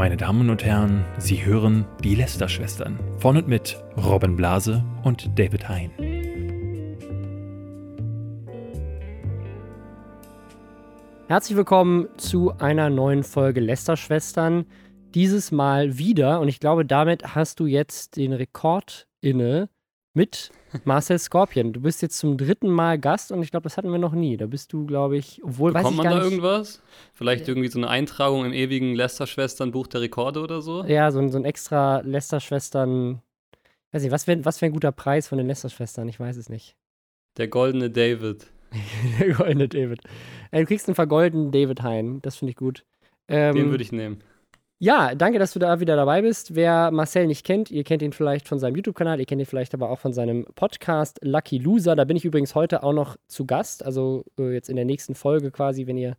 [0.00, 5.68] Meine Damen und Herren, Sie hören die Lester-Schwestern von und mit Robin Blase und David
[5.68, 5.90] Hein.
[11.28, 14.64] Herzlich willkommen zu einer neuen Folge Lester-Schwestern.
[15.14, 19.68] Dieses Mal wieder, und ich glaube, damit hast du jetzt den Rekord inne
[20.14, 20.50] mit
[20.84, 21.72] Marcel Scorpion.
[21.72, 24.36] Du bist jetzt zum dritten Mal Gast und ich glaube, das hatten wir noch nie.
[24.36, 26.82] Da bist du, glaube ich, obwohl Bekommt weiß ich man gar da nicht, irgendwas?
[27.12, 30.84] Vielleicht irgendwie so eine Eintragung im ewigen Lester-Schwestern-Buch der Rekorde oder so?
[30.84, 33.20] Ja, so ein, so ein extra Lester-Schwestern.
[33.92, 36.08] Weiß nicht, was wäre was wär ein guter Preis von den Lester-Schwestern?
[36.08, 36.76] Ich weiß es nicht.
[37.36, 38.46] Der goldene David.
[39.18, 40.00] Der goldene David.
[40.50, 42.20] Äh, du kriegst einen vergoldenen David Hein.
[42.22, 42.84] Das finde ich gut.
[43.28, 44.22] Ähm, Den würde ich nehmen.
[44.82, 46.54] Ja, danke, dass du da wieder dabei bist.
[46.54, 49.74] Wer Marcel nicht kennt, ihr kennt ihn vielleicht von seinem YouTube-Kanal, ihr kennt ihn vielleicht
[49.74, 51.96] aber auch von seinem Podcast Lucky Loser.
[51.96, 53.84] Da bin ich übrigens heute auch noch zu Gast.
[53.84, 56.16] Also äh, jetzt in der nächsten Folge quasi, wenn ihr.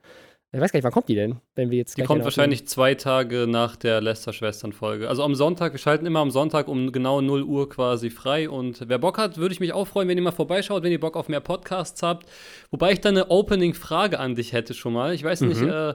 [0.54, 1.38] Ich weiß gar nicht, wann kommt die denn?
[1.56, 5.08] Wenn wir jetzt Die kommt wahrscheinlich zwei Tage nach der Lester-Schwestern-Folge.
[5.10, 8.48] Also am Sonntag, wir schalten immer am Sonntag um genau 0 Uhr quasi frei.
[8.50, 11.00] Und wer Bock hat, würde ich mich auch freuen, wenn ihr mal vorbeischaut, wenn ihr
[11.00, 12.28] Bock auf mehr Podcasts habt.
[12.70, 15.14] Wobei ich da eine Opening-Frage an dich hätte schon mal.
[15.16, 15.70] Ich weiß nicht, Mhm.
[15.70, 15.94] äh,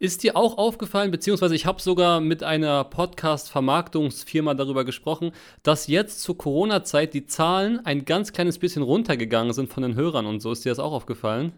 [0.00, 5.30] ist dir auch aufgefallen, beziehungsweise ich habe sogar mit einer Podcast-Vermarktungsfirma darüber gesprochen,
[5.62, 10.26] dass jetzt zur Corona-Zeit die Zahlen ein ganz kleines bisschen runtergegangen sind von den Hörern
[10.26, 10.50] und so.
[10.50, 11.52] Ist dir das auch aufgefallen?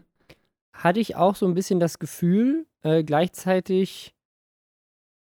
[0.73, 4.13] hatte ich auch so ein bisschen das Gefühl, äh, gleichzeitig,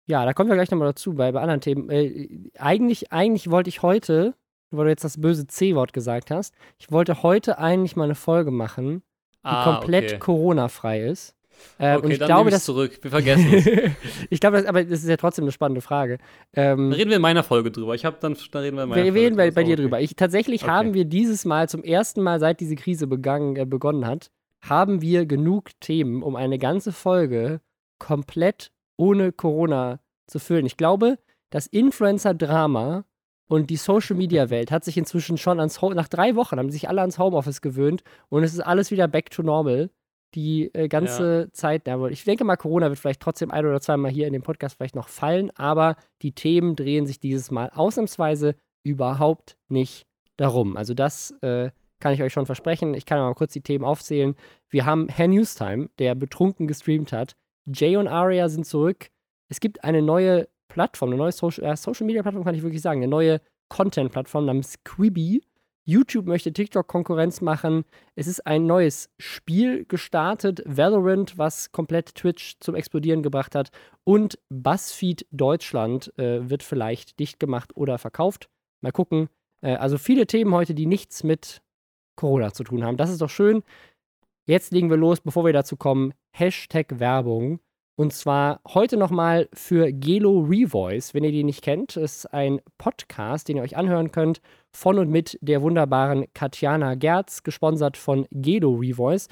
[0.05, 1.89] ja, da kommen wir gleich nochmal dazu, bei, bei anderen Themen.
[1.89, 4.35] Äh, eigentlich, eigentlich wollte ich heute,
[4.71, 8.51] weil du jetzt das böse C-Wort gesagt hast, ich wollte heute eigentlich mal eine Folge
[8.51, 9.03] machen,
[9.45, 10.19] die komplett Ah, okay.
[10.19, 11.35] Corona-frei ist.
[11.79, 12.65] Äh, Okay, und ich dann glaube, nehme dass.
[12.65, 12.99] zurück.
[13.01, 13.65] Wir vergessen es.
[14.29, 16.17] ich glaube, das, aber das ist ja trotzdem eine spannende Frage.
[16.53, 17.95] Ähm, Da reden wir in meiner Folge drüber.
[17.95, 19.73] Ich habe dann, da reden wir in meiner wir Folge reden bei, bei Ist dir
[19.73, 19.81] okay.
[19.81, 20.01] drüber.
[20.01, 20.71] Ich, tatsächlich Okay.
[20.71, 24.29] haben wir dieses Mal zum ersten Mal, seit diese Krise begangen, äh, begonnen hat,
[24.61, 27.59] haben wir genug Themen, um eine ganze Folge
[27.99, 30.65] komplett ohne Corona zu füllen.
[30.65, 31.17] Ich glaube,
[31.49, 33.05] das Influencer-Drama
[33.47, 37.01] und die Social-Media-Welt hat sich inzwischen schon ans Ho nach drei Wochen haben sich alle
[37.01, 39.89] ans Homeoffice gewöhnt und es ist alles wieder back to normal.
[40.35, 44.11] Die äh, ganze Zeit, ja, ich denke mal, Corona wird vielleicht trotzdem ein oder zweimal
[44.11, 48.55] hier in dem Podcast vielleicht noch fallen, aber die Themen drehen sich dieses Mal ausnahmsweise
[48.83, 50.07] überhaupt nicht
[50.37, 50.75] darum.
[50.75, 52.93] Also das äh, kann ich euch schon versprechen.
[52.95, 54.35] Ich kann mal kurz die Themen aufzählen.
[54.69, 57.35] Wir haben Herr Newstime, der betrunken gestreamt hat.
[57.65, 59.09] Jay und Aria sind zurück.
[59.49, 62.81] Es gibt eine neue Plattform, eine neue Social, äh, Social Media Plattform, kann ich wirklich
[62.81, 63.39] sagen, eine neue
[63.69, 65.43] Content-Plattform namens Quibi.
[65.85, 67.83] YouTube möchte TikTok Konkurrenz machen.
[68.15, 73.69] Es ist ein neues Spiel gestartet, Valorant, was komplett Twitch zum Explodieren gebracht hat.
[74.05, 78.49] Und BuzzFeed Deutschland äh, wird vielleicht dicht gemacht oder verkauft.
[78.81, 79.27] Mal gucken.
[79.61, 81.61] Äh, also viele Themen heute, die nichts mit
[82.15, 82.97] Corona zu tun haben.
[82.97, 83.63] Das ist doch schön.
[84.45, 86.13] Jetzt legen wir los, bevor wir dazu kommen.
[86.31, 87.59] Hashtag Werbung.
[87.95, 91.13] Und zwar heute nochmal für Gelo Revoice.
[91.13, 94.41] Wenn ihr die nicht kennt, ist ein Podcast, den ihr euch anhören könnt,
[94.75, 99.27] von und mit der wunderbaren Katjana Gerz, gesponsert von Gelo Revoice.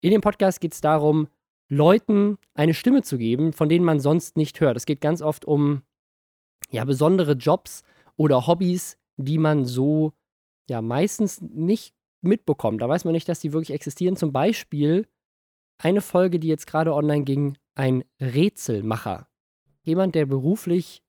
[0.00, 1.28] In dem Podcast geht es darum,
[1.68, 4.76] Leuten eine Stimme zu geben, von denen man sonst nicht hört.
[4.76, 5.82] Es geht ganz oft um
[6.70, 7.82] ja, besondere Jobs
[8.16, 10.12] oder Hobbys, die man so
[10.68, 12.82] ja meistens nicht mitbekommt.
[12.82, 14.16] Da weiß man nicht, dass die wirklich existieren.
[14.16, 15.06] Zum Beispiel
[15.78, 19.28] eine Folge, die jetzt gerade online ging, ein Rätselmacher.
[19.82, 21.02] Jemand, der beruflich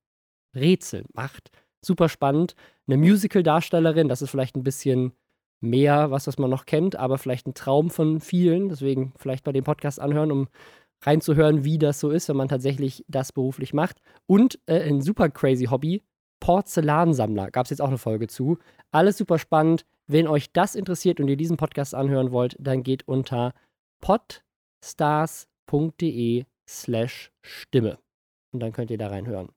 [0.54, 1.50] Rätsel macht.
[1.84, 2.54] Super spannend.
[2.86, 5.12] Eine Musical-Darstellerin, das ist vielleicht ein bisschen
[5.60, 8.68] mehr, was, was man noch kennt, aber vielleicht ein Traum von vielen.
[8.68, 10.48] Deswegen vielleicht bei dem Podcast anhören, um
[11.02, 14.00] reinzuhören, wie das so ist, wenn man tatsächlich das beruflich macht.
[14.26, 16.02] Und äh, ein super crazy Hobby,
[16.40, 17.50] Porzellansammler.
[17.50, 18.58] Gab es jetzt auch eine Folge zu.
[18.90, 19.84] Alles super spannend.
[20.06, 23.54] Wenn euch das interessiert und ihr diesen Podcast anhören wollt, dann geht unter
[24.02, 27.98] podstars.de slash Stimme.
[28.52, 29.48] Und dann könnt ihr da reinhören.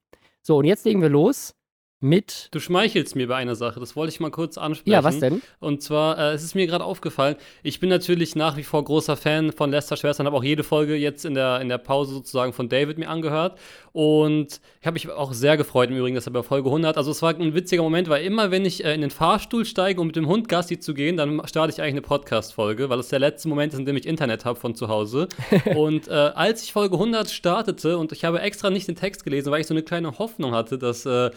[0.42, 1.57] So, und jetzt legen wir los
[2.00, 2.50] mit.
[2.52, 4.94] Du schmeichelst mir bei einer Sache, das wollte ich mal kurz ansprechen.
[4.94, 5.42] Ja, was denn?
[5.60, 9.18] Und zwar, äh, es ist mir gerade aufgefallen, ich bin natürlich nach wie vor großer
[9.18, 12.54] Fan von Lester Schwestern, habe auch jede Folge jetzt in der, in der Pause sozusagen
[12.54, 13.58] von David mir angehört.
[13.94, 17.10] Und ich habe mich auch sehr gefreut im Übrigen, dass er bei Folge 100, also
[17.10, 20.08] es war ein witziger Moment, weil immer, wenn ich äh, in den Fahrstuhl steige, um
[20.08, 23.18] mit dem Hund Gassi zu gehen, dann starte ich eigentlich eine Podcast-Folge, weil es der
[23.18, 25.30] letzte Moment ist, in dem ich Internet habe von zu Hause.
[25.76, 29.52] und äh, als ich Folge 100 startete und ich habe extra nicht den Text gelesen,
[29.52, 31.32] weil ich so eine kleine Hoffnung hatte, dass äh,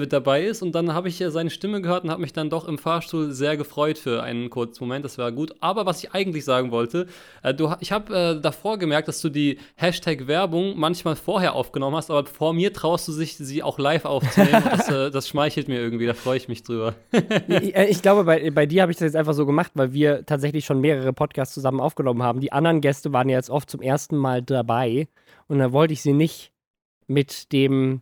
[0.00, 2.48] David dabei ist und dann habe ich äh, seine Stimme gehört und habe mich dann
[2.48, 5.54] doch im Fahrstuhl sehr gefreut für einen kurzen Moment, das war gut.
[5.60, 7.06] Aber was ich eigentlich sagen wollte,
[7.42, 12.10] äh, du, ich habe äh, davor gemerkt, dass du die Hashtag-Werbung manchmal vorher aufgenommen hast,
[12.10, 14.62] aber vor mir traust du sich, sie auch live aufzunehmen.
[14.70, 16.94] das, äh, das schmeichelt mir irgendwie, da freue ich mich drüber.
[17.48, 19.92] ich, äh, ich glaube, bei, bei dir habe ich das jetzt einfach so gemacht, weil
[19.92, 22.40] wir tatsächlich schon mehrere Podcasts zusammen aufgenommen haben.
[22.40, 25.08] Die anderen Gäste waren ja jetzt oft zum ersten Mal dabei
[25.46, 26.52] und da wollte ich sie nicht
[27.06, 28.00] mit dem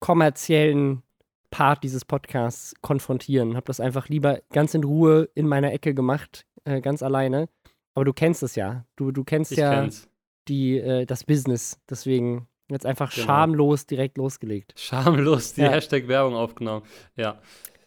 [0.00, 1.02] kommerziellen
[1.50, 3.56] Part dieses Podcasts konfrontieren.
[3.56, 7.48] Habe das einfach lieber ganz in Ruhe in meiner Ecke gemacht, äh, ganz alleine.
[7.94, 8.84] Aber du kennst es ja.
[8.96, 10.08] Du, du kennst Ich ja kenn's.
[10.48, 11.80] die, äh, das Business.
[11.88, 13.26] Deswegen jetzt einfach Genau.
[13.26, 14.74] schamlos direkt losgelegt.
[14.76, 15.70] Schamlos die Ja.
[15.70, 16.84] Hashtag Werbung aufgenommen.
[17.16, 17.40] Ja.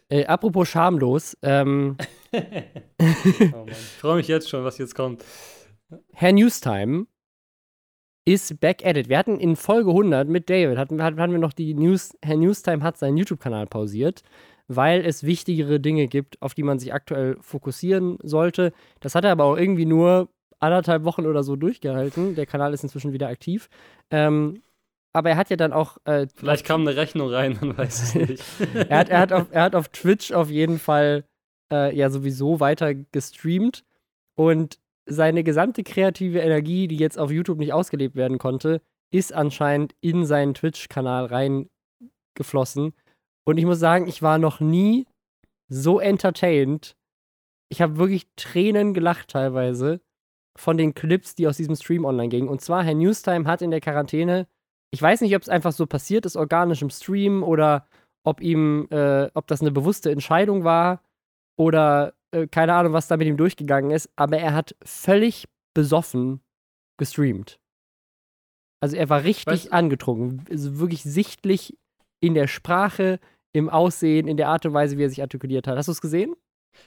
[0.08, 1.96] Äh, apropos schamlos, ähm,
[3.54, 3.66] Oh.
[3.68, 5.24] Ich freue mich jetzt schon, was jetzt kommt.
[6.12, 7.06] Herr Newstime
[8.24, 9.08] ist back at it.
[9.08, 12.82] Wir hatten in Folge 100 mit David, hatten, hatten wir noch die News, Herr Newstime
[12.82, 14.22] hat seinen YouTube-Kanal pausiert,
[14.68, 18.72] weil es wichtigere Dinge gibt, auf die man sich aktuell fokussieren sollte.
[19.00, 20.28] Das hat er aber auch irgendwie nur
[20.60, 22.36] anderthalb Wochen oder so durchgehalten.
[22.36, 23.68] Der Kanal ist inzwischen wieder aktiv.
[24.10, 24.62] Ähm,
[25.12, 28.14] aber er hat ja dann auch äh, Vielleicht kam eine Rechnung rein, man weiß es
[28.14, 28.42] nicht.
[28.88, 31.24] er, hat, er, hat auf, er hat auf Twitch auf jeden Fall
[31.72, 33.84] äh, ja sowieso weiter gestreamt
[34.36, 38.80] und seine gesamte kreative Energie, die jetzt auf YouTube nicht ausgelebt werden konnte,
[39.12, 42.94] ist anscheinend in seinen Twitch-Kanal reingeflossen.
[43.44, 45.06] Und ich muss sagen, ich war noch nie
[45.68, 46.96] so entertained.
[47.68, 50.00] Ich habe wirklich Tränen gelacht teilweise
[50.56, 52.48] von den Clips, die aus diesem Stream online gingen.
[52.48, 54.46] Und zwar, Herr Newstime hat in der Quarantäne,
[54.90, 57.86] ich weiß nicht, ob es einfach so passiert ist, organisch im Stream oder
[58.24, 61.02] ob ihm, äh, ob das eine bewusste Entscheidung war
[61.56, 66.40] oder äh, keine Ahnung, was da mit ihm durchgegangen ist, aber er hat völlig besoffen
[66.98, 67.58] gestreamt.
[68.80, 71.78] Also er war richtig Weißt- angetrunken, also wirklich sichtlich
[72.20, 73.20] in der Sprache,
[73.54, 75.76] im Aussehen, in der Art und Weise, wie er sich artikuliert hat.
[75.76, 76.34] Hast du es gesehen?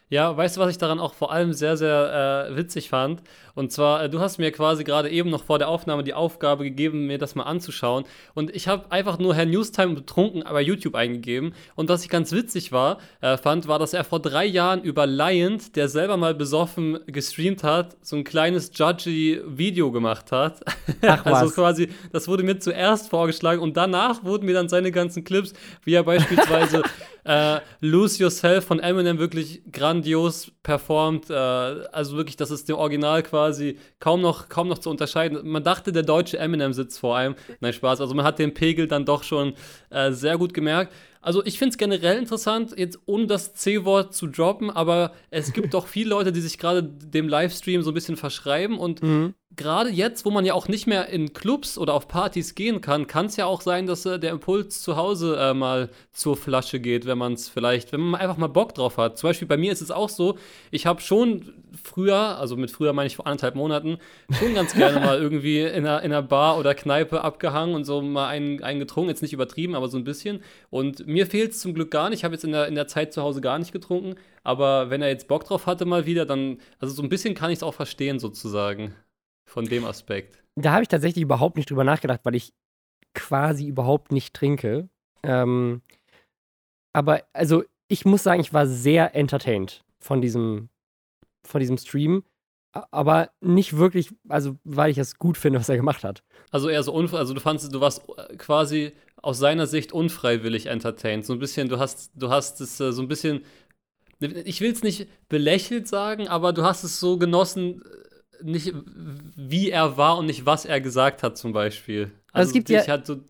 [0.09, 3.23] Ja, weißt du, was ich daran auch vor allem sehr, sehr äh, witzig fand?
[3.55, 6.63] Und zwar, äh, du hast mir quasi gerade eben noch vor der Aufnahme die Aufgabe
[6.63, 8.03] gegeben, mir das mal anzuschauen.
[8.35, 11.55] Und ich habe einfach nur Herr Newstime betrunken bei YouTube eingegeben.
[11.73, 15.07] Und was ich ganz witzig war, äh, fand, war, dass er vor drei Jahren über
[15.07, 20.61] Lion, der selber mal besoffen gestreamt hat, so ein kleines judgy Video gemacht hat.
[21.01, 21.55] Ach also was.
[21.55, 25.53] quasi, das wurde mir zuerst vorgeschlagen und danach wurden mir dann seine ganzen Clips,
[25.83, 26.83] wie er beispielsweise
[27.25, 31.29] äh, Lose Yourself von Eminem wirklich grandios performt.
[31.29, 35.39] Äh, also wirklich, das ist dem Original quasi kaum noch, kaum noch zu unterscheiden.
[35.43, 37.35] Man dachte, der deutsche Eminem sitzt vor einem.
[37.59, 37.99] Nein, Spaß.
[37.99, 39.53] Also man hat den Pegel dann doch schon
[39.89, 40.93] äh, sehr gut gemerkt.
[41.25, 45.73] Also ich finde es generell interessant, jetzt ohne das C-Wort zu droppen, aber es gibt
[45.73, 49.01] doch viele Leute, die sich gerade dem Livestream so ein bisschen verschreiben und
[49.55, 53.07] gerade jetzt, wo man ja auch nicht mehr in Clubs oder auf Partys gehen kann,
[53.07, 56.79] kann es ja auch sein, dass äh, der Impuls zu Hause äh, mal zur Flasche
[56.79, 59.17] geht, wenn man es vielleicht, wenn man einfach mal Bock drauf hat.
[59.17, 60.37] Zum Beispiel bei mir ist es auch so,
[60.69, 61.53] ich habe schon
[61.85, 63.97] früher, also mit früher meine ich vor anderthalb Monaten,
[64.31, 68.01] schon ganz gerne mal irgendwie in einer, in einer Bar oder Kneipe abgehangen und so
[68.01, 70.41] mal einen, einen getrunken, jetzt nicht übertrieben, aber so ein bisschen.
[70.69, 72.19] Und mir fehlt es zum Glück gar nicht.
[72.19, 74.15] Ich habe jetzt in der, in der Zeit zu Hause gar nicht getrunken.
[74.43, 77.51] Aber wenn er jetzt Bock drauf hatte mal wieder, dann, also so ein bisschen kann
[77.51, 78.93] ich es auch verstehen sozusagen.
[79.47, 80.39] Von dem Aspekt.
[80.55, 82.53] Da habe ich tatsächlich überhaupt nicht drüber nachgedacht, weil ich
[83.13, 84.89] quasi überhaupt nicht trinke.
[85.23, 85.81] Ähm,
[86.93, 90.69] aber also ich muss sagen, ich war sehr entertained von diesem,
[91.47, 92.23] von diesem Stream.
[92.91, 96.23] Aber nicht wirklich, also weil ich es gut finde, was er gemacht hat.
[96.51, 100.65] Also eher so unfrei, also du fandest, du warst äh, quasi aus seiner Sicht unfreiwillig
[100.65, 101.25] entertained.
[101.25, 103.43] So ein bisschen, du hast, du hast es äh, so ein bisschen,
[104.19, 107.81] ich will es nicht belächelt sagen, aber du hast es so genossen,
[108.41, 108.73] äh, nicht
[109.37, 112.11] wie er war und nicht was er gesagt hat zum Beispiel.
[112.33, 113.21] Also es gibt ja- hat so,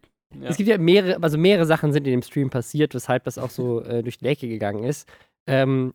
[0.41, 0.49] ja.
[0.49, 3.51] Es gibt ja mehrere, also mehrere Sachen sind in dem Stream passiert, weshalb das auch
[3.51, 5.07] so äh, durch die Decke gegangen ist.
[5.47, 5.93] Ähm,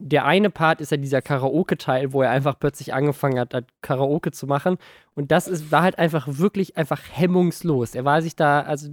[0.00, 4.30] der eine Part ist ja dieser Karaoke-Teil, wo er einfach plötzlich angefangen hat, hat, Karaoke
[4.30, 4.78] zu machen.
[5.14, 7.96] Und das ist, war halt einfach wirklich einfach hemmungslos.
[7.96, 8.88] Er war sich da, also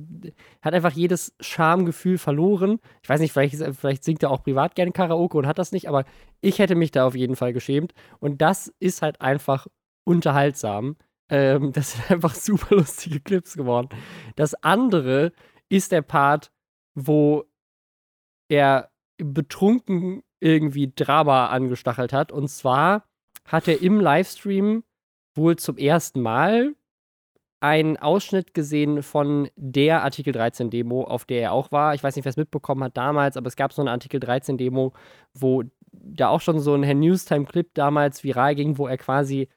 [0.63, 2.79] hat einfach jedes Schamgefühl verloren.
[3.03, 5.87] Ich weiß nicht, vielleicht, vielleicht singt er auch privat gerne Karaoke und hat das nicht,
[5.87, 6.05] aber
[6.41, 7.93] ich hätte mich da auf jeden Fall geschämt.
[8.19, 9.67] Und das ist halt einfach
[10.05, 10.97] unterhaltsam.
[11.29, 13.89] Ähm, das sind einfach super lustige Clips geworden.
[14.35, 15.33] Das andere
[15.69, 16.51] ist der Part,
[16.95, 17.45] wo
[18.49, 22.31] er betrunken irgendwie Drama angestachelt hat.
[22.31, 23.05] Und zwar
[23.45, 24.83] hat er im Livestream
[25.35, 26.75] wohl zum ersten Mal
[27.59, 31.95] einen Ausschnitt gesehen von der Artikel 13 Demo, auf der er auch war.
[31.95, 34.57] Ich weiß nicht, wer es mitbekommen hat damals, aber es gab so eine Artikel 13
[34.57, 34.93] Demo,
[35.33, 39.49] wo da auch schon so ein Herr Newstime-Clip damals viral ging, wo er quasi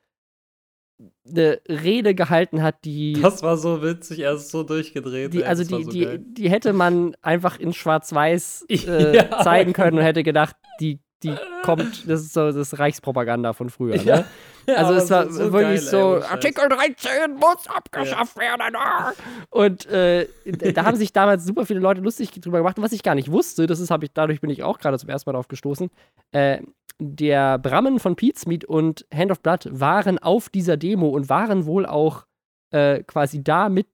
[1.28, 5.32] eine Rede gehalten hat, die das war so witzig, er ist so durchgedreht.
[5.32, 6.18] die, ey, also die, so die, geil.
[6.24, 9.40] die hätte man einfach in Schwarz-Weiß äh, Ja.
[9.42, 13.96] zeigen können und hätte gedacht, die, die kommt, das ist so das Reichspropaganda von früher.
[14.02, 14.24] Ne?
[14.68, 14.74] Ja.
[14.76, 16.30] Also es war so- wirklich geil, ey, so, Scheiß.
[16.30, 18.76] Artikel 13 muss abgeschafft werden.
[18.76, 19.12] ah.
[19.50, 20.28] Und äh,
[20.74, 22.76] da haben sich damals super viele Leute lustig drüber gemacht.
[22.78, 25.08] Und was ich gar nicht wusste, das ist, ich, dadurch bin ich auch gerade zum
[25.08, 25.90] ersten Mal drauf gestoßen,
[26.32, 26.60] äh,
[27.00, 31.86] der Brammen von Pizmeet und Hand of Blood waren auf dieser Demo und waren wohl
[31.86, 32.26] auch
[32.70, 33.88] äh, quasi da mit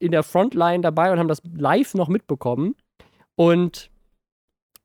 [0.00, 2.74] in der Frontline dabei und haben das live noch mitbekommen.
[3.36, 3.90] Und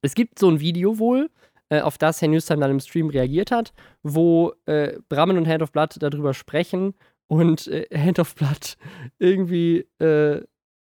[0.02, 1.30] es gibt so ein Video wohl,
[1.70, 5.62] äh, auf das Herr Newstime dann im Stream reagiert hat, wo äh, Brammen und Hand
[5.62, 6.94] of Blood darüber sprechen
[7.28, 8.78] und äh, Hand of Blood
[9.20, 10.44] irgendwie äh,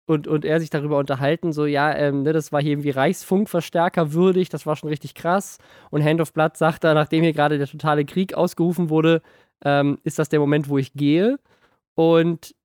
[0.09, 4.11] und, und er sich darüber unterhalten, so, ja, ähm, ne, das war hier irgendwie Reichsfunkverstärker
[4.11, 5.59] würdig, das war schon richtig krass.
[5.91, 9.21] Und Hand of Blood sagt da, nachdem hier gerade der totale Krieg ausgerufen wurde,
[9.63, 11.37] ähm, ist das der Moment, wo ich gehe.
[11.93, 12.55] Und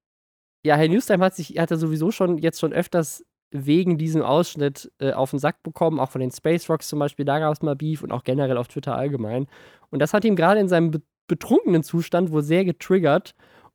[0.65, 4.91] ja, Herr Newstime hat sich, hat er sowieso schon jetzt schon öfters wegen diesem Ausschnitt
[4.99, 7.63] äh, auf den Sack bekommen, auch von den Space Rocks zum Beispiel, da gab es
[7.63, 9.47] mal Beef und auch generell auf Twitter allgemein.
[9.91, 10.91] Und das hat ihm gerade in seinem
[11.29, 13.35] betrunkenen Zustand wohl sehr getriggert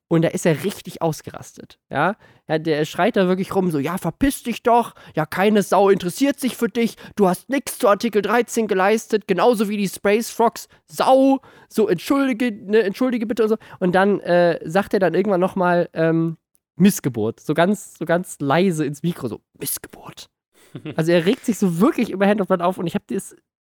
[0.09, 1.79] und da ist er richtig ausgerastet.
[1.89, 2.17] Ja?
[2.49, 6.39] ja, der schreit da wirklich rum, so, ja, verpiss dich doch, ja, keine Sau interessiert
[6.39, 10.67] sich für dich, du hast nichts zu Artikel 13 geleistet, genauso wie die Space Frogs,
[10.87, 13.57] Sau, so, entschuldige, ne, entschuldige bitte und so.
[13.79, 16.37] Und dann äh, sagt er dann irgendwann nochmal, ähm,
[16.79, 20.29] Missgeburt, so ganz, so ganz leise ins Mikro, so, Missgeburt.
[20.95, 23.35] also er regt sich so wirklich über Hand of Blood auf und ich habe das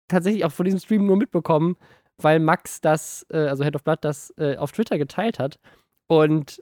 [0.07, 1.77] tatsächlich auch von diesem Stream nur mitbekommen,
[2.17, 5.59] weil Max das, äh, also Head of Blood, das äh, auf Twitter geteilt hat.
[6.07, 6.61] Und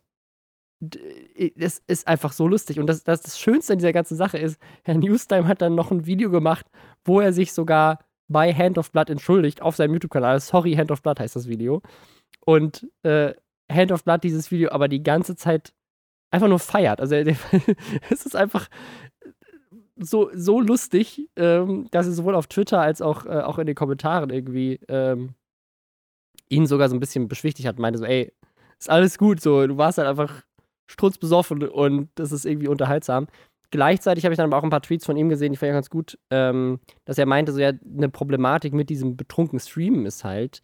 [1.35, 2.79] es ist einfach so lustig.
[2.79, 5.91] Und das, das, das Schönste an dieser ganzen Sache ist, Herr Newstime hat dann noch
[5.91, 6.67] ein Video gemacht,
[7.03, 10.39] wo er sich sogar bei Hand of Blood entschuldigt auf seinem YouTube-Kanal.
[10.39, 11.81] Sorry, Hand of Blood heißt das Video.
[12.45, 13.33] Und äh,
[13.69, 15.73] Hand of Blood dieses Video aber die ganze Zeit
[16.31, 16.99] einfach nur feiert.
[16.99, 17.15] Also
[18.09, 18.69] es ist einfach
[19.95, 23.75] so, so lustig, ähm, dass es sowohl auf Twitter als auch, äh, auch in den
[23.75, 25.35] Kommentaren irgendwie ähm,
[26.49, 27.79] ihn sogar so ein bisschen beschwichtigt hat.
[27.79, 28.33] Meinte so, ey,
[28.79, 30.43] ist alles gut, so, du warst halt einfach
[30.89, 33.27] strutzbesoffen und das ist irgendwie unterhaltsam.
[33.71, 35.75] Gleichzeitig habe ich dann aber auch ein paar Tweets von ihm gesehen, die fand ich
[35.75, 40.23] ganz gut, ähm, dass er meinte, so ja, eine Problematik mit diesem betrunkenen Streamen ist
[40.23, 40.63] halt,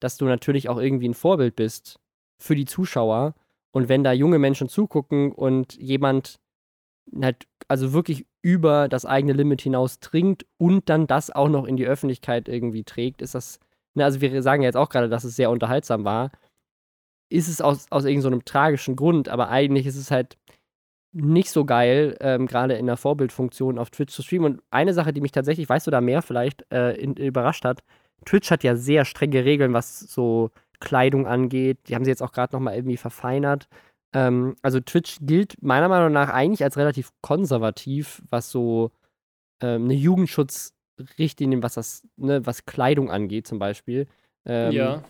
[0.00, 2.00] dass du natürlich auch irgendwie ein Vorbild bist
[2.42, 3.34] für die Zuschauer.
[3.72, 6.40] Und wenn da junge Menschen zugucken und jemand
[7.22, 11.76] halt also wirklich über das eigene Limit hinaus trinkt und dann das auch noch in
[11.76, 13.60] die Öffentlichkeit irgendwie trägt, ist das,
[13.94, 16.30] ne, also wir sagen jetzt auch gerade, dass es sehr unterhaltsam war,
[17.28, 20.36] ist es aus, aus irgendeinem so tragischen Grund, aber eigentlich ist es halt
[21.12, 24.54] nicht so geil, ähm, gerade in der Vorbildfunktion auf Twitch zu streamen.
[24.54, 27.82] Und eine Sache, die mich tatsächlich, weißt du da mehr vielleicht, äh, in, überrascht hat,
[28.24, 30.50] Twitch hat ja sehr strenge Regeln, was so
[30.80, 31.78] Kleidung angeht.
[31.88, 33.68] Die haben sie jetzt auch gerade nochmal irgendwie verfeinert.
[34.12, 38.90] Ähm, also Twitch gilt meiner Meinung nach eigentlich als relativ konservativ, was so
[39.60, 44.06] ähm, eine Jugendschutzrichtlinie, was das, ne, was Kleidung angeht zum Beispiel.
[44.44, 45.04] Ähm, ja.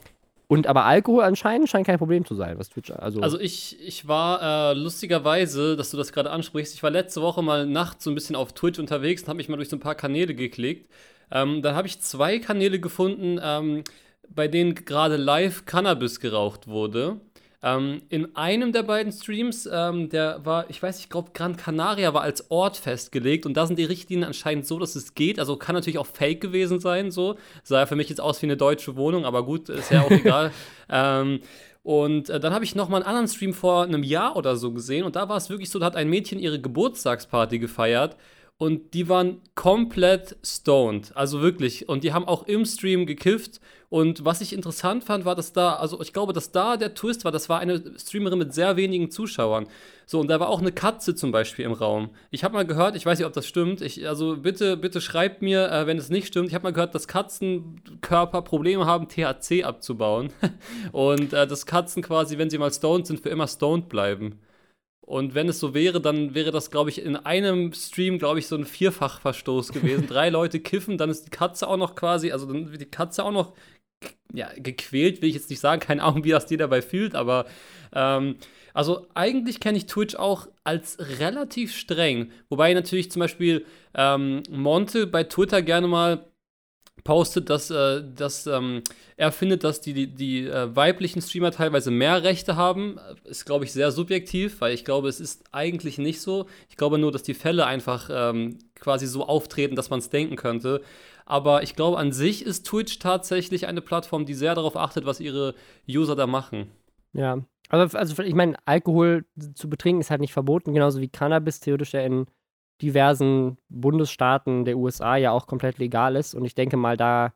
[0.49, 2.91] Und aber Alkohol anscheinend scheint kein Problem zu sein, was Twitch.
[2.91, 7.23] Also, also ich, ich war äh, lustigerweise, dass du das gerade ansprichst, ich war letzte
[7.23, 9.77] Woche mal nachts so ein bisschen auf Twitch unterwegs und habe mich mal durch so
[9.77, 10.91] ein paar Kanäle geklickt.
[11.31, 13.85] Ähm, dann habe ich zwei Kanäle gefunden, ähm,
[14.35, 17.21] bei denen gerade live Cannabis geraucht wurde.
[17.63, 21.57] Ähm, in einem der beiden Streams, ähm, der war, ich weiß nicht, ich glaube, Gran
[21.57, 25.39] Canaria war als Ort festgelegt und da sind die Richtlinien anscheinend so, dass es geht.
[25.39, 27.37] Also kann natürlich auch fake gewesen sein, so.
[27.63, 30.11] Sah ja für mich jetzt aus wie eine deutsche Wohnung, aber gut, ist ja auch
[30.11, 30.53] egal.
[30.89, 31.41] Ähm,
[31.83, 34.73] und äh, dann habe ich noch mal einen anderen Stream vor einem Jahr oder so
[34.73, 38.17] gesehen und da war es wirklich so, da hat ein Mädchen ihre Geburtstagsparty gefeiert
[38.61, 41.17] und die waren komplett stoned.
[41.17, 41.89] Also wirklich.
[41.89, 43.59] Und die haben auch im Stream gekifft.
[43.89, 47.25] Und was ich interessant fand, war, dass da, also ich glaube, dass da der Twist
[47.25, 49.67] war, das war eine Streamerin mit sehr wenigen Zuschauern.
[50.05, 52.11] So, und da war auch eine Katze zum Beispiel im Raum.
[52.31, 53.81] Ich habe mal gehört, ich weiß nicht, ob das stimmt.
[53.81, 56.49] Ich, also bitte, bitte schreibt mir, äh, wenn es nicht stimmt.
[56.49, 60.35] Ich habe mal gehört, dass Katzenkörper Probleme haben, THC abzubauen.
[60.93, 64.39] und äh, dass Katzen quasi, wenn sie mal stoned sind, für immer stoned bleiben.
[65.11, 68.47] Und wenn es so wäre, dann wäre das, glaube ich, in einem Stream, glaube ich,
[68.47, 70.07] so ein Vierfachverstoß gewesen.
[70.07, 73.25] Drei Leute kiffen, dann ist die Katze auch noch quasi, also dann wird die Katze
[73.25, 73.53] auch noch
[74.33, 77.47] ja, gequält, will ich jetzt nicht sagen, keine Ahnung, wie das die dabei fühlt, aber
[77.93, 78.37] ähm,
[78.73, 82.31] also eigentlich kenne ich Twitch auch als relativ streng.
[82.49, 86.25] Wobei natürlich zum Beispiel ähm, Monte bei Twitter gerne mal
[87.05, 88.83] postet, dass, äh, dass ähm,
[89.17, 92.99] er findet, dass die, die, die äh, weiblichen Streamer teilweise mehr Rechte haben.
[93.25, 96.47] Ist, glaube ich, sehr subjektiv, weil ich glaube, es ist eigentlich nicht so.
[96.69, 100.37] Ich glaube nur, dass die Fälle einfach ähm, quasi so auftreten, dass man es denken
[100.37, 100.83] könnte.
[101.27, 105.21] Aber ich glaube, an sich ist Twitch tatsächlich eine Plattform, die sehr darauf achtet, was
[105.21, 105.55] ihre
[105.89, 106.71] User da machen.
[107.13, 107.39] Ja,
[107.69, 111.93] also, also ich meine, Alkohol zu betrinken ist halt nicht verboten, genauso wie Cannabis theoretisch
[111.93, 112.27] ja in
[112.83, 116.35] diversen Bundesstaaten der USA ja auch komplett legal ist.
[116.35, 117.33] Und ich denke mal, da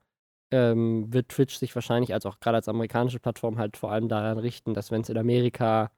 [0.51, 4.39] ähm, wird Twitch sich wahrscheinlich, als auch gerade als amerikanische Plattform, halt vor allem daran
[4.39, 5.91] richten, dass wenn es in Amerika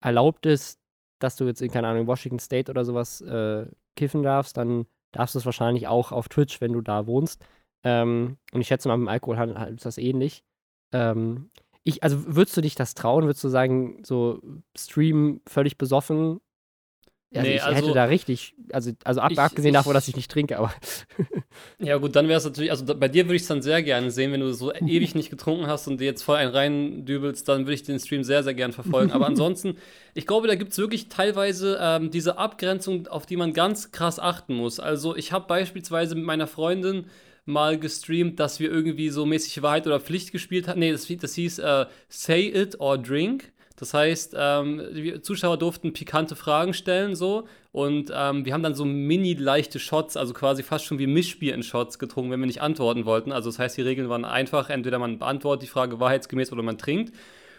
[0.00, 0.80] erlaubt ist,
[1.18, 5.34] dass du jetzt in, keine Ahnung, Washington State oder sowas äh, kiffen darfst, dann darfst
[5.34, 7.44] du es wahrscheinlich auch auf Twitch, wenn du da wohnst.
[7.84, 10.44] Ähm, und ich schätze mal, mit dem Alkohol halt, ist das ähnlich.
[10.92, 11.50] Ähm,
[11.84, 13.24] ich, also würdest du dich das trauen?
[13.24, 14.40] Würdest du sagen, so
[14.76, 16.40] Stream völlig besoffen
[17.34, 20.08] Also Nee, ich also- hätte da richtig, also, also ab, Ich- abgesehen davon, ich- dass
[20.08, 20.72] ich nicht trinke, aber
[21.78, 23.82] Ja, gut, dann wäre es natürlich, also da, bei dir würde ich es dann sehr
[23.82, 27.46] gerne sehen, wenn du so ewig nicht getrunken hast und dir jetzt voll einen reindübelst,
[27.48, 29.12] dann würde ich den Stream sehr, sehr gern verfolgen.
[29.12, 29.76] Aber ansonsten,
[30.14, 34.18] ich glaube, da gibt es wirklich teilweise ähm, diese Abgrenzung, auf die man ganz krass
[34.18, 34.80] achten muss.
[34.80, 37.06] Also, ich habe beispielsweise mit meiner Freundin
[37.44, 40.80] mal gestreamt, dass wir irgendwie so mäßig Wahrheit oder Pflicht gespielt haben.
[40.80, 43.52] Nee, das, das hieß äh, Say It or Drink.
[43.78, 48.74] Das heißt, ähm, die Zuschauer durften pikante Fragen stellen so und ähm, wir haben dann
[48.74, 52.46] so mini leichte Shots, also quasi fast schon wie Mischbier in Shots getrunken, wenn wir
[52.48, 53.30] nicht antworten wollten.
[53.30, 56.76] Also das heißt, die Regeln waren einfach, entweder man beantwortet die Frage wahrheitsgemäß oder man
[56.76, 57.14] trinkt.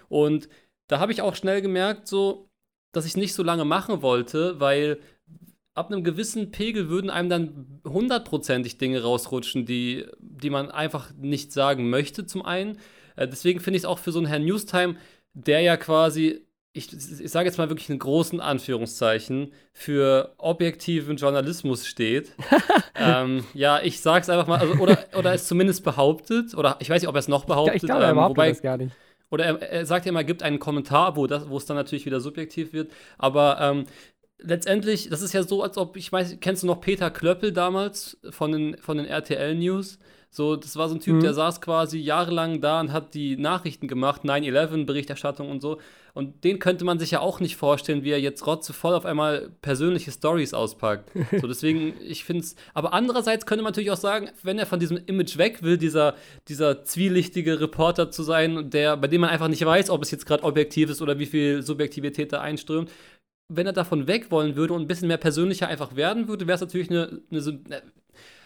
[0.10, 0.50] Und
[0.88, 2.50] da habe ich auch schnell gemerkt, so,
[2.92, 5.00] dass ich nicht so lange machen wollte, weil
[5.76, 11.54] ab einem gewissen Pegel würden einem dann hundertprozentig Dinge rausrutschen, die, die man einfach nicht
[11.54, 12.78] sagen möchte, zum einen.
[13.16, 14.96] Äh, deswegen finde ich es auch für so einen Herrn Newstime,
[15.34, 21.88] der ja quasi, ich, ich sage jetzt mal wirklich in großen Anführungszeichen, für objektiven Journalismus
[21.88, 22.34] steht.
[22.96, 26.90] ähm, ja, ich sage es einfach mal, also, oder, oder es zumindest behauptet, oder ich
[26.90, 27.76] weiß nicht, ob er es noch behauptet.
[27.76, 28.96] ich glaube, er ähm, behauptet wobei, das gar nicht.
[29.30, 31.78] oder er, er sagt ja immer, er gibt einen Kommentar, wo, das, wo es dann
[31.78, 32.92] natürlich wieder subjektiv wird.
[33.18, 33.86] Aber ähm,
[34.40, 38.20] letztendlich, das ist ja so, als ob, ich weiß, kennst du noch Peter Klöppel damals
[38.30, 40.00] von den, von den RTL News?
[40.32, 41.22] So, das war so ein Typ, Mhm.
[41.22, 45.80] der saß quasi jahrelang da und hat die Nachrichten gemacht, 9-11, Berichterstattung und so.
[46.14, 49.50] Und den könnte man sich ja auch nicht vorstellen, wie er jetzt rotzevoll auf einmal
[49.62, 51.12] persönliche Stories auspackt.
[51.40, 52.56] So, deswegen, ich finde es.
[52.74, 56.16] Aber andererseits könnte man natürlich auch sagen, wenn er von diesem Image weg will, dieser,
[56.48, 60.26] dieser zwielichtige Reporter zu sein, der, bei dem man einfach nicht weiß, ob es jetzt
[60.28, 62.92] gerade objektiv ist oder wie viel Subjektivität da einströmt,
[63.52, 66.56] wenn er davon weg wollen würde und ein bisschen mehr persönlicher einfach werden würde, wäre
[66.56, 67.82] es natürlich eine, eine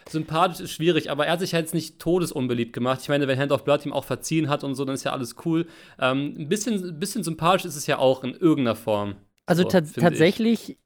[0.10, 3.00] sympathisch ist schwierig, aber er hat sich halt jetzt nicht todesunbeliebt gemacht.
[3.02, 5.12] Ich meine, wenn Hand of Blood ihm auch verziehen hat und so, dann ist ja
[5.12, 5.68] alles cool.
[6.00, 9.16] Ähm, ein, bisschen, ein bisschen sympathisch ist es ja auch in irgendeiner Form.
[9.46, 10.04] Also So, ta find ich.
[10.04, 10.78] tatsächlich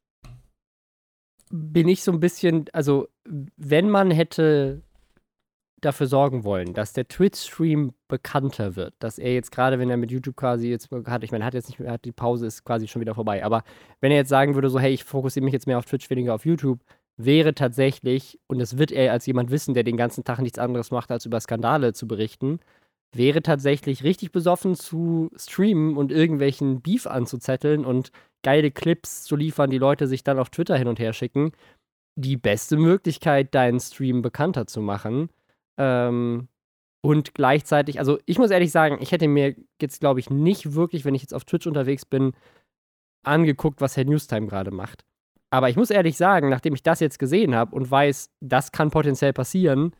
[1.51, 3.07] bin ich so ein bisschen, also
[3.55, 4.81] wenn man hätte
[5.79, 10.11] dafür sorgen wollen, dass der Twitch-Stream bekannter wird, dass er jetzt gerade, wenn er mit
[10.11, 12.87] YouTube quasi jetzt hat, ich meine, hat jetzt nicht mehr, hat die Pause ist quasi
[12.87, 13.63] schon wieder vorbei, aber
[14.01, 16.33] wenn er jetzt sagen würde, so, hey, ich fokussiere mich jetzt mehr auf Twitch, weniger
[16.33, 16.79] auf YouTube,
[17.17, 20.91] wäre tatsächlich, und das wird er als jemand wissen, der den ganzen Tag nichts anderes
[20.91, 22.59] macht, als über Skandale zu berichten,
[23.13, 28.11] wäre tatsächlich richtig besoffen zu streamen und irgendwelchen Beef anzuzetteln und
[28.43, 31.51] geile Clips zu liefern, die Leute sich dann auf Twitter hin und her schicken,
[32.15, 35.29] die beste Möglichkeit, deinen Stream bekannter zu machen.
[35.77, 36.47] Ähm,
[37.01, 41.05] und gleichzeitig, also ich muss ehrlich sagen, ich hätte mir jetzt, glaube ich, nicht wirklich,
[41.05, 42.33] wenn ich jetzt auf Twitch unterwegs bin,
[43.23, 45.05] angeguckt, was Herr Newstime gerade macht.
[45.49, 48.91] Aber ich muss ehrlich sagen, nachdem ich das jetzt gesehen habe und weiß, das kann
[48.91, 49.93] potenziell passieren,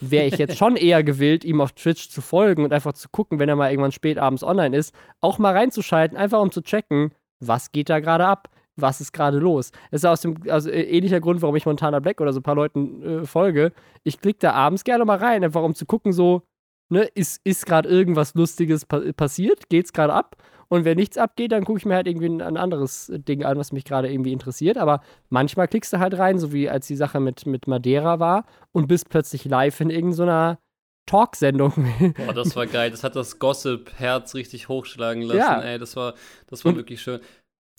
[0.00, 3.38] wäre ich jetzt schon eher gewillt, ihm auf Twitch zu folgen und einfach zu gucken,
[3.38, 7.12] wenn er mal irgendwann spät abends online ist, auch mal reinzuschalten, einfach um zu checken,
[7.40, 9.72] was geht da gerade ab, was ist gerade los.
[9.90, 12.44] Das ist aus dem also äh, ähnlicher Grund, warum ich Montana Black oder so ein
[12.44, 13.72] paar Leuten äh, folge.
[14.04, 16.42] Ich klicke da abends gerne mal rein, einfach um zu gucken, so,
[16.92, 20.36] ne, ist, ist gerade irgendwas Lustiges pa passiert, geht's gerade ab.
[20.68, 23.58] Und wenn nichts abgeht, dann gucke ich mir halt irgendwie ein, ein anderes Ding an,
[23.58, 24.78] was mich gerade irgendwie interessiert.
[24.78, 28.46] Aber manchmal klickst du halt rein, so wie als die Sache mit, mit Madeira war
[28.72, 30.58] und bist plötzlich live in irgendeiner
[31.04, 31.72] Talksendung.
[32.16, 32.90] Boah, das war geil.
[32.90, 35.38] Das hat das Gossip-Herz richtig hochschlagen lassen.
[35.38, 35.60] Ja.
[35.60, 36.14] Ey, das war,
[36.46, 37.20] das war Und- wirklich schön.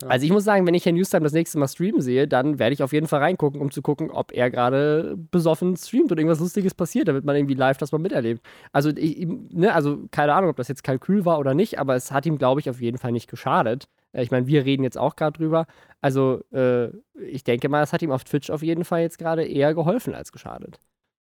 [0.05, 2.73] Also ich muss sagen, wenn ich Herrn Newstime das nächste Mal streamen sehe, dann werde
[2.73, 6.39] ich auf jeden Fall reingucken, um zu gucken, ob er gerade besoffen streamt und irgendwas
[6.39, 8.45] Lustiges passiert, damit man irgendwie live das mal miterlebt.
[8.71, 12.11] Also, ich, ne, also keine Ahnung, ob das jetzt Kalkül war oder nicht, aber es
[12.11, 13.87] hat ihm, glaube ich, auf jeden Fall nicht geschadet.
[14.11, 15.67] Äh, Ich meine, wir reden jetzt auch gerade drüber.
[16.01, 19.45] Also, äh, ich denke mal, es hat ihm auf Twitch auf jeden Fall jetzt gerade
[19.45, 20.79] eher geholfen als geschadet.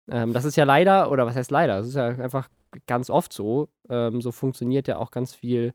[0.09, 1.77] Ähm, das ist ja leider, oder was heißt leider?
[1.77, 2.47] Das ist ja einfach
[2.87, 3.67] ganz oft so.
[3.89, 5.73] Ähm, so funktioniert ja auch ganz viel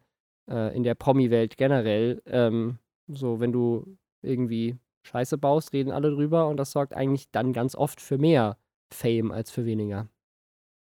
[0.50, 2.22] äh, in der Promi-Welt generell.
[2.26, 7.52] Ähm, so, wenn du irgendwie Scheiße baust, reden alle drüber und das sorgt eigentlich dann
[7.52, 8.56] ganz oft für mehr
[8.92, 10.08] Fame als für weniger.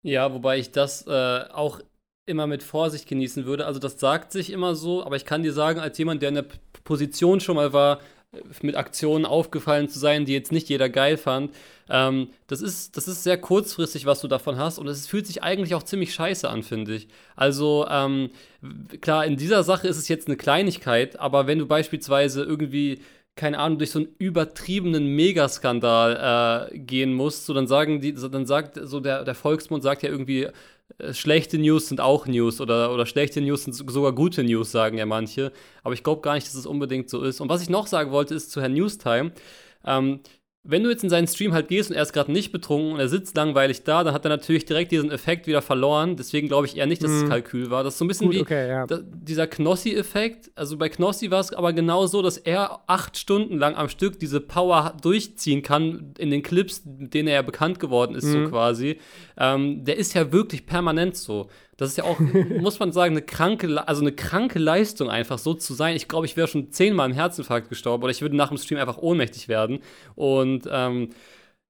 [0.03, 1.81] Ja, wobei ich das äh, auch
[2.27, 3.67] immer mit Vorsicht genießen würde.
[3.67, 6.35] Also das sagt sich immer so, aber ich kann dir sagen, als jemand, der in
[6.37, 8.01] der P Position schon mal war,
[8.63, 11.53] mit Aktionen aufgefallen zu sein, die jetzt nicht jeder geil fand,
[11.91, 15.43] ähm, das, ist, das ist sehr kurzfristig, was du davon hast und es fühlt sich
[15.43, 17.09] eigentlich auch ziemlich scheiße an, finde ich.
[17.37, 18.31] Also ähm,
[19.01, 23.01] klar, in dieser Sache ist es jetzt eine Kleinigkeit, aber wenn du beispielsweise irgendwie
[23.35, 28.29] keine Ahnung, durch so einen übertriebenen Megaskandal äh, gehen musst, so dann sagen die, so,
[28.29, 30.49] dann sagt so der, der Volksmund sagt ja irgendwie,
[31.13, 34.99] schlechte News sind auch News oder, oder schlechte News sind so- sogar gute News, sagen
[34.99, 35.53] ja manche.
[35.83, 37.41] Aber ich glaube gar nicht, dass es unbedingt so ist.
[37.41, 39.33] Und was ich noch sagen wollte, ist zu Herrn Newstime.
[39.85, 40.21] Ähm,
[40.65, 43.01] wenn du jetzt in seinen Stream halt gehst und er ist gerade nicht betrunken und
[43.01, 46.15] er sitzt langweilig da, dann hat er natürlich direkt diesen Effekt wieder verloren.
[46.17, 47.29] Deswegen glaube ich eher nicht, dass es Mhm.
[47.31, 47.83] Kalkül war.
[47.83, 48.87] Das ist so ein bisschen Gut, wie okay, ja.
[48.87, 50.53] da, dieser Knossi-Effekt.
[50.55, 54.21] Also bei Knossi war es aber genau so, dass er acht Stunden lang am Stück
[54.21, 58.39] diese Power durchziehen kann in den Clips, mit denen er ja bekannt geworden ist, so
[58.39, 58.49] Mhm.
[58.51, 58.99] quasi.
[59.37, 61.49] Ähm, der ist ja wirklich permanent so.
[61.83, 62.19] Das ist ja auch,
[62.61, 65.97] muss man sagen, eine kranke, also eine kranke Leistung einfach so zu sein.
[65.97, 68.79] Ich glaube, ich wäre schon zehnmal im Herzinfarkt gestorben oder ich würde nach dem Stream
[68.79, 69.81] einfach ohnmächtig werden.
[70.15, 71.11] Und ähm,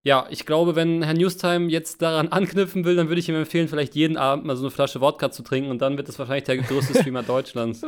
[0.04, 3.68] ja, ich glaube, wenn Herr Newstime jetzt daran anknüpfen will, dann würde ich ihm empfehlen,
[3.68, 6.44] vielleicht jeden Abend mal so eine Flasche Wodka zu trinken und dann wird es wahrscheinlich
[6.44, 7.82] der größte Streamer Deutschlands.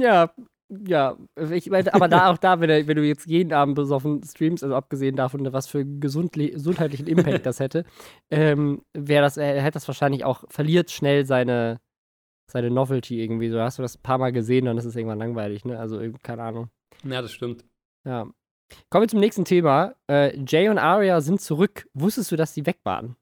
[0.00, 0.30] Ja,
[0.86, 1.16] ja.
[1.50, 4.62] Ich meine, aber da auch da, wenn, er- wenn du jetzt jeden Abend besoffen streamst,
[4.62, 7.84] also abgesehen davon, was für gesundheitlichen Impact das hätte,
[8.30, 11.80] ähm, wäre das, er hätte das wahrscheinlich auch, verliert schnell seine,
[12.50, 13.50] seine Novelty irgendwie.
[13.50, 15.78] So hast du das ein paar Mal gesehen, dann ist es irgendwann langweilig, ne?
[15.78, 16.68] Also, keine Ahnung.
[17.04, 17.64] Ja, das stimmt.
[18.04, 18.26] Ja.
[18.88, 19.94] Kommen wir zum nächsten Thema.
[20.10, 21.86] Äh, Jay und Arya sind zurück.
[21.92, 23.16] Wusstest du, dass die weg waren?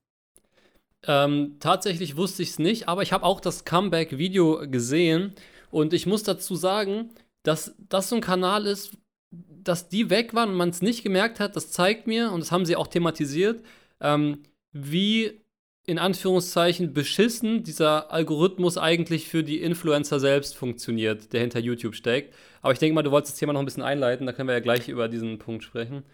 [1.06, 5.32] Ähm, tatsächlich wusste ich es nicht, aber ich habe auch das Comeback-Video gesehen
[5.70, 7.10] und ich muss dazu sagen,
[7.42, 8.96] dass das so ein Kanal ist,
[9.31, 11.57] dass die weg waren und man es nicht gemerkt hat.
[11.57, 13.62] Das zeigt mir, und das haben sie auch thematisiert,
[14.00, 15.40] ähm, wie
[15.87, 22.35] in Anführungszeichen beschissen dieser Algorithmus eigentlich für die Influencer selbst funktioniert, der hinter YouTube steckt.
[22.62, 24.55] Aber ich denke mal, du wolltest das Thema noch ein bisschen einleiten, da können wir
[24.55, 26.05] ja gleich über diesen Punkt sprechen.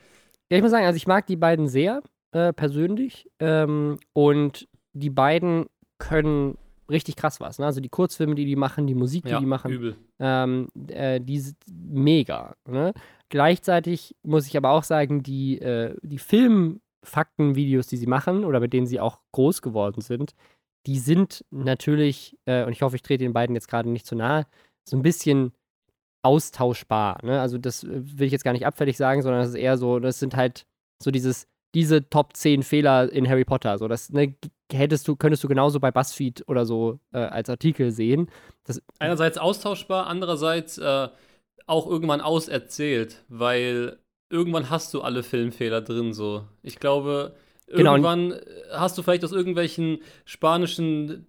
[0.51, 5.11] Ja, ich muss sagen, also ich mag die beiden sehr äh, persönlich ähm, und die
[5.11, 5.67] beiden
[5.99, 6.57] können
[6.91, 7.59] richtig krass was.
[7.59, 7.67] Ne?
[7.67, 9.97] Also die Kurzfilme, die die machen, die Musik, die Ja, die machen, übel.
[10.19, 12.55] ähm, äh, die sind mega.
[12.69, 12.93] Ne?
[13.29, 18.73] Gleichzeitig muss ich aber auch sagen, die, äh, die Filmfaktenvideos, die sie machen oder mit
[18.73, 20.35] denen sie auch groß geworden sind,
[20.87, 24.15] die sind natürlich, äh, und ich hoffe, ich trete den beiden jetzt gerade nicht zu
[24.15, 24.47] nahe,
[24.89, 25.53] so ein bisschen
[26.23, 27.19] austauschbar.
[27.25, 27.41] Ne?
[27.41, 29.99] Also das äh, will ich jetzt gar nicht abfällig sagen, sondern das ist eher so,
[29.99, 30.67] das sind halt
[31.03, 33.79] so dieses, diese Top 10 Fehler in Harry Potter.
[33.79, 34.35] So, das ne,
[34.73, 38.31] hättest du, könntest du genauso bei BuzzFeed oder so äh, als Artikel sehen.
[38.65, 41.09] Das, Einerseits austauschbar, andererseits äh,
[41.67, 43.99] auch irgendwann auserzählt, weil
[44.31, 46.45] irgendwann hast du alle Filmfehler drin so.
[46.63, 47.35] Ich glaube,
[47.69, 48.41] Genau, irgendwann
[48.73, 51.27] hast du vielleicht aus irgendwelchen spanischen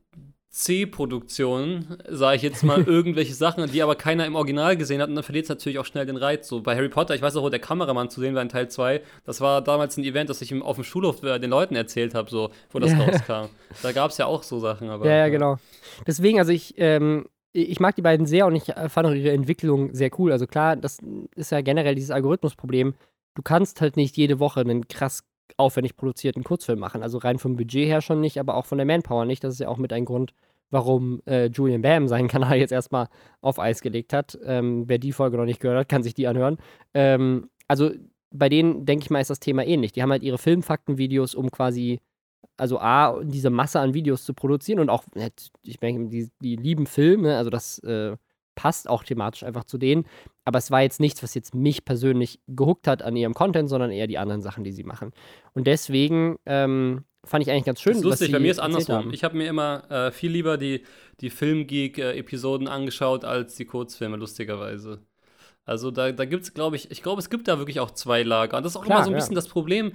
[0.50, 5.16] C-Produktionen, sage ich jetzt mal, irgendwelche Sachen, die aber keiner im Original gesehen hat und
[5.16, 6.48] dann verliert es natürlich auch schnell den Reiz.
[6.48, 8.70] So bei Harry Potter, ich weiß auch, wo der Kameramann zu sehen war in Teil
[8.70, 12.16] 2, das war damals ein Event, das ich auf dem Schulhof äh, den Leuten erzählt
[12.16, 13.00] habe, so, wo das Ja.
[13.00, 13.50] rauskam.
[13.84, 15.06] Da gab es ja auch so Sachen, aber.
[15.06, 15.58] ja, ja, genau.
[16.06, 19.32] Deswegen, also ich, ähm, ich mag die beiden sehr und ich äh, fand auch ihre
[19.32, 20.32] Entwicklung sehr cool.
[20.32, 21.00] Also klar, das
[21.36, 22.94] ist ja generell dieses Algorithmusproblem.
[23.36, 25.24] Du kannst halt nicht jede Woche einen krass
[25.58, 27.04] aufwendig produzierten Kurzfilm machen.
[27.04, 29.44] Also rein vom Budget her schon nicht, aber auch von der Manpower nicht.
[29.44, 30.34] Das ist ja auch mit ein Grund,
[30.70, 33.08] warum äh, Julian Bam seinen Kanal jetzt erstmal
[33.42, 34.38] auf Eis gelegt hat.
[34.44, 36.58] Ähm, wer die Folge noch nicht gehört hat, kann sich die anhören.
[36.94, 37.92] Ähm, also
[38.32, 39.94] bei denen, denke ich mal, ist das Thema ähnlich.
[39.94, 42.02] Die haben halt ihre Filmfaktenvideos, um quasi,
[42.58, 45.30] also A, diese Masse an Videos zu produzieren und auch, äh,
[45.64, 47.38] ich denke, die, die lieben Film, ne?
[47.38, 48.18] also das äh,
[48.58, 50.06] passt auch thematisch einfach zu denen.
[50.44, 53.92] Aber es war jetzt nichts, was jetzt mich persönlich gehuckt hat an ihrem Content, sondern
[53.92, 55.14] eher die anderen Sachen, die sie machen.
[55.54, 57.94] Und deswegen ähm, fand ich eigentlich ganz schön.
[57.94, 58.96] Das ist lustig, bei mir ist andersrum.
[58.96, 59.14] haben.
[59.14, 60.84] Ich habe mir immer äh, viel lieber die,
[61.22, 65.02] die Filmgeek-Episoden angeschaut als die Kurzfilme, lustigerweise.
[65.64, 68.24] Also da, da gibt es, glaube ich, ich glaube, es gibt da wirklich auch zwei
[68.24, 68.58] Lager.
[68.58, 69.20] Und das ist auch Klar, immer so ein ja.
[69.20, 69.92] bisschen das Problem.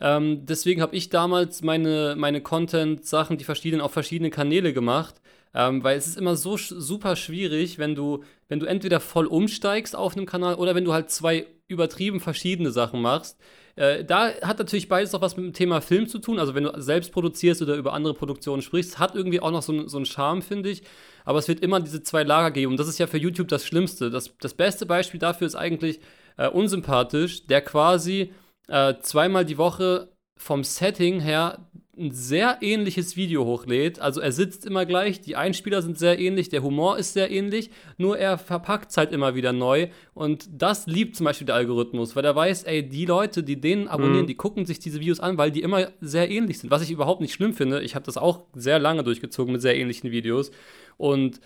[0.00, 5.20] Ähm, deswegen habe ich damals meine, meine Content-Sachen, die verschiedenen, auf verschiedene Kanäle gemacht.
[5.54, 9.26] Ähm, weil es ist immer so sch super schwierig, wenn du, wenn du entweder voll
[9.26, 13.38] umsteigst auf einem Kanal oder wenn du halt zwei übertrieben verschiedene Sachen machst.
[13.76, 16.38] Äh, da hat natürlich beides auch was mit dem Thema Film zu tun.
[16.38, 19.88] Also wenn du selbst produzierst oder über andere Produktionen sprichst, hat irgendwie auch noch so,
[19.88, 20.82] so einen Charme, finde ich.
[21.24, 22.72] Aber es wird immer diese zwei Lager geben.
[22.72, 24.10] Und das ist ja für YouTube das Schlimmste.
[24.10, 26.00] Das, das beste Beispiel dafür ist eigentlich
[26.36, 28.32] äh, unsympathisch, der quasi
[28.68, 31.66] äh, zweimal die Woche vom Setting her
[31.98, 34.00] ein sehr ähnliches Video hochlädt.
[34.00, 37.70] Also er sitzt immer gleich, die Einspieler sind sehr ähnlich, der Humor ist sehr ähnlich,
[37.98, 39.88] nur er verpackt es halt immer wieder neu.
[40.12, 43.88] Und das liebt zum Beispiel der Algorithmus, weil er weiß, ey, die Leute, die den
[43.88, 44.26] abonnieren, Mhm.
[44.28, 46.70] die gucken sich diese Videos an, weil die immer sehr ähnlich sind.
[46.70, 47.82] Was ich überhaupt nicht schlimm finde.
[47.82, 50.50] Ich habe das auch sehr lange durchgezogen mit sehr ähnlichen Videos.
[50.96, 51.40] Und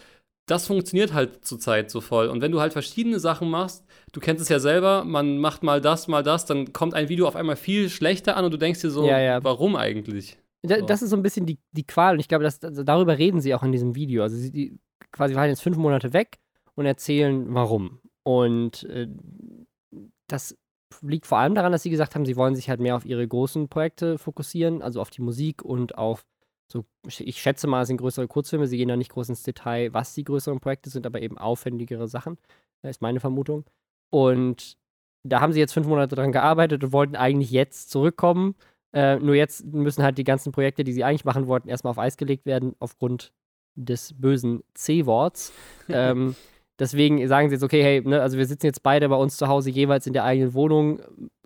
[0.51, 2.29] das funktioniert halt zurzeit so voll.
[2.29, 5.81] Und wenn du halt verschiedene Sachen machst, du kennst es ja selber, man macht mal
[5.81, 8.81] das, mal das, dann kommt ein Video auf einmal viel schlechter an und du denkst
[8.81, 9.45] dir so, Ja, ja.
[9.45, 10.39] warum eigentlich?
[10.63, 10.87] Da, So.
[10.87, 13.41] das ist so ein bisschen die, die Qual und ich glaube, dass, also darüber reden
[13.41, 14.23] sie auch in diesem Video.
[14.23, 14.79] Also sie die
[15.13, 16.39] quasi waren jetzt fünf Monate weg
[16.75, 18.01] und erzählen, warum.
[18.25, 19.09] Und äh,
[20.27, 20.57] das
[21.03, 23.27] liegt vor allem daran, dass sie gesagt haben, sie wollen sich halt mehr auf ihre
[23.27, 26.25] großen Projekte fokussieren, also auf die Musik und auf
[26.71, 29.93] so, ich schätze mal, es sind größere Kurzfilme, sie gehen da nicht groß ins Detail,
[29.95, 32.37] was die größeren Projekte sind, aber eben aufwendigere Sachen,
[32.83, 33.65] äh, ist meine Vermutung.
[34.11, 34.77] Und
[35.25, 38.55] da haben sie jetzt fünf Monate dran gearbeitet und wollten eigentlich jetzt zurückkommen.
[38.93, 41.99] Äh, nur jetzt müssen halt die ganzen Projekte, die sie eigentlich machen wollten, erstmal auf
[41.99, 43.33] Eis gelegt werden, aufgrund
[43.75, 45.53] des bösen C-Worts.
[45.89, 46.35] ähm,
[46.79, 49.49] deswegen sagen sie jetzt, okay, hey, ne, also wir sitzen jetzt beide bei uns zu
[49.49, 51.01] Hause jeweils in der eigenen Wohnung.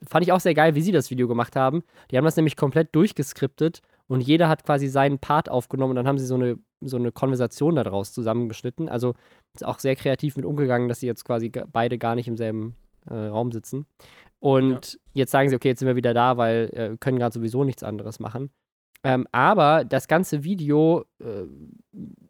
[0.04, 1.84] Fand ich auch sehr geil, wie sie das Video gemacht haben.
[2.10, 6.06] Die haben das nämlich komplett durchgeskriptet und jeder hat quasi seinen Part aufgenommen und dann
[6.06, 8.88] haben sie so eine, so eine Konversation daraus zusammengeschnitten.
[8.88, 9.14] Also
[9.54, 12.76] ist auch sehr kreativ mit umgegangen, dass sie jetzt quasi beide gar nicht im selben
[13.08, 13.86] äh, Raum sitzen.
[14.38, 14.98] Und ja.
[15.14, 17.82] jetzt sagen sie, okay, jetzt sind wir wieder da, weil äh, können gerade sowieso nichts
[17.82, 18.50] anderes machen.
[19.04, 21.44] Ähm, aber das ganze Video äh,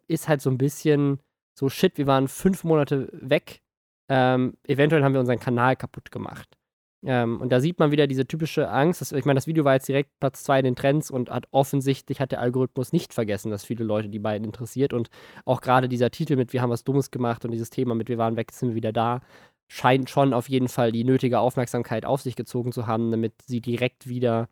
[0.07, 1.19] ist halt so ein bisschen
[1.55, 3.61] so, shit, wir waren fünf Monate weg.
[4.09, 6.57] Ähm, eventuell haben wir unseren Kanal kaputt gemacht.
[7.05, 9.01] Ähm, und da sieht man wieder diese typische Angst.
[9.01, 11.47] Dass, ich meine, das Video war jetzt direkt Platz zwei in den Trends und hat
[11.51, 14.93] offensichtlich hat der Algorithmus nicht vergessen, dass viele Leute die beiden interessiert.
[14.93, 15.09] Und
[15.45, 18.17] auch gerade dieser Titel mit Wir haben was Dummes gemacht und dieses Thema mit Wir
[18.17, 19.21] waren weg, sind wir wieder da,
[19.67, 23.61] scheint schon auf jeden Fall die nötige Aufmerksamkeit auf sich gezogen zu haben, damit sie
[23.61, 24.47] direkt wieder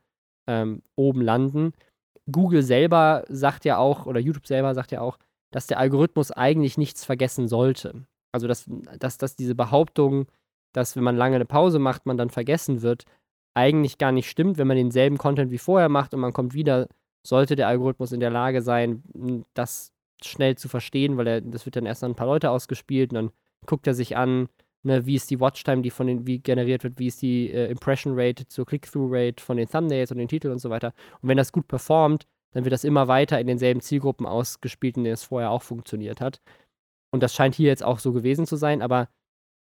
[0.48, 1.74] ähm, oben landen.
[2.32, 5.18] Google selber sagt ja auch, oder YouTube selber sagt ja auch,
[5.52, 8.06] dass der Algorithmus eigentlich nichts vergessen sollte.
[8.32, 8.66] Also, dass,
[8.98, 10.28] dass, dass diese Behauptung,
[10.74, 13.06] dass wenn man lange eine Pause macht, man dann vergessen wird,
[13.54, 14.58] eigentlich gar nicht stimmt.
[14.58, 16.88] Wenn man denselben Content wie vorher macht und man kommt wieder,
[17.26, 19.04] sollte der Algorithmus in der Lage sein,
[19.54, 19.92] das
[20.24, 23.16] schnell zu verstehen, weil er, das wird dann erst an ein paar Leute ausgespielt und
[23.16, 23.32] dann
[23.66, 24.50] guckt er sich an,
[24.84, 27.70] ne, wie ist die Watchtime, die von den, wie generiert wird, wie ist die äh,
[27.70, 30.94] Impression Rate zur Click-Through Rate von den Thumbnails und den Titeln und so weiter.
[31.22, 35.04] Und wenn das gut performt, dann wird das immer weiter in denselben Zielgruppen ausgespielt, in
[35.04, 36.42] denen es vorher auch funktioniert hat.
[37.12, 39.10] Und das scheint hier jetzt auch so gewesen zu sein, aber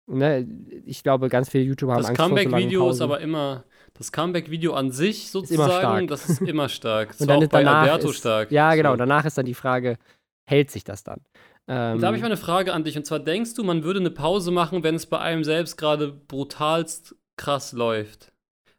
[0.07, 0.47] ne,
[0.85, 3.64] ich glaube, ganz viele YouTuber haben das Angst Comeback vor so Video ist aber immer,
[3.95, 7.09] das Comeback-Video an sich sozusagen, das ist immer stark.
[7.09, 8.51] Das und dann auch bei Alberto ist, stark.
[8.51, 8.92] Ja, genau.
[8.92, 8.97] So.
[8.97, 9.99] Danach ist dann die Frage,
[10.47, 11.21] hält sich das dann?
[11.69, 12.97] Ähm, da habe ich mal eine Frage an dich.
[12.97, 16.12] Und zwar denkst du, man würde eine Pause machen, wenn es bei einem selbst gerade
[16.12, 18.33] brutalst krass läuft?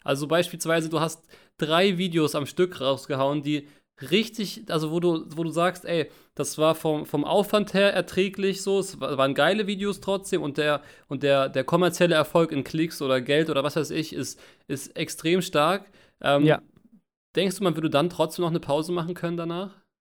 [0.04, 3.68] Also beispielsweise, du hast drei Videos am Stück rausgehauen, die
[4.12, 8.62] richtig, also wo du, wo du sagst, ey, das war vom, vom Aufwand her erträglich
[8.62, 13.02] so, es waren geile Videos trotzdem und der, und der, der kommerzielle Erfolg in Klicks
[13.02, 15.86] oder Geld oder was weiß ich ist, ist extrem stark.
[16.21, 16.62] Ähm, ja.
[17.36, 19.71] Denkst du, man würde dann trotzdem noch eine Pause machen können danach?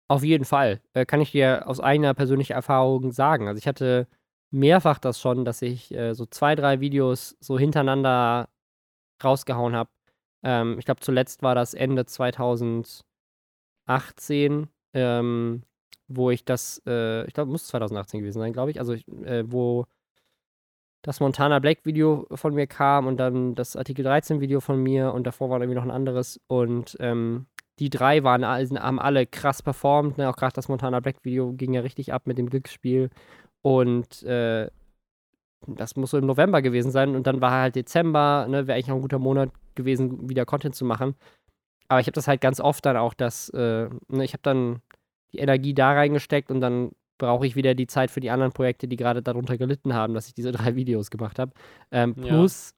[0.08, 0.80] Auf jeden Fall.
[0.92, 3.48] Äh, kann ich dir aus eigener persönlicher Erfahrung sagen.
[3.48, 4.06] Also ich hatte
[4.50, 8.48] mehrfach das schon, dass ich äh, so zwei, drei Videos so hintereinander
[9.22, 9.90] rausgehauen habe.
[10.42, 13.04] Ähm, ich glaube, zuletzt war das Ende 2000.
[13.86, 15.62] 2018, ähm,
[16.08, 19.86] wo ich das, äh, ich glaube, muss 2018 gewesen sein, glaube ich, also äh, wo
[21.02, 25.12] das Montana Black Video von mir kam und dann das Artikel 13 Video von mir
[25.12, 26.40] und davor war irgendwie noch ein anderes.
[26.46, 27.46] Und ähm,
[27.78, 30.30] die drei waren, haben alle krass performt, ne?
[30.30, 33.10] auch gerade das Montana Black Video ging ja richtig ab mit dem Glücksspiel.
[33.60, 34.70] Und äh,
[35.66, 38.90] das muss so im November gewesen sein und dann war halt Dezember, ne, wäre eigentlich
[38.90, 41.14] auch ein guter Monat gewesen, wieder Content zu machen.
[41.88, 44.80] Aber ich habe das halt ganz oft dann auch, dass äh, ne, ich habe dann
[45.34, 48.88] die Energie da reingesteckt und dann brauche ich wieder die Zeit für die anderen Projekte,
[48.88, 51.52] die gerade darunter gelitten haben, dass ich diese drei Videos gemacht habe.
[51.90, 52.76] Ähm, plus, ja.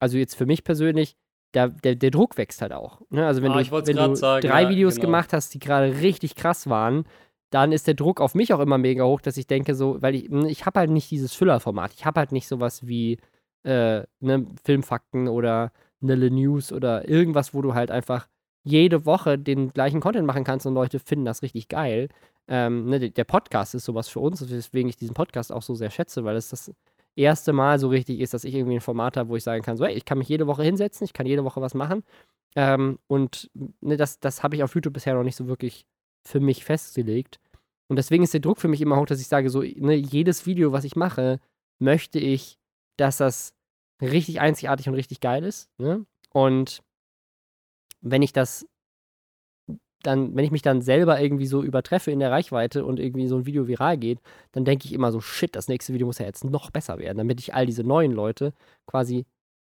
[0.00, 1.16] also jetzt für mich persönlich,
[1.54, 3.00] der, der, der Druck wächst halt auch.
[3.10, 3.26] Ne?
[3.26, 5.06] Also wenn ah, du, wenn du sagen, drei ja, Videos genau.
[5.06, 7.04] gemacht hast, die gerade richtig krass waren,
[7.50, 10.14] dann ist der Druck auf mich auch immer mega hoch, dass ich denke so, weil
[10.14, 11.92] ich, ich habe halt nicht dieses Füllerformat.
[11.94, 13.18] Ich habe halt nicht sowas wie
[13.62, 18.28] äh, ne, Filmfakten oder Nille News oder irgendwas, wo du halt einfach
[18.68, 22.08] jede Woche den gleichen Content machen kannst und Leute finden das richtig geil.
[22.48, 25.90] Ähm, ne, der Podcast ist sowas für uns, weswegen ich diesen Podcast auch so sehr
[25.90, 26.72] schätze, weil es das
[27.16, 29.76] erste Mal so richtig ist, dass ich irgendwie ein Format habe, wo ich sagen kann,
[29.76, 32.04] so, hey, ich kann mich jede Woche hinsetzen, ich kann jede Woche was machen.
[32.56, 33.50] Ähm, und
[33.80, 35.86] ne, das, das habe ich auf YouTube bisher noch nicht so wirklich
[36.24, 37.40] für mich festgelegt.
[37.88, 40.46] Und deswegen ist der Druck für mich immer hoch, dass ich sage, so, ne, jedes
[40.46, 41.40] Video, was ich mache,
[41.78, 42.58] möchte ich,
[42.96, 43.54] dass das
[44.00, 45.70] richtig einzigartig und richtig geil ist.
[45.78, 46.04] Ne?
[46.32, 46.82] Und
[48.00, 48.66] wenn ich das
[50.02, 53.36] dann, wenn ich mich dann selber irgendwie so übertreffe in der Reichweite und irgendwie so
[53.36, 54.20] ein Video viral geht,
[54.52, 57.18] dann denke ich immer so, shit, das nächste Video muss ja jetzt noch besser werden,
[57.18, 58.52] damit ich all diese neuen Leute
[58.86, 59.26] quasi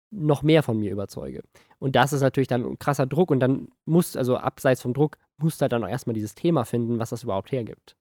[0.10, 1.44] noch mehr von mir überzeuge.
[1.80, 5.18] Und das ist natürlich dann ein krasser Druck und dann muss, also abseits vom Druck,
[5.38, 7.96] muss da dann auch erstmal dieses Thema finden, was das überhaupt hergibt.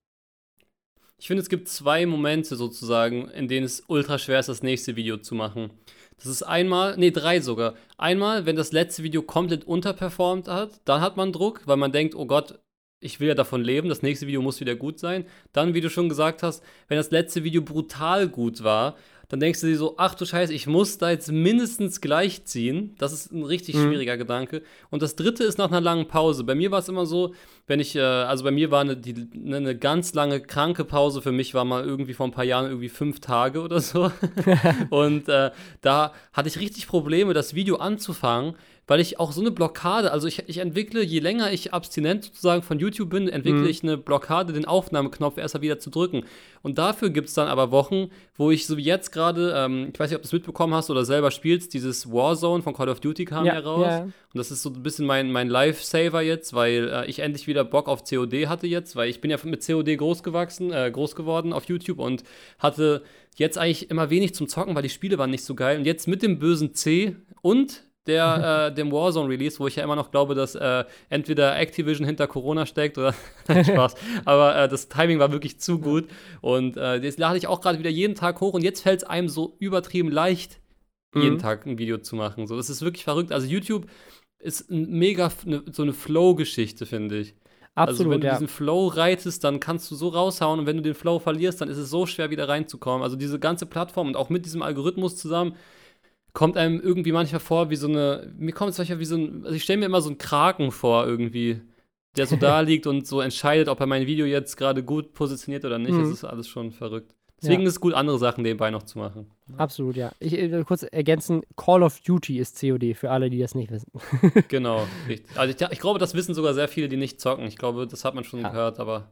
[1.21, 4.97] Ich finde, es gibt zwei Momente sozusagen, in denen es ultra schwer ist, das nächste
[4.97, 5.71] Video zu machen.
[6.17, 7.75] Das ist einmal, nee, drei sogar.
[7.99, 12.15] Einmal, wenn das letzte Video komplett unterperformt hat, dann hat man Druck, weil man denkt,
[12.15, 12.59] oh Gott,
[13.01, 15.27] ich will ja davon leben, das nächste Video muss wieder gut sein.
[15.53, 18.97] Dann, wie du schon gesagt hast, wenn das letzte Video brutal gut war,
[19.31, 22.95] dann denkst du dir so, ach du Scheiße, ich muss da jetzt mindestens gleich ziehen.
[22.99, 23.85] Das ist ein richtig Mhm.
[23.89, 24.63] schwieriger Gedanke.
[24.91, 26.45] Und das dritte ist nach einer langen Pause.
[26.45, 27.33] Bei mir war es immer so,
[27.69, 31.23] wenn ich, äh, also bei mir war eine, die, eine, eine ganz lange kranke Pause
[31.23, 34.11] für mich, war mal irgendwie vor ein paar Jahren irgendwie fünf Tage oder so.
[34.91, 38.57] Und äh, da hatte ich richtig Probleme, das Video anzufangen,
[38.91, 42.65] weil ich auch so eine Blockade, also ich, ich entwickle, je länger ich abstinent sozusagen
[42.65, 43.69] von YouTube bin, entwickle Mhm.
[43.69, 46.25] ich eine Blockade, den Aufnahmeknopf erst mal wieder zu drücken.
[46.63, 50.01] Und dafür gibt es dann aber Wochen, wo ich so wie jetzt gerade, ähm, ich
[50.01, 52.99] weiß nicht, ob du es mitbekommen hast oder selber spielst, dieses Warzone von Call of
[52.99, 53.87] Duty kam ja, raus.
[53.87, 54.03] ja.
[54.03, 57.63] Und das ist so ein bisschen mein, mein Lifesaver jetzt, weil äh, ich endlich wieder
[57.63, 61.15] Bock auf COD hatte jetzt, weil ich bin ja mit COD groß gewachsen, äh, groß
[61.15, 62.25] geworden auf YouTube und
[62.59, 63.05] hatte
[63.37, 65.79] jetzt eigentlich immer wenig zum Zocken, weil die Spiele waren nicht so geil.
[65.79, 69.97] Und jetzt mit dem bösen C und der, äh, dem Warzone-Release, wo ich ja immer
[69.97, 73.95] noch glaube, dass äh, entweder Activision hinter Corona steckt oder Spaß.
[74.25, 76.09] Aber äh, das Timing war wirklich zu gut.
[76.41, 79.09] Und äh, jetzt lade ich auch gerade wieder jeden Tag hoch und jetzt fällt es
[79.09, 80.61] einem so übertrieben leicht,
[81.15, 81.39] jeden Mhm.
[81.39, 82.47] Tag ein Video zu machen.
[82.47, 83.33] So, das ist wirklich verrückt.
[83.33, 83.87] Also YouTube
[84.39, 87.35] ist ein mega ne, so eine Flow-Geschichte, finde ich.
[87.75, 88.35] also Absolut, wenn du ja.
[88.35, 91.69] diesen Flow reitest, dann kannst du so raushauen und wenn du den Flow verlierst, dann
[91.69, 93.03] ist es so schwer wieder reinzukommen.
[93.03, 95.57] Also diese ganze Plattform und auch mit diesem Algorithmus zusammen
[96.33, 99.43] kommt einem irgendwie manchmal vor wie so eine, mir kommt es manchmal wie so ein,
[99.45, 101.61] also ich stelle mir immer so einen Kraken vor irgendwie,
[102.17, 105.65] der so da liegt und so entscheidet, ob er mein Video jetzt gerade gut positioniert
[105.65, 105.93] oder nicht.
[105.95, 106.01] Mhm.
[106.03, 107.15] Das ist alles schon verrückt.
[107.43, 107.69] Deswegen Ja.
[107.69, 109.31] ist es gut, andere Sachen nebenbei noch zu machen.
[109.57, 110.13] Absolut, ja.
[110.19, 113.71] Ich äh, will kurz ergänzen: Call of Duty ist COD, für alle, die das nicht
[113.71, 113.91] wissen.
[114.49, 115.39] Genau, richtig.
[115.39, 117.47] Also ich, ich glaube, das wissen sogar sehr viele, die nicht zocken.
[117.47, 118.51] Ich glaube, das hat man schon Ja.
[118.51, 119.09] gehört, aber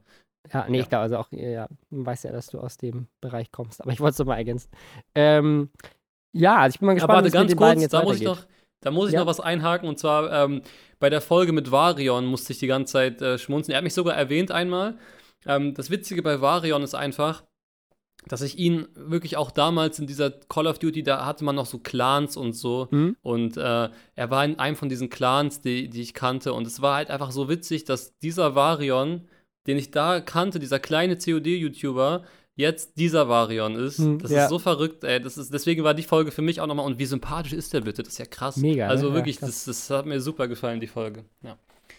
[0.53, 0.83] Ja, nee, Ja.
[0.83, 3.93] ich glaube, also auch, ja, man weiß ja, dass du aus dem Bereich kommst, aber
[3.93, 4.71] ich wollte es nochmal ergänzen.
[5.15, 5.71] Ähm,
[6.33, 8.45] ja, also ich bin mal gespannt, Aber ganz kurz, jetzt da muss, noch,
[8.81, 9.21] da muss ich Ja.
[9.21, 9.89] noch was einhaken.
[9.89, 10.63] Und zwar ähm,
[10.99, 13.73] bei der Folge mit Varion musste ich die ganze Zeit äh, schmunzeln.
[13.75, 14.97] Er hat mich sogar erwähnt einmal.
[15.47, 17.43] Ähm, das Witzige bei Varion ist einfach,
[18.27, 21.67] dass ich ihn wirklich auch damals in dieser Call of Duty, da hatte man noch
[21.67, 22.89] so Clans und so.
[22.91, 23.17] Hm?
[23.23, 26.53] Und äh, er war in einem von diesen Clans, die, die ich kannte.
[26.53, 29.29] Und es war halt einfach so witzig, dass dieser Varion,
[29.67, 32.25] den ich da kannte, dieser kleine COD-YouTuber,
[32.59, 33.99] jetzt dieser Varion ist.
[33.99, 34.43] Hm, das ja.
[34.45, 35.21] ist so verrückt, ey.
[35.21, 36.85] Das ist, deswegen war die Folge für mich auch nochmal.
[36.85, 38.03] Und wie sympathisch ist der bitte?
[38.03, 38.57] Das ist ja krass.
[38.57, 38.91] Mega, ne?
[38.91, 39.65] Also Ja, wirklich, krass.
[39.65, 41.25] das, das hat mir super gefallen, die Folge.
[41.43, 41.57] Ja.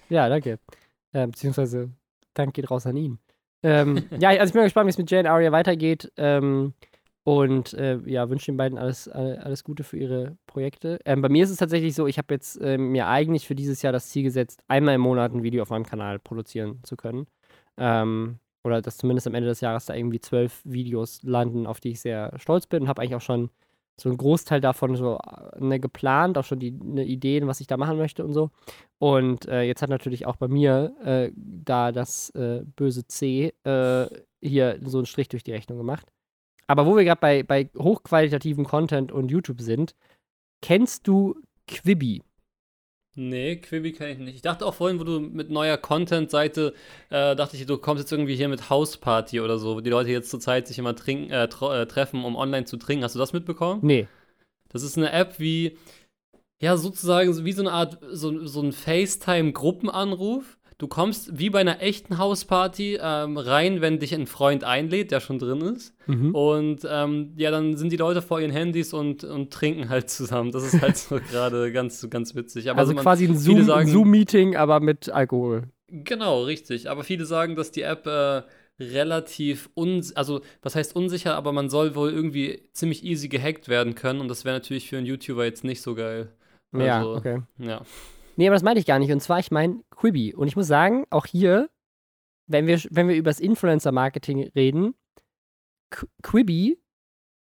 [0.09, 0.59] Ja, danke.
[1.13, 1.89] Äh, beziehungsweise,
[2.33, 3.19] Dank geht raus an ihn.
[3.63, 6.11] Ähm, ja, also ich bin mal gespannt, wie es mit Jane Aria weitergeht.
[6.17, 6.73] Ähm,
[7.23, 10.99] und äh, ja, wünsche den beiden alles, all- alles Gute für ihre Projekte.
[11.05, 13.81] Ähm, bei mir ist es tatsächlich so, ich habe jetzt ähm, mir eigentlich für dieses
[13.81, 17.27] Jahr das Ziel gesetzt, einmal im Monat ein Video auf meinem Kanal produzieren zu können.
[17.77, 21.89] Ähm, oder dass zumindest am Ende des Jahres da irgendwie zwölf Videos landen, auf die
[21.89, 23.49] ich sehr stolz bin und habe eigentlich auch schon
[23.99, 27.67] so einen Großteil davon so äh, ne, geplant, auch schon die ne, Ideen, was ich
[27.67, 28.51] da machen möchte und so.
[28.97, 34.07] Und äh, jetzt hat natürlich auch bei mir äh, da das äh, böse C äh,
[34.41, 36.07] hier so einen Strich durch die Rechnung gemacht.
[36.67, 39.95] Aber wo wir gerade bei, bei hochqualitativen Content und YouTube sind,
[40.61, 41.35] kennst du
[41.67, 42.21] Quibi?
[43.19, 44.35] Nee, Quibi kenne ich nicht.
[44.35, 46.73] Ich dachte auch vorhin, wo du mit neuer Content-Seite,
[47.09, 50.09] äh, dachte ich, du kommst jetzt irgendwie hier mit Hausparty oder so, wo die Leute
[50.09, 53.03] jetzt zurzeit sich immer trinken, äh, äh, treffen, um online zu trinken.
[53.03, 53.81] Hast du das mitbekommen?
[53.83, 54.07] Nee.
[54.69, 55.77] Das ist eine App wie,
[56.61, 60.57] ja, sozusagen so wie so eine Art, so, so ein FaceTime-Gruppenanruf.
[60.79, 65.19] Du kommst wie bei einer echten Hausparty ähm, rein, wenn dich ein Freund einlädt, der
[65.19, 65.93] schon drin ist.
[66.07, 66.33] Mhm.
[66.33, 70.51] Und ähm, ja, dann sind die Leute vor ihren Handys und, und trinken halt zusammen.
[70.51, 72.69] Das ist halt so gerade ganz, ganz witzig.
[72.71, 75.63] Aber also man- quasi ein viele Zoom- Zoom-Meeting, aber mit Alkohol.
[75.89, 76.89] Genau, richtig.
[76.89, 78.43] Aber viele sagen, dass die App äh,
[78.79, 83.95] relativ uns, also was heißt unsicher, aber man soll wohl irgendwie ziemlich easy gehackt werden
[83.95, 86.29] können und das wäre natürlich für einen YouTuber jetzt nicht so geil.
[86.73, 87.41] ja, Also, okay.
[87.57, 87.81] Ja.
[88.39, 89.11] Nee, aber das meinte ich gar nicht.
[89.11, 90.33] Und zwar, ich meine Quibi.
[90.33, 91.69] Und ich muss sagen, auch hier,
[92.47, 94.95] wenn wir, wenn wir über das Influencer-Marketing reden,
[95.91, 96.79] Qu- Quibi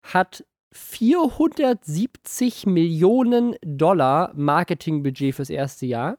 [0.02, 6.16] hat 470 Millionen Dollar Marketingbudget fürs erste Jahr.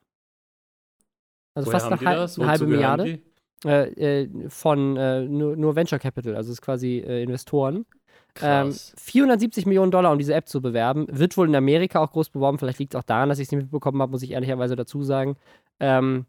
[1.56, 2.38] Also Woher fast eine, die hal- das?
[2.40, 3.20] eine halbe Milliarde
[3.66, 7.86] äh, äh, von äh, nur, nur Venture Capital, also es ist quasi äh, Investoren.
[8.42, 8.94] Ähm, Krass.
[8.98, 11.08] 470 Millionen Dollar, um diese App zu bewerben.
[11.10, 12.60] Wird wohl in Amerika auch groß beworben.
[12.60, 15.04] Vielleicht liegt es auch daran, dass ich es nicht mitbekommen habe, muss ich ehrlicherweise dazu
[15.04, 15.36] sagen.
[15.80, 16.26] Ähm,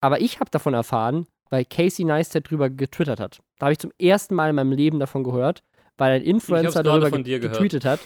[0.00, 3.40] aber ich habe davon erfahren, weil Casey Neistat drüber getwittert hat.
[3.58, 5.62] Da habe ich zum ersten Mal in meinem Leben davon gehört,
[5.96, 8.00] weil ein Influencer darüber getweetet hat.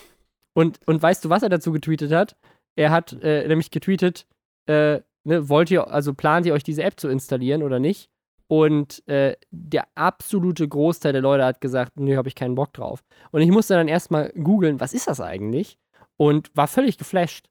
[0.54, 2.36] Und, und weißt du, was er dazu getweetet hat?
[2.76, 4.26] Er hat äh, nämlich getweetet,
[4.66, 8.10] äh, ne, wollt ihr, also plant ihr euch diese App zu installieren oder nicht?
[8.50, 13.04] Und äh, der absolute Großteil der Leute hat gesagt, nö, habe ich keinen Bock drauf.
[13.30, 15.78] Und ich musste dann erstmal googeln, was ist das eigentlich?
[16.16, 17.48] Und war völlig geflasht,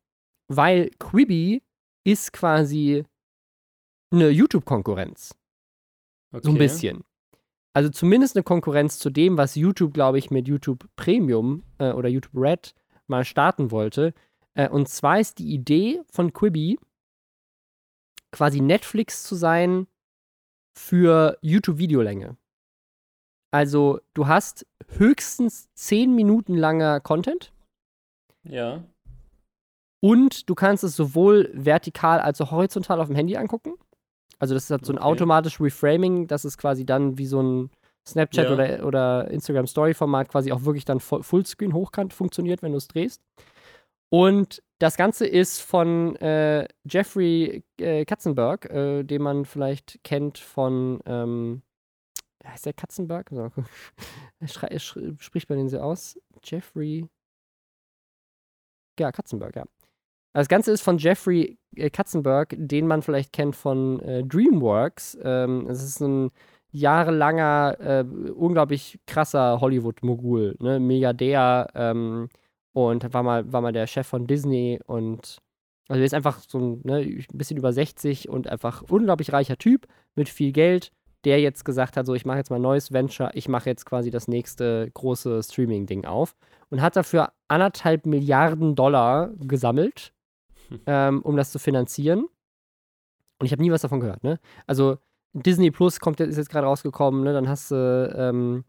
[0.48, 1.64] weil Quibi
[2.04, 3.04] ist quasi
[4.12, 5.36] eine YouTube-Konkurrenz.
[6.32, 6.58] So ein Okay.
[6.58, 7.04] bisschen.
[7.74, 12.10] Also zumindest eine Konkurrenz zu dem, was YouTube, glaube ich, mit YouTube Premium äh, oder
[12.10, 12.74] YouTube Red
[13.06, 14.14] mal starten wollte.
[14.56, 16.80] Äh, und zwar ist die Idee von Quibi,
[18.32, 19.86] quasi Netflix zu sein
[20.78, 22.38] für YouTube-Videolänge.
[23.52, 24.66] Also du hast
[24.98, 27.52] höchstens 10 Minuten langer Content.
[28.44, 28.84] Ja.
[30.02, 33.74] Und du kannst es sowohl vertikal als auch horizontal auf dem Handy angucken.
[34.40, 35.08] Also das hat so ein Okay.
[35.08, 37.72] automatisches Reframing, dass es quasi dann wie so ein
[38.08, 38.54] Snapchat Ja.
[38.54, 42.78] oder, oder Instagram Story Format quasi auch wirklich dann Fu- Fullscreen hochkant funktioniert, wenn du
[42.78, 43.22] es drehst.
[44.10, 51.00] Und das Ganze ist von äh, Jeffrey äh, Katzenberg, äh, den man vielleicht kennt von,
[51.06, 51.62] ähm,
[52.46, 53.32] heißt der Katzenberg?
[54.40, 56.20] Er schrei- sch- spricht man den so aus?
[56.44, 57.08] Jeffrey.
[59.00, 59.66] Ja, Katzenberg, ja.
[60.34, 65.18] Das Ganze ist von Jeffrey äh, Katzenberg, den man vielleicht kennt von äh, DreamWorks.
[65.24, 66.30] Ähm, es ist ein
[66.72, 70.80] jahrelanger, äh, unglaublich krasser Hollywood-Mogul, ne?
[70.80, 72.30] Milliardär ähm,
[72.78, 75.42] und war mal, war mal der Chef von Disney und
[75.88, 79.58] also er ist einfach so ein, ne, ein bisschen über 60 und einfach unglaublich reicher
[79.58, 80.92] Typ mit viel Geld,
[81.24, 83.86] der jetzt gesagt hat, so ich mache jetzt mal ein neues Venture, ich mache jetzt
[83.86, 86.36] quasi das nächste große Streaming-Ding auf
[86.70, 90.14] und hat dafür anderthalb Milliarden Dollar gesammelt,
[90.86, 92.28] ähm, um das zu finanzieren.
[93.40, 94.40] Und ich habe nie was davon gehört, ne?
[94.68, 94.98] Also
[95.34, 97.34] Disney Plus kommt, ist jetzt gerade rausgekommen, ne?
[97.34, 98.66] Dann hast du ähm,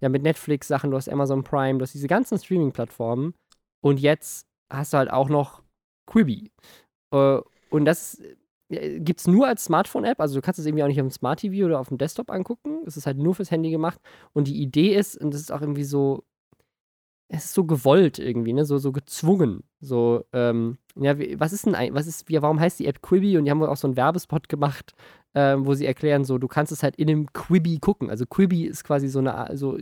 [0.00, 3.34] ja mit Netflix Sachen, du hast Amazon Prime, du hast diese ganzen Streaming-Plattformen
[3.80, 5.62] und jetzt hast du halt auch noch
[6.06, 6.50] Quibi.
[7.12, 7.38] Äh,
[7.70, 8.20] und das
[8.70, 11.40] gibt es nur als Smartphone-App, also du kannst es irgendwie auch nicht auf dem Smart
[11.40, 12.82] TV oder auf dem Desktop angucken.
[12.86, 14.00] Es ist halt nur fürs Handy gemacht.
[14.32, 16.24] Und die Idee ist, und das ist auch irgendwie so,
[17.28, 18.64] es ist so gewollt irgendwie, ne?
[18.64, 19.62] So, so gezwungen.
[19.80, 23.38] So, ähm, ja, was ist denn ein, was ist, warum heißt die App Quibi?
[23.38, 24.94] Und die haben wohl auch so einen Werbespot gemacht,
[25.34, 28.10] ähm, wo sie erklären, so, du kannst es halt in dem Quibi gucken.
[28.10, 29.78] Also Quibi ist quasi so eine, also,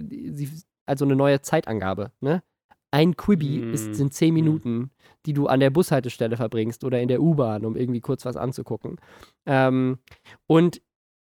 [0.86, 2.42] also eine neue Zeitangabe, ne?
[2.91, 3.74] Ein Quibi Mm.
[3.74, 4.34] ist, sind zehn Mm.
[4.34, 4.91] Minuten,
[5.26, 8.97] die du an der Bushaltestelle verbringst oder in der U-Bahn, um irgendwie kurz was anzugucken.
[9.47, 9.99] Ähm,
[10.47, 10.80] und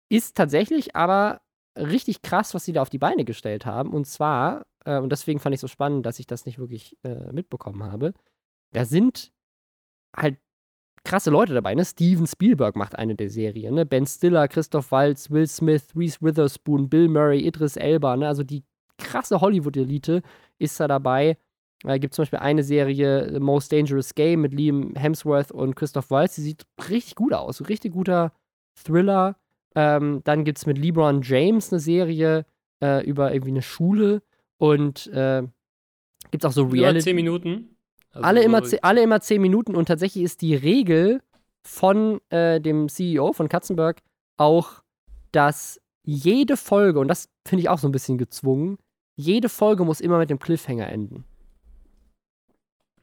[0.08, 1.40] ist tatsächlich aber
[1.78, 3.90] richtig krass, was sie da auf die Beine gestellt haben.
[3.92, 7.32] Und zwar, äh, und deswegen fand ich so spannend, dass ich das nicht wirklich äh,
[7.32, 8.12] mitbekommen habe,
[8.72, 9.32] da sind
[10.16, 10.38] halt
[11.04, 11.74] krasse Leute dabei.
[11.74, 11.84] Ne?
[11.84, 13.74] Steven Spielberg macht eine der Serien.
[13.74, 13.86] Ne?
[13.86, 18.16] Ben Stiller, Christoph Waltz, Will Smith, Reese Witherspoon, Bill Murray, Idris Elba.
[18.16, 18.28] Ne?
[18.28, 18.64] Also die
[18.98, 20.22] krasse Hollywood-Elite
[20.58, 21.38] ist da dabei.
[21.84, 26.10] Äh, gibt zum Beispiel eine Serie, The Most Dangerous Game, mit Liam Hemsworth und Christoph
[26.10, 26.36] Waltz.
[26.36, 27.68] Die sieht richtig gut aus.
[27.68, 28.32] Richtig guter
[28.74, 29.36] Thriller.
[29.74, 32.46] Ähm, dann gibt es mit LeBron James eine Serie
[32.82, 34.22] äh, über irgendwie eine Schule.
[34.58, 35.42] Und äh,
[36.30, 37.04] gibt es auch so Über Reality.
[37.04, 37.76] 10 Minuten.
[38.12, 41.22] Also alle, immer, alle immer zehn Minuten und tatsächlich ist die Regel
[41.62, 44.02] von äh, dem CEO von Katzenberg
[44.36, 44.82] auch,
[45.30, 48.76] dass jede Folge, und das finde ich auch so ein bisschen gezwungen,
[49.16, 51.24] jede Folge muss immer mit dem Cliffhanger enden,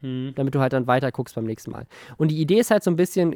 [0.02, 0.34] Hm.
[0.36, 1.86] damit du halt dann weiter guckst beim nächsten Mal.
[2.18, 3.36] Und die Idee ist halt so ein bisschen,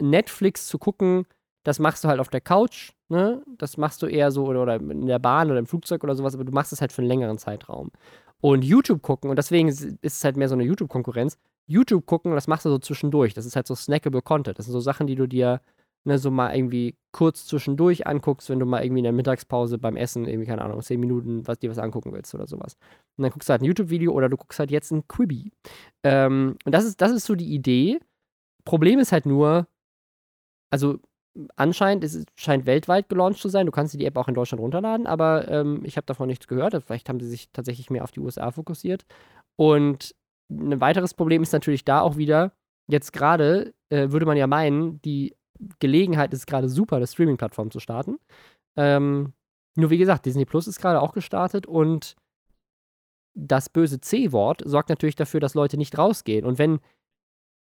[0.00, 1.26] Netflix zu gucken,
[1.64, 3.42] das machst du halt auf der Couch, ne?
[3.58, 6.34] Das machst du eher so oder, oder in der Bahn oder im Flugzeug oder sowas,
[6.34, 7.90] aber du machst es halt für einen längeren Zeitraum.
[8.40, 11.38] Und YouTube gucken, und deswegen ist es halt mehr so eine YouTube-Konkurrenz.
[11.66, 13.34] YouTube gucken, das machst du so zwischendurch.
[13.34, 14.58] Das ist halt so snackable Content.
[14.58, 15.60] Das sind so Sachen, die du dir
[16.04, 19.96] ne, so mal irgendwie kurz zwischendurch anguckst, wenn du mal irgendwie in der Mittagspause beim
[19.96, 22.76] Essen, irgendwie, keine Ahnung, zehn Minuten was, dir was angucken willst oder sowas.
[23.16, 25.52] Und dann guckst du halt ein YouTube-Video oder du guckst halt jetzt ein Quibi.
[26.02, 28.00] Ähm, und das ist, das ist so die Idee.
[28.64, 29.66] Problem ist halt nur,
[30.70, 30.98] also
[31.56, 33.66] anscheinend, es scheint weltweit gelauncht zu sein.
[33.66, 36.46] Du kannst dir die App auch in Deutschland runterladen, aber ähm, ich habe davon nichts
[36.46, 36.80] gehört.
[36.84, 39.04] Vielleicht haben sie sich tatsächlich mehr auf die USA fokussiert.
[39.56, 40.14] Und
[40.50, 42.52] ein weiteres Problem ist natürlich da auch wieder,
[42.88, 45.34] jetzt gerade äh, würde man ja meinen, die
[45.78, 48.18] Gelegenheit ist gerade super, eine Streaming-Plattform zu starten.
[48.76, 49.32] Ähm,
[49.74, 52.16] nur wie gesagt, Disney Plus ist gerade auch gestartet und
[53.34, 56.44] das böse C-Wort sorgt natürlich dafür, dass Leute nicht rausgehen.
[56.44, 56.80] Und wenn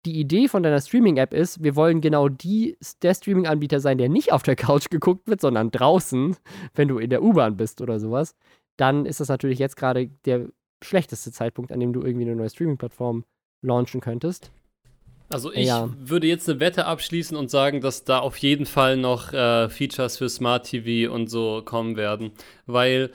[0.05, 4.33] die Idee von deiner Streaming-App ist, wir wollen genau die, der Streaming-Anbieter sein, der nicht
[4.33, 6.35] auf der Couch geguckt wird, sondern draußen,
[6.73, 8.35] wenn du in der U-Bahn bist oder sowas,
[8.77, 10.47] dann ist das natürlich jetzt gerade der
[10.83, 13.25] schlechteste Zeitpunkt, an dem du irgendwie eine neue Streaming-Plattform
[13.61, 14.51] launchen könntest.
[15.31, 15.89] Also ich Ja.
[15.97, 20.17] würde jetzt eine Wette abschließen und sagen, dass da auf jeden Fall noch äh, Features
[20.17, 22.31] für Smart TV und so kommen werden.
[22.65, 23.11] Weil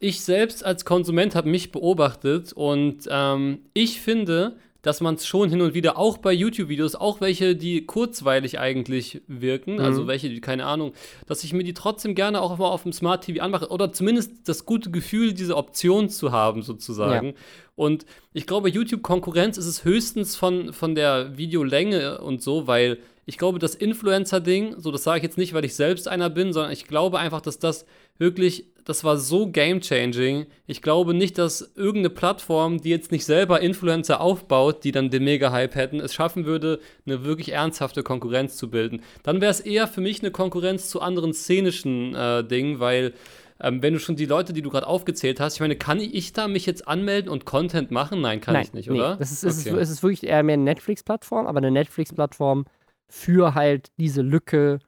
[0.00, 5.48] ich selbst als Konsument habe mich beobachtet und ähm, ich finde, dass man es schon
[5.48, 10.06] hin und wieder auch bei YouTube-Videos, auch welche, die kurzweilig eigentlich wirken, also Mhm.
[10.06, 10.92] welche, die, keine Ahnung,
[11.26, 14.46] dass ich mir die trotzdem gerne auch mal auf dem Smart TV anmache oder zumindest
[14.46, 17.32] das gute Gefühl, diese Option zu haben, sozusagen.
[17.76, 18.04] Und
[18.34, 23.58] ich glaube, YouTube-Konkurrenz ist es höchstens von, von der Videolänge und so, weil ich glaube,
[23.58, 26.86] das Influencer-Ding, so das sage ich jetzt nicht, weil ich selbst einer bin, sondern ich
[26.86, 27.86] glaube einfach, dass das
[28.18, 30.46] wirklich, das war so game-changing.
[30.66, 35.24] Ich glaube nicht, dass irgendeine Plattform, die jetzt nicht selber Influencer aufbaut, die dann den
[35.24, 39.02] Mega-Hype hätten, es schaffen würde, eine wirklich ernsthafte Konkurrenz zu bilden.
[39.22, 43.14] Dann wäre es eher für mich eine Konkurrenz zu anderen szenischen äh, Dingen, weil
[43.60, 46.32] ähm, wenn du schon die Leute, die du gerade aufgezählt hast, ich meine, kann ich
[46.32, 48.20] da mich jetzt anmelden und Content machen?
[48.20, 48.98] Nein, kann Nein, ich nicht, nee.
[48.98, 49.16] oder?
[49.16, 52.66] Das ist, es, ist, es ist wirklich eher mehr eine Netflix-Plattform, aber eine Netflix-Plattform
[53.08, 54.78] für halt diese Lücke,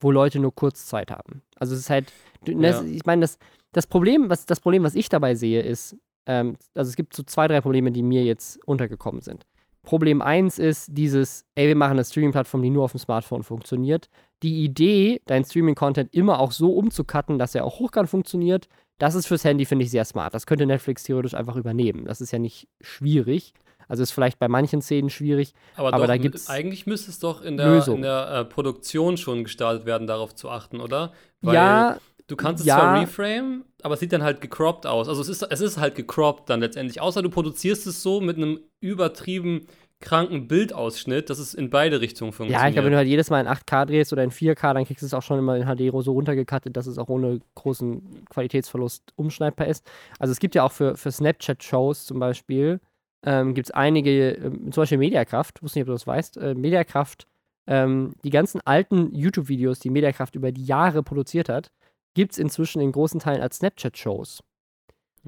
[0.00, 1.42] wo Leute nur kurz Zeit haben.
[1.56, 2.12] Also es ist halt,
[2.44, 2.82] das, Ja.
[2.84, 3.38] ich meine, das,
[3.72, 5.96] das Problem, was das Problem, was ich dabei sehe, ist,
[6.26, 9.44] ähm, also es gibt so zwei, drei Probleme, die mir jetzt untergekommen sind.
[9.82, 14.08] Problem eins ist dieses, ey, wir machen eine Streaming-Plattform, die nur auf dem Smartphone funktioniert.
[14.42, 18.68] Die Idee, deinen Streaming-Content immer auch so umzucutten, dass er auch hochkant funktioniert,
[18.98, 20.32] das ist fürs Handy, finde ich, sehr smart.
[20.32, 22.06] Das könnte Netflix theoretisch einfach übernehmen.
[22.06, 23.52] Das ist ja nicht schwierig.
[23.88, 25.54] Also ist vielleicht bei manchen Szenen schwierig.
[25.76, 29.16] Aber, Aber doch, da gibt's eigentlich müsste es doch in der, in der äh, Produktion
[29.16, 31.12] schon gestartet werden, darauf zu achten, oder?
[31.42, 32.76] ja, Du kannst es Ja.
[32.76, 35.08] zwar reframe, aber es sieht dann halt gecroppt aus.
[35.08, 37.00] Also es ist, es ist halt gecroppt dann letztendlich.
[37.00, 39.66] Außer du produzierst es so mit einem übertrieben
[40.00, 42.62] kranken Bildausschnitt, dass es in beide Richtungen funktioniert.
[42.62, 44.84] Ja, ich glaube, wenn du halt jedes Mal in 8K drehst oder in 4K, dann
[44.84, 48.24] kriegst du es auch schon immer in HD so runtergekattet, dass es auch ohne großen
[48.30, 49.86] Qualitätsverlust umschneidbar ist.
[50.18, 52.80] Also es gibt ja auch für, für Snapchat-Shows zum Beispiel,
[53.24, 56.54] ähm, gibt es einige, ähm, zum Beispiel Mediakraft, wusste nicht, ob du das weißt, äh,
[56.54, 57.26] Mediakraft,
[57.66, 61.70] ähm, die ganzen alten YouTube-Videos, die Mediakraft über die Jahre produziert hat,
[62.14, 64.42] gibt es inzwischen in großen Teilen als Snapchat-Shows.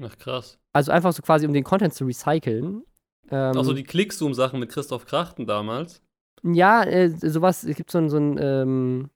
[0.01, 0.59] Ach krass.
[0.73, 2.83] Also einfach so quasi, um den Content zu recyceln.
[3.29, 6.01] Ähm, Auch so die Clickzoom-Sachen mit Christoph Krachten damals.
[6.43, 9.09] Ja, äh, sowas, es gibt so ein, so ein, ähm,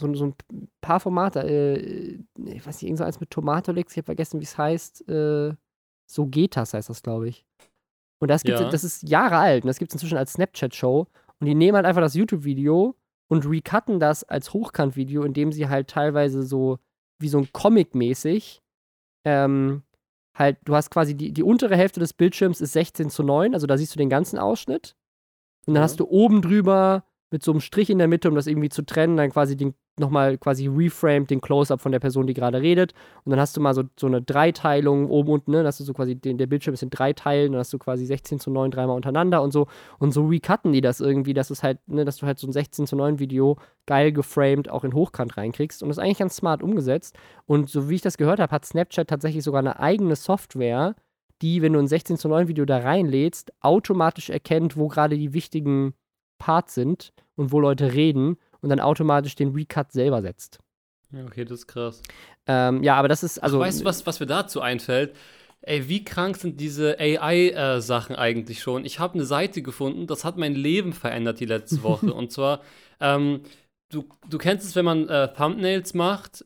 [0.00, 0.34] so so ein
[0.80, 4.44] paar Formate, äh, ich weiß nicht, irgend so eins mit Tomatolix, ich habe vergessen, wie
[4.44, 5.54] es heißt, äh,
[6.06, 7.44] so geht das, heißt das, glaube ich.
[8.20, 8.68] Und das gibt's, Ja.
[8.68, 11.06] das ist Jahre alt und das gibt es inzwischen als Snapchat-Show
[11.40, 12.96] und die nehmen halt einfach das YouTube-Video
[13.28, 16.78] und recutten das als Hochkant-Video, indem sie halt teilweise so,
[17.20, 18.60] wie so ein Comic-mäßig,
[19.24, 19.82] ähm,
[20.34, 23.66] halt, du hast quasi die, die untere Hälfte des Bildschirms ist 16 zu 9, also
[23.66, 24.94] da siehst du den ganzen Ausschnitt.
[25.66, 25.84] Und dann Ja.
[25.84, 28.82] hast du oben drüber mit so einem Strich in der Mitte, um das irgendwie zu
[28.82, 32.94] trennen, dann quasi den nochmal quasi reframed den Close-Up von der Person, die gerade redet.
[33.24, 35.58] Und dann hast du mal so, so eine Dreiteilung oben unten, ne?
[35.58, 37.78] Dann hast du so quasi den, der Bildschirm ist in drei Teilen, dann hast du
[37.78, 39.66] quasi 16 zu 9 dreimal untereinander und so.
[39.98, 42.52] Und so recutten die das irgendwie, dass es halt, ne, dass du halt so ein
[42.52, 43.56] 16 zu 9 Video
[43.86, 45.82] geil geframed auch in Hochkant reinkriegst.
[45.82, 47.16] Und das ist eigentlich ganz smart umgesetzt.
[47.46, 50.94] Und so wie ich das gehört habe, hat Snapchat tatsächlich sogar eine eigene Software,
[51.42, 55.32] die, wenn du ein 16 zu 9 Video da reinlädst, automatisch erkennt, wo gerade die
[55.32, 55.94] wichtigen
[56.38, 60.58] Parts sind und wo Leute reden und dann automatisch den Recut selber setzt.
[61.12, 62.02] Ja, okay, das ist krass.
[62.46, 63.56] Ähm, ja, aber das ist, also.
[63.56, 65.14] Also, weißt du, was, was mir dazu einfällt?
[65.62, 68.84] Ey, wie krank sind diese AI-Sachen eigentlich schon?
[68.84, 72.12] Ich habe eine Seite gefunden, das hat mein Leben verändert die letzte Woche.
[72.14, 72.60] Und zwar,
[73.00, 73.40] ähm,
[73.90, 76.44] du, du kennst es, wenn man äh, Thumbnails macht,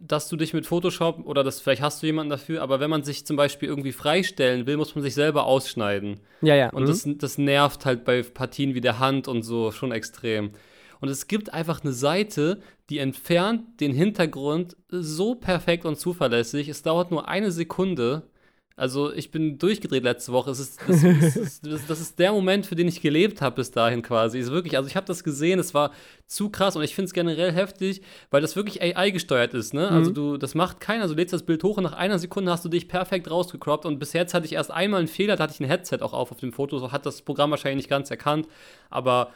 [0.00, 3.02] dass du dich mit Photoshop oder das, vielleicht hast du jemanden dafür, aber wenn man
[3.02, 6.20] sich zum Beispiel irgendwie freistellen will, muss man sich selber ausschneiden.
[6.42, 6.70] Ja, ja.
[6.70, 6.86] Und mhm.
[6.86, 10.52] das, das nervt halt bei Partien wie der Hand und so schon extrem.
[11.00, 12.60] Und es gibt einfach eine Seite,
[12.90, 16.68] die entfernt den Hintergrund so perfekt und zuverlässig.
[16.68, 18.22] Es dauert nur eine Sekunde.
[18.76, 20.50] Also ich bin durchgedreht letzte Woche.
[20.50, 23.70] Es ist, das, ist, das, das ist der Moment, für den ich gelebt habe bis
[23.70, 24.38] dahin quasi.
[24.38, 25.92] Ist wirklich, also ich habe das gesehen, es war
[26.26, 28.00] zu krass und ich finde es generell heftig,
[28.30, 29.74] weil das wirklich AI gesteuert ist.
[29.74, 29.88] Ne?
[29.88, 30.14] Also Mhm.
[30.14, 31.06] du, das macht keiner.
[31.08, 33.98] Du lädst das Bild hoch und nach einer Sekunde hast du dich perfekt rausgecroppt und
[33.98, 36.32] bis jetzt hatte ich erst einmal einen Fehler, da hatte ich ein Headset auch auf
[36.32, 38.46] auf dem Foto, so hat das Programm wahrscheinlich nicht ganz erkannt,
[38.88, 39.32] aber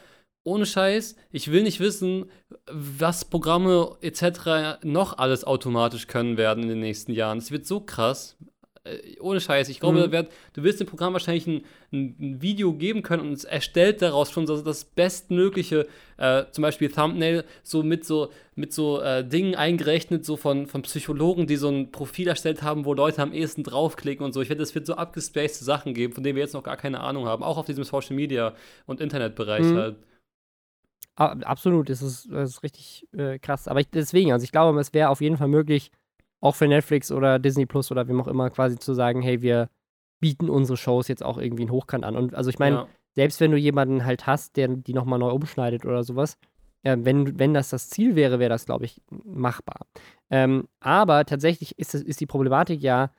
[0.47, 2.27] ohne Scheiß, ich will nicht wissen,
[2.71, 4.83] was Programme etc.
[4.85, 7.39] noch alles automatisch können werden in den nächsten Jahren.
[7.39, 8.37] Es wird so krass.
[8.85, 9.71] Äh, Ohne Scheiß.
[9.71, 10.13] Ich glaube, Mhm.
[10.13, 14.31] wird, du wirst dem Programm wahrscheinlich ein, ein, Video geben können und es erstellt daraus
[14.31, 15.87] schon so das bestmögliche,
[16.19, 20.83] äh, zum Beispiel Thumbnail, so mit so, mit so äh, Dingen eingerechnet, so von, von
[20.83, 24.43] Psychologen, die so ein Profil erstellt haben, wo Leute am ehesten draufklicken und so.
[24.43, 27.01] Ich wette, es wird so abgespacede Sachen geben, von denen wir jetzt noch gar keine
[27.01, 27.43] Ahnung haben.
[27.43, 28.55] Auch auf diesem Social Media
[28.87, 29.77] und Internetbereich Mhm.
[29.77, 29.97] halt.
[31.17, 33.69] Absolut, das ist, das ist richtig äh, krass.
[33.69, 35.93] Aber ich, deswegen, also ich glaube, es wäre auf jeden Fall möglich,
[36.45, 39.71] auch für Netflix oder Disney Plus oder wem auch immer, quasi zu sagen, hey, wir
[40.21, 42.17] bieten unsere Shows jetzt auch irgendwie in Hochkant an.
[42.17, 42.89] Und also ich meine, ja.
[43.15, 46.37] selbst wenn du jemanden halt hast, der die nochmal neu umschneidet oder sowas,
[46.83, 49.87] äh, wenn, wenn das das Ziel wäre, wäre das, glaube ich, machbar.
[50.29, 53.11] Ähm, aber tatsächlich ist, es- ist die Problematik ja,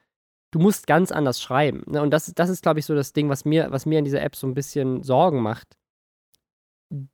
[0.52, 1.82] du musst ganz anders schreiben.
[1.88, 2.04] Ne?
[2.04, 4.22] Und das, das ist, glaube ich, so das Ding, was mir, was mir an dieser
[4.22, 5.78] App so ein bisschen Sorgen macht.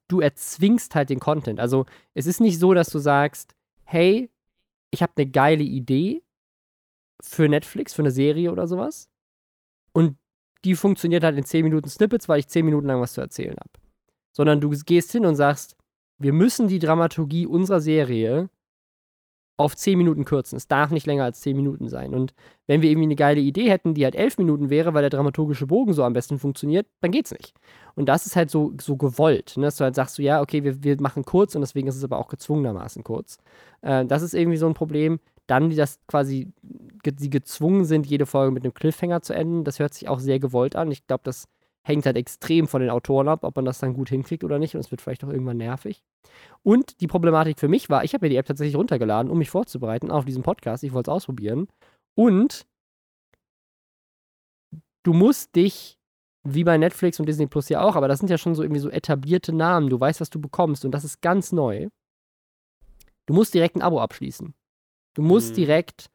[0.10, 1.62] Du erzwingst halt den Content.
[1.62, 3.56] Also es ist nicht so, dass du sagst,
[3.86, 4.30] hey,
[4.92, 6.22] ich habe eine geile Idee
[7.22, 9.10] für Netflix, für eine Serie oder sowas.
[9.94, 10.18] Und
[10.64, 13.56] die funktioniert halt in 10 Minuten Snippets, weil ich 10 Minuten lang was zu erzählen
[13.60, 13.72] habe.
[14.32, 15.76] Sondern du gehst hin und sagst,
[16.18, 18.50] wir müssen die Dramaturgie unserer Serie
[19.64, 20.58] auf 10 Minuten kürzen.
[20.58, 22.14] Es darf nicht länger als 10 Minuten sein.
[22.14, 22.34] Und
[22.68, 25.68] wenn wir irgendwie eine geile Idee hätten, die halt 11 Minuten wäre, weil der dramaturgische
[25.68, 27.54] Bogen so am besten funktioniert, dann geht's nicht.
[27.96, 29.64] Und das ist halt so, so gewollt, ne?
[29.66, 32.04] dass du halt sagst, so, ja, okay, wir, wir machen kurz und deswegen ist es
[32.04, 33.38] aber auch gezwungenermaßen kurz.
[33.82, 35.20] Äh, das ist irgendwie so ein Problem.
[35.48, 39.80] Dann, die das quasi, die gezwungen sind, jede Folge mit einem Cliffhanger zu enden, das
[39.80, 40.92] hört sich auch sehr gewollt an.
[40.92, 41.48] Ich glaube, das
[41.84, 44.76] hängt halt extrem von den Autoren ab, ob man das dann gut hinkriegt oder nicht.
[44.76, 46.04] Und es wird vielleicht auch irgendwann nervig.
[46.64, 49.50] Und die Problematik für mich war, ich habe mir die App tatsächlich runtergeladen, um mich
[49.50, 50.84] vorzubereiten auf diesen Podcast.
[50.84, 51.68] Ich wollte es ausprobieren.
[52.16, 52.68] Und
[55.04, 55.98] du musst dich,
[56.44, 58.82] wie bei Netflix und Disney Plus ja auch, aber das sind ja schon so irgendwie
[58.82, 59.90] so etablierte Namen.
[59.90, 61.90] Du weißt, was du bekommst und das ist ganz neu.
[63.26, 64.54] Du musst direkt ein Abo abschließen.
[65.16, 65.56] Du musst mhm.
[65.56, 66.12] direkt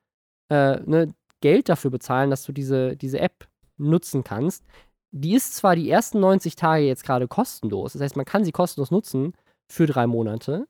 [0.49, 3.49] äh, ne, Geld dafür bezahlen, dass du diese, diese App
[3.79, 4.65] nutzen kannst
[5.17, 8.53] die ist zwar die ersten 90 Tage jetzt gerade kostenlos, das heißt, man kann sie
[8.53, 9.33] kostenlos nutzen
[9.69, 10.67] für drei Monate.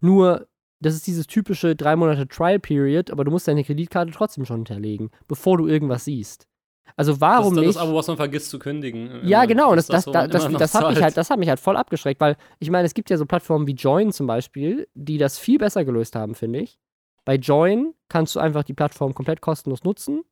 [0.00, 0.48] Nur,
[0.80, 4.58] das ist dieses typische drei Monate Trial Period, aber du musst deine Kreditkarte trotzdem schon
[4.58, 6.46] hinterlegen, bevor du irgendwas siehst.
[6.96, 9.26] Also warum das ist das Abo, was man vergisst zu kündigen.
[9.26, 9.74] Ja, genau.
[9.74, 12.36] Das, das, das, das, das hat mich halt, das hat mich halt voll abgeschreckt, weil
[12.58, 15.84] ich meine, es gibt ja so Plattformen wie Join zum Beispiel, die das viel besser
[15.84, 16.78] gelöst haben, finde ich.
[17.24, 20.22] Bei Join kannst du einfach die Plattform komplett kostenlos nutzen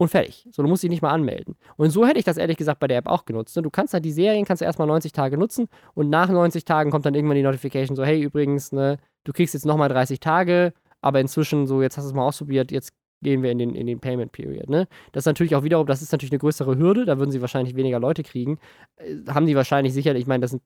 [0.00, 0.48] und fertig.
[0.50, 1.56] So, du musst dich nicht mal anmelden.
[1.76, 3.54] Und so hätte ich das ehrlich gesagt bei der App auch genutzt.
[3.54, 3.60] Ne?
[3.60, 6.90] Du kannst halt die Serien kannst du erstmal 90 Tage nutzen und nach 90 Tagen
[6.90, 10.72] kommt dann irgendwann die Notification so, hey, übrigens, ne, du kriegst jetzt nochmal 30 Tage,
[11.02, 13.86] aber inzwischen so, jetzt hast du es mal ausprobiert, jetzt gehen wir in den, in
[13.86, 14.70] den Payment Period.
[14.70, 14.88] Ne?
[15.12, 17.76] Das ist natürlich auch wiederum, das ist natürlich eine größere Hürde, da würden sie wahrscheinlich
[17.76, 18.58] weniger Leute kriegen.
[18.96, 20.62] Äh, haben die wahrscheinlich sicherlich, ich meine, das sind,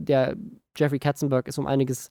[0.00, 0.34] der
[0.76, 2.10] Jeffrey Katzenberg ist um einiges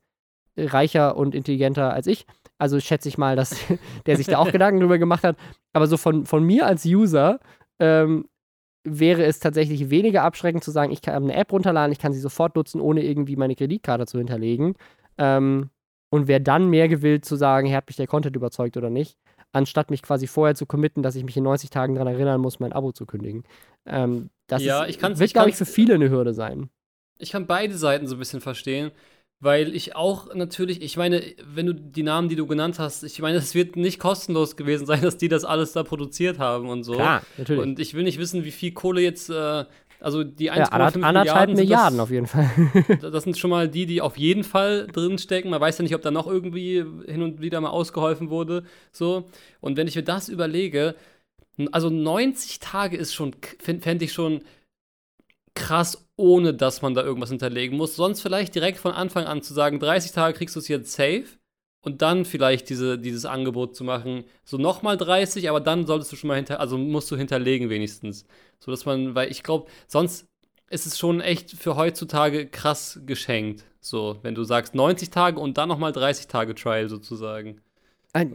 [0.56, 2.26] reicher und intelligenter als ich.
[2.64, 3.58] Also schätze ich mal, dass
[4.06, 5.36] der sich da auch Gedanken drüber gemacht hat.
[5.74, 7.42] Aber so von, von mir als User
[7.78, 8.30] ähm,
[8.86, 12.22] wäre es tatsächlich weniger abschreckend zu sagen, ich kann eine App runterladen, ich kann sie
[12.22, 14.76] sofort nutzen, ohne irgendwie meine Kreditkarte zu hinterlegen.
[15.18, 15.72] Ähm,
[16.10, 19.18] und wäre dann mehr gewillt zu sagen, hey, hat mich der Content überzeugt oder nicht,
[19.52, 22.62] anstatt mich quasi vorher zu committen, dass ich mich in 90 Tagen daran erinnern muss,
[22.62, 23.44] mein Abo zu kündigen.
[23.86, 26.70] Ähm, das ja, ist, ich kann's, wird, glaube ich, für viele eine Hürde sein.
[27.18, 28.92] Ich kann beide Seiten so ein bisschen verstehen
[29.44, 33.20] weil ich auch natürlich, ich meine, wenn du die Namen, die du genannt hast, ich
[33.20, 36.84] meine, es wird nicht kostenlos gewesen sein, dass die das alles da produziert haben und
[36.84, 36.94] so.
[36.94, 37.62] Klar, natürlich.
[37.62, 39.66] Und ich will nicht wissen, wie viel Kohle jetzt, äh,
[40.00, 42.50] also die 1,5 ja, anderthalb Milliarden, Milliarden das, auf jeden Fall.
[43.02, 45.52] das sind schon mal die, die auf jeden Fall drinstecken.
[45.52, 48.64] Man weiß ja nicht, ob da noch irgendwie hin und wieder mal ausgeholfen wurde.
[48.94, 49.26] So.
[49.60, 50.96] Und wenn ich mir das überlege,
[51.72, 54.42] also 90 Tage ist schon, fände ich schon
[55.54, 57.98] krass, ohne dass man da irgendwas hinterlegen muss.
[57.98, 61.26] Sonst vielleicht direkt von Anfang an zu sagen, 30 Tage kriegst du es jetzt safe
[61.82, 66.16] und dann vielleicht diese, dieses Angebot zu machen, so nochmal 30, aber dann solltest du
[66.16, 68.26] schon mal hinter, also musst du hinterlegen wenigstens.
[68.60, 70.26] So dass man, weil ich glaube, sonst
[70.70, 73.66] ist es schon echt für heutzutage krass geschenkt.
[73.82, 77.60] So, wenn du sagst 90 Tage und dann nochmal 30 Tage Trial sozusagen.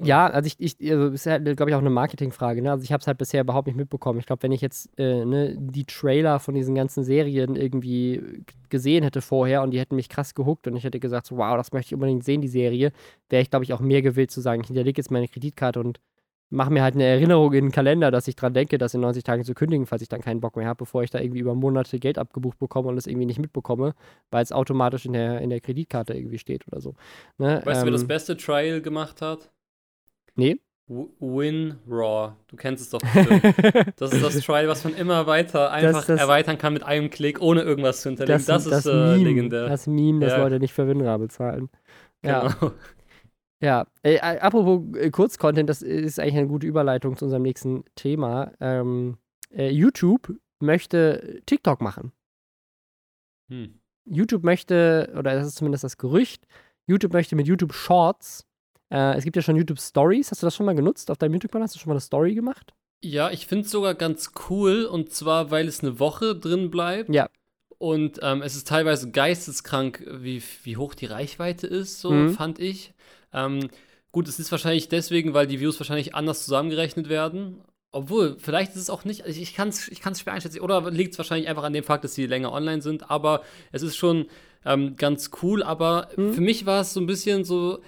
[0.03, 2.61] Ja, also ich, ich also ist ja, glaube ich, auch eine Marketingfrage.
[2.63, 2.73] Ne?
[2.73, 4.19] Also ich habe es halt bisher überhaupt nicht mitbekommen.
[4.19, 9.05] Ich glaube, wenn ich jetzt äh, ne, die Trailer von diesen ganzen Serien irgendwie gesehen
[9.05, 11.73] hätte vorher und die hätten mich krass gehuckt und ich hätte gesagt, so, wow, das
[11.73, 12.91] möchte ich unbedingt sehen, die Serie,
[13.29, 16.01] wäre ich, glaube ich, auch mehr gewillt zu sagen, ich hinterlege jetzt meine Kreditkarte und
[16.51, 19.23] mache mir halt eine Erinnerung in den Kalender, dass ich dran denke, das in 90
[19.23, 21.55] Tagen zu kündigen, falls ich dann keinen Bock mehr habe, bevor ich da irgendwie über
[21.55, 23.95] Monate Geld abgebucht bekomme und es irgendwie nicht mitbekomme,
[24.31, 26.95] weil es automatisch in der, in der Kreditkarte irgendwie steht oder so.
[27.37, 27.61] Ne?
[27.65, 29.51] Weißt ähm, du, wer das ähm, beste Trial gemacht hat?
[30.39, 30.61] Nee.
[30.89, 32.33] WinRAW.
[32.47, 33.01] Du kennst es doch
[33.97, 37.11] das ist das Trial, was man immer weiter einfach das, das, erweitern kann mit einem
[37.11, 38.43] Klick, ohne irgendwas zu hinterlegen.
[38.47, 39.69] Das, das ist äh, Meme, legendär.
[39.69, 40.39] Das Meme, das ja.
[40.39, 41.69] Leute nicht für WinRAW bezahlen.
[42.25, 42.49] Ja.
[42.49, 42.73] Genau.
[43.61, 48.53] Ja, äh, apropos äh, Kurzcontent, das ist eigentlich eine gute Überleitung zu unserem nächsten Thema.
[48.61, 49.19] Ähm,
[49.51, 52.13] äh, YouTube möchte TikTok machen.
[53.51, 53.81] Hm.
[54.05, 56.47] YouTube möchte, oder das ist zumindest das Gerücht,
[56.87, 58.48] YouTube möchte mit YouTube Shorts
[58.91, 60.31] äh, es gibt ja schon YouTube Stories.
[60.31, 61.65] Hast du das schon mal genutzt auf deinem YouTube-Kanal?
[61.65, 62.73] Hast du schon mal eine Story gemacht?
[63.03, 67.15] Ja, ich finde es sogar ganz cool und zwar, weil es eine Woche drin bleibt.
[67.15, 67.29] Ja.
[67.79, 72.31] Und ähm, es ist teilweise geisteskrank, wie, wie hoch die Reichweite ist, so mhm.
[72.31, 72.93] fand ich.
[73.33, 73.69] Ähm,
[74.11, 77.63] gut, es ist wahrscheinlich deswegen, weil die Views wahrscheinlich anders zusammengerechnet werden.
[77.93, 81.19] Obwohl, vielleicht ist es auch nicht, ich kann es ich schwer einschätzen, oder liegt es
[81.19, 84.27] wahrscheinlich einfach an dem Fakt, dass sie länger online sind, aber es ist schon
[84.65, 85.63] ähm, ganz cool.
[85.63, 86.35] Aber mhm.
[86.35, 87.81] für mich war es so ein bisschen so,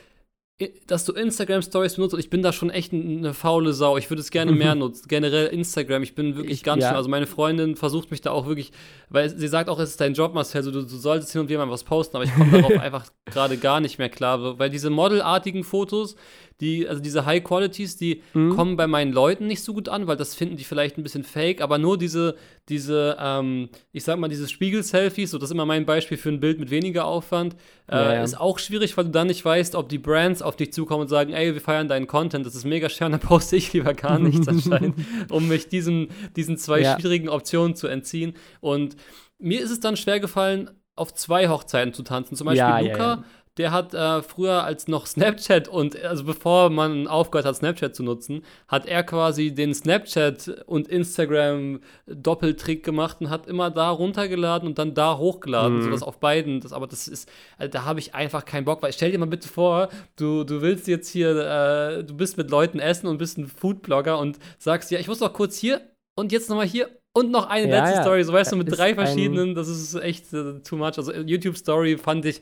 [0.86, 3.96] dass du Instagram Stories benutzt und ich bin da schon echt eine faule Sau.
[3.96, 5.06] Ich würde es gerne mehr nutzen.
[5.08, 6.88] Generell Instagram, ich bin wirklich ich, ganz ja.
[6.88, 6.96] schön.
[6.96, 8.72] Also meine Freundin versucht mich da auch wirklich,
[9.08, 11.48] weil sie sagt auch, es ist dein Job, Marcel, also du, du solltest hin und
[11.48, 14.70] wieder mal was posten, aber ich komme darauf einfach gerade gar nicht mehr klar, weil
[14.70, 16.16] diese modelartigen Fotos,
[16.60, 18.50] die, also diese High Qualities, die Mhm.
[18.54, 21.24] kommen bei meinen Leuten nicht so gut an, weil das finden die vielleicht ein bisschen
[21.24, 22.36] fake, aber nur diese,
[22.68, 26.40] diese, ähm, ich sag mal, diese Spiegel-Selfies, so das ist immer mein Beispiel für ein
[26.40, 27.54] Bild mit weniger Aufwand,
[27.90, 28.22] äh, Ja, ja.
[28.22, 31.08] ist auch schwierig, weil du dann nicht weißt, ob die Brands auf dich zukommen und
[31.08, 34.18] sagen, ey, wir feiern deinen Content, das ist mega schön, dann poste ich lieber gar
[34.18, 34.94] nichts anscheinend,
[35.30, 36.98] um mich diesen, diesen zwei Ja.
[36.98, 38.34] schwierigen Optionen zu entziehen.
[38.60, 38.96] Und
[39.38, 42.36] mir ist es dann schwer gefallen, auf zwei Hochzeiten zu tanzen.
[42.36, 43.24] Zum Beispiel Luca.
[43.58, 48.02] Der hat äh, früher als noch Snapchat und also bevor man aufgehört hat, Snapchat zu
[48.02, 54.68] nutzen, hat er quasi den Snapchat und Instagram Doppeltrick gemacht und hat immer da runtergeladen
[54.68, 55.82] und dann da hochgeladen, Mhm.
[55.82, 57.28] sodass auf beiden, das, aber das ist,
[57.58, 60.62] also da habe ich einfach keinen Bock, weil stell dir mal bitte vor, du, du
[60.62, 64.90] willst jetzt hier, äh, du bist mit Leuten essen und bist ein Foodblogger und sagst,
[64.90, 65.80] ja, ich muss noch kurz hier
[66.16, 68.02] und jetzt nochmal hier und noch eine Ja, letzte ja.
[68.02, 70.96] Story, so weißt du, mit drei verschiedenen, das ist echt äh, too much.
[70.96, 72.40] Also YouTube Story fand ich,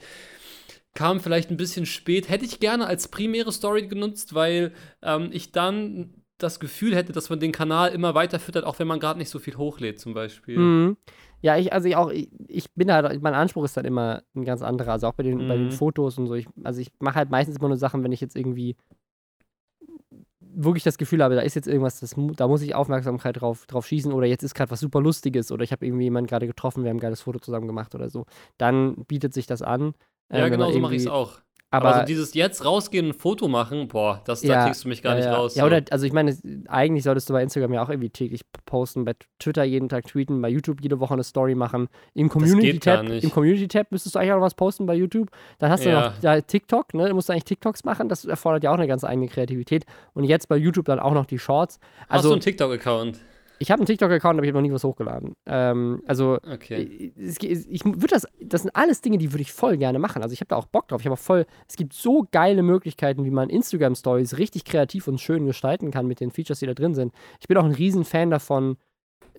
[0.94, 2.28] kam vielleicht ein bisschen spät.
[2.28, 4.72] Hätte ich gerne als primäre Story genutzt, weil
[5.02, 8.86] ähm, ich dann das Gefühl hätte, dass man den Kanal immer weiter füttert, auch wenn
[8.86, 10.58] man gerade nicht so viel hochlädt, zum Beispiel.
[10.58, 10.96] Mhm.
[11.40, 14.44] Ja, ich, also ich auch, ich, ich bin halt, mein Anspruch ist dann immer ein
[14.44, 14.92] ganz anderer.
[14.92, 15.72] Also auch bei den, bei den Mhm.
[15.72, 16.34] Fotos und so.
[16.34, 18.76] Ich, also ich mache halt meistens immer nur Sachen, wenn ich jetzt irgendwie
[20.40, 23.86] wirklich das Gefühl habe, da ist jetzt irgendwas, das, da muss ich Aufmerksamkeit drauf, drauf
[23.86, 26.82] schießen oder jetzt ist gerade was super Lustiges oder ich habe irgendwie jemanden gerade getroffen,
[26.82, 28.26] wir haben ein geiles Foto zusammen gemacht oder so.
[28.56, 29.94] Dann bietet sich das an.
[30.30, 31.38] Ja, ähm, genau so mache ich es auch.
[31.70, 34.88] Aber, Aber so dieses jetzt rausgehen ein Foto machen, boah, das, da Ja, kriegst du
[34.88, 35.36] mich gar ja, nicht ja.
[35.36, 35.54] raus.
[35.54, 35.66] Ja, so.
[35.66, 36.34] oder, also ich meine,
[36.66, 40.40] eigentlich solltest du bei Instagram ja auch irgendwie täglich posten, bei Twitter jeden Tag tweeten,
[40.40, 41.88] bei YouTube jede Woche eine Story machen.
[42.14, 45.28] Im Community-Tab, im Community-Tab müsstest du eigentlich auch noch was posten bei YouTube.
[45.58, 46.08] Dann hast du Ja.
[46.08, 47.06] noch da TikTok, ne?
[47.10, 49.84] Du musst eigentlich TikToks machen, das erfordert ja auch eine ganz eigene Kreativität.
[50.14, 51.80] Und jetzt bei YouTube dann auch noch die Shorts.
[52.08, 53.18] Hast du Also, einen TikTok-Account?
[53.58, 55.34] Ich habe einen TikTok-Account, aber ich habe noch nie was hochgeladen.
[55.46, 57.12] Ähm, also, Okay.
[57.16, 60.22] ich, ich, ich würde das, das sind alles Dinge, die würde ich voll gerne machen.
[60.22, 61.00] Also ich habe da auch Bock drauf.
[61.00, 65.08] Ich habe auch voll, es gibt so geile Möglichkeiten, wie man Instagram Stories richtig kreativ
[65.08, 67.12] und schön gestalten kann mit den Features, die da drin sind.
[67.40, 68.76] Ich bin auch ein riesen Fan davon,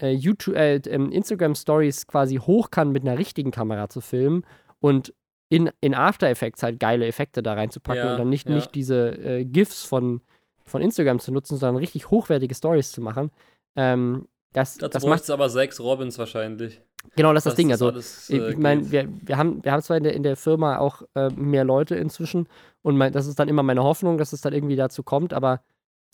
[0.01, 4.43] äh, YouTube, äh, ähm, Instagram Stories quasi hoch kann mit einer richtigen Kamera zu filmen
[4.79, 5.13] und
[5.49, 8.55] in, in After Effects halt geile Effekte da reinzupacken Ja, und dann nicht, ja.
[8.55, 10.21] nicht diese äh, GIFs von,
[10.63, 13.31] von Instagram zu nutzen, sondern richtig hochwertige Stories zu machen.
[13.75, 16.81] Ähm, das, Dazu das braucht macht es aber sechs Robins wahrscheinlich.
[17.15, 17.71] genau das ist das Ding.
[17.71, 20.23] Also alles, ich äh, ich meine, wir, wir, haben, wir haben zwar in der, in
[20.23, 22.47] der Firma auch äh, mehr Leute inzwischen
[22.81, 25.61] und mein, das ist dann immer meine Hoffnung, dass es dann irgendwie dazu kommt, aber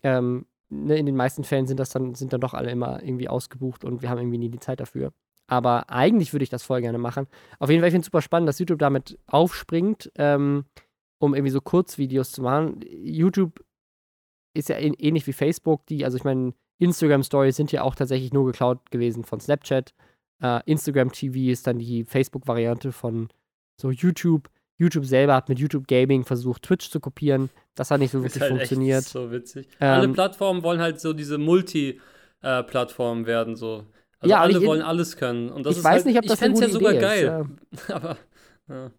[0.04, 3.30] ähm, ne, in den meisten Fällen sind das dann, sind dann doch alle immer irgendwie
[3.30, 5.14] ausgebucht und wir haben irgendwie nie die Zeit dafür.
[5.48, 7.28] Aber eigentlich würde ich das voll gerne machen.
[7.60, 10.66] Auf jeden Fall, ich finde es super spannend, dass YouTube damit aufspringt, ähm,
[11.20, 12.82] um irgendwie so Kurzvideos zu machen.
[12.90, 13.64] YouTube
[14.54, 18.34] ist ja ähn- ähnlich wie Facebook, die, also ich meine, Instagram-Stories sind ja auch tatsächlich
[18.34, 19.94] nur geklaut gewesen von Snapchat.
[20.42, 23.30] Äh, Instagram TV ist dann die Facebook-Variante von
[23.80, 24.50] so YouTube.
[24.78, 27.50] YouTube selber hat mit YouTube Gaming versucht, Twitch zu kopieren.
[27.76, 29.00] Das hat nicht so Ist wirklich halt funktioniert.
[29.04, 29.68] Echt so witzig.
[29.80, 33.86] Ähm, alle Plattformen wollen halt so diese Multi-Plattformen werden, so.
[34.20, 35.50] Also Ja, alle ich- wollen alles können.
[35.50, 37.46] Und das ich ist weiß halt, nicht, ob das ich ja sogar Idee geil.
[37.72, 37.90] ist.
[37.90, 37.96] Ja.
[37.96, 38.18] Aber
[38.70, 38.92] ja.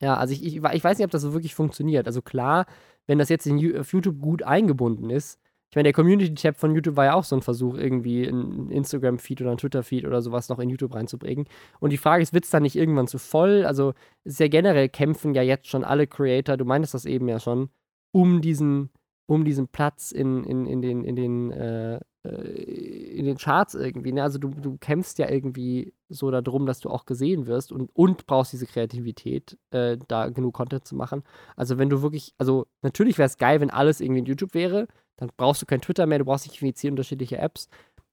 [0.00, 2.06] Ja, also ich, ich, ich weiß nicht, ob das so wirklich funktioniert.
[2.06, 2.66] Also klar,
[3.08, 5.40] wenn das jetzt in auf YouTube gut eingebunden ist.
[5.70, 9.42] Ich meine, der Community-Tab von YouTube war ja auch so ein Versuch, irgendwie einen Instagram-Feed
[9.42, 11.46] oder einen Twitter-Feed oder sowas noch in YouTube reinzubringen.
[11.78, 13.64] Und die Frage ist, wird es dann nicht irgendwann zu voll?
[13.66, 13.92] Also,
[14.24, 17.68] ja generell kämpfen ja jetzt schon alle Creator, du meintest das eben ja schon,
[18.12, 18.90] um diesen,
[19.26, 24.12] um diesen Platz in, in, in den, in den, äh, in den Charts irgendwie.
[24.12, 24.22] Ne?
[24.22, 28.26] Also du, du kämpfst ja irgendwie so darum, dass du auch gesehen wirst und, und
[28.26, 31.22] brauchst diese Kreativität, äh, da genug Content zu machen.
[31.56, 34.86] Also wenn du wirklich, also natürlich wäre es geil, wenn alles irgendwie in YouTube wäre,
[35.16, 37.68] dann brauchst du kein Twitter mehr, du brauchst nicht irgendwie zehn unterschiedliche Apps.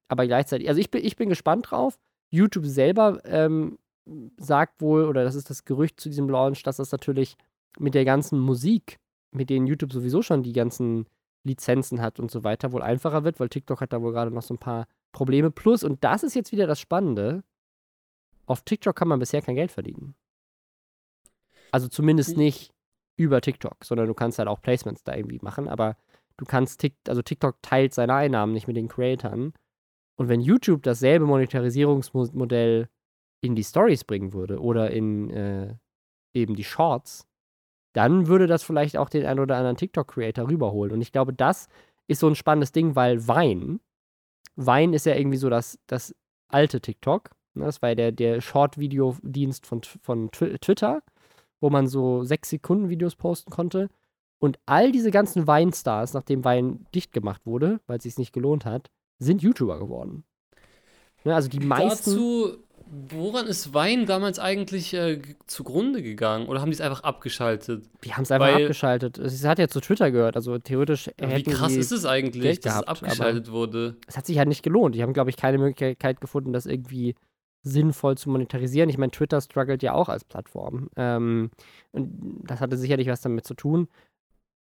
[0.08, 1.98] Aber gleichzeitig, also ich bin, ich bin gespannt drauf.
[2.32, 3.78] YouTube selber ähm,
[4.38, 7.38] sagt wohl, oder das ist das Gerücht zu diesem Launch, dass das natürlich
[7.80, 8.98] mit der ganzen Musik,
[9.32, 11.06] mit denen YouTube sowieso schon die ganzen
[11.46, 14.42] Lizenzen hat und so weiter, wohl einfacher wird, weil TikTok hat da wohl gerade noch
[14.42, 15.52] so ein paar Probleme.
[15.52, 17.44] Plus, und das ist jetzt wieder das Spannende,
[18.46, 20.16] auf TikTok kann man bisher kein Geld verdienen.
[21.72, 22.38] Also zumindest Hm.
[22.38, 22.74] nicht
[23.18, 25.98] über TikTok, sondern du kannst halt auch Placements da irgendwie machen, aber
[26.38, 29.54] du kannst Tik also TikTok teilt seine Einnahmen nicht mit den Creatoren.
[30.18, 32.90] Und wenn YouTube dasselbe Monetarisierungsmodell
[33.42, 35.76] in die Stories bringen würde oder in äh,
[36.34, 37.28] eben die Shorts,
[37.96, 40.92] dann würde das vielleicht auch den einen oder anderen TikTok-Creator rüberholen.
[40.92, 41.68] Und ich glaube, das
[42.08, 43.80] ist so ein spannendes Ding, weil Vine,
[44.56, 46.14] Vine ist ja irgendwie so das, das
[46.50, 47.32] alte TikTok.
[47.54, 47.66] Ne?
[47.66, 51.02] Das war ja der, der Short-Video-Dienst von, von Twi- Twitter,
[51.62, 53.90] wo man so sechs Sekunden Videos posten konnte.
[54.40, 58.66] Und all diese ganzen Vine-Stars, nachdem Vine dicht gemacht wurde, weil es sich nicht gelohnt
[58.66, 60.26] hat, sind YouTuber geworden.
[61.24, 61.34] Ne?
[61.34, 62.12] Also die meisten.
[62.12, 62.58] Dazu,
[63.10, 66.48] woran ist Wein damals eigentlich äh, zugrunde gegangen?
[66.48, 67.86] Oder haben die es einfach abgeschaltet?
[68.04, 69.18] Die haben es einfach Weil- abgeschaltet.
[69.18, 70.36] Es hat ja zu Twitter gehört.
[70.36, 73.98] Also theoretisch Wie hätten krass sie, ist es eigentlich, Geld dass gehabt, es abgeschaltet wurde?
[74.08, 74.96] es hat sich halt nicht gelohnt.
[74.96, 77.16] Die haben, glaube ich, keine Möglichkeit gefunden, das irgendwie
[77.64, 78.90] sinnvoll zu monetarisieren.
[78.90, 80.90] Ich meine, Twitter struggelt ja auch als Plattform.
[80.96, 81.50] Ähm,
[81.92, 83.88] und das hatte sicherlich was damit zu tun.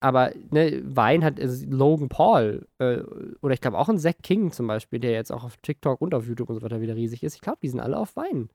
[0.02, 3.02] Aber ne, Wein hat also Logan Paul äh,
[3.42, 6.14] oder ich glaube auch ein Zack King zum Beispiel, der jetzt auch auf TikTok und
[6.14, 7.36] auf YouTube und so weiter wieder riesig ist.
[7.36, 8.50] Ich glaube, die sind alle auf Wein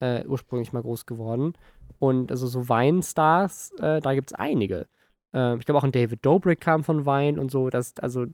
[0.00, 1.54] äh, ursprünglich mal groß geworden.
[1.98, 4.86] Und also so Weinstars, äh, da gibt es einige.
[5.34, 7.68] Ähm, ich glaube auch ein David Dobrik kam von Wein und so.
[7.70, 8.26] Das, also,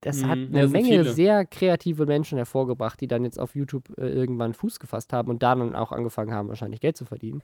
[0.00, 1.04] das hat Mhm, eine Menge viele.
[1.04, 5.42] sehr kreative Menschen hervorgebracht, die dann jetzt auf YouTube äh, irgendwann Fuß gefasst haben und
[5.42, 7.42] da dann auch angefangen haben, wahrscheinlich Geld zu verdienen.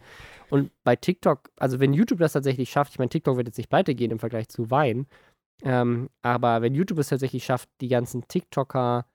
[0.51, 3.71] Und bei TikTok, also wenn YouTube das tatsächlich schafft, ich meine, TikTok wird jetzt nicht
[3.71, 5.07] pleite gehen im Vergleich zu Wein,
[5.65, 9.07] ähm, aber wenn YouTube es tatsächlich schafft, die ganzen TikToker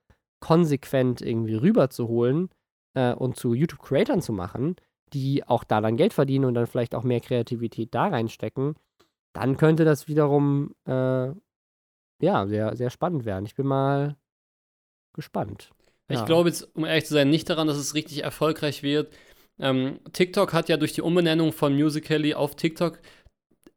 [0.42, 2.50] konsequent irgendwie rüberzuholen
[2.96, 4.76] äh, und zu YouTube-Creatern zu machen,
[5.14, 8.76] die auch da dann Geld verdienen und dann vielleicht auch mehr Kreativität da reinstecken,
[9.34, 11.30] dann könnte das wiederum äh,
[12.22, 13.46] ja sehr, sehr spannend werden.
[13.46, 14.16] Ich bin mal
[15.14, 15.72] gespannt.
[16.10, 16.26] Ich Ja.
[16.26, 19.14] glaube jetzt, um ehrlich zu sein, nicht daran, dass es richtig erfolgreich wird.
[19.60, 23.00] Ähm, TikTok hat ja durch die Umbenennung von Musical.ly auf TikTok,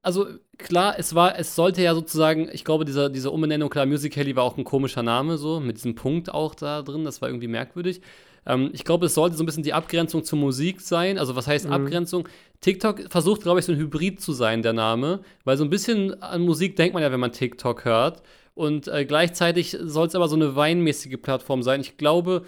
[0.03, 0.27] also
[0.59, 4.45] klar, es war, es sollte ja sozusagen, ich glaube, diese, diese Umbenennung, klar, Musical.ly war
[4.45, 8.01] auch ein komischer Name, so, mit diesem Punkt auch da drin, das war irgendwie merkwürdig.
[8.47, 11.19] Ähm, ich glaube, es sollte so ein bisschen die Abgrenzung zur Musik sein.
[11.19, 11.73] Also, was heißt Mhm.
[11.73, 12.29] Abgrenzung?
[12.61, 16.21] TikTok versucht, glaube ich, so ein Hybrid zu sein, der Name, weil so ein bisschen
[16.23, 18.23] an Musik denkt man ja, wenn man TikTok hört.
[18.55, 21.83] Und äh, gleichzeitig soll es aber so eine weinmäßige Plattform sein.
[21.83, 22.45] Ich glaube,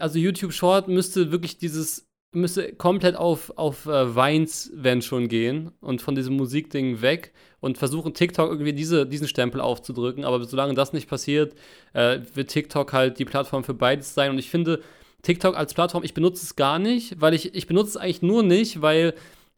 [0.00, 5.70] also YouTube Short müsste wirklich dieses, müsste komplett auf, auf äh, Weins, wenn schon gehen
[5.80, 10.24] und von diesem Musikding weg und versuchen TikTok irgendwie diese, diesen Stempel aufzudrücken.
[10.24, 11.54] Aber solange das nicht passiert,
[11.92, 14.30] äh, wird TikTok halt die Plattform für beides sein.
[14.30, 14.82] Und ich finde,
[15.22, 18.42] TikTok als Plattform, ich benutze es gar nicht, weil ich, ich benutze es eigentlich nur
[18.42, 19.14] nicht, weil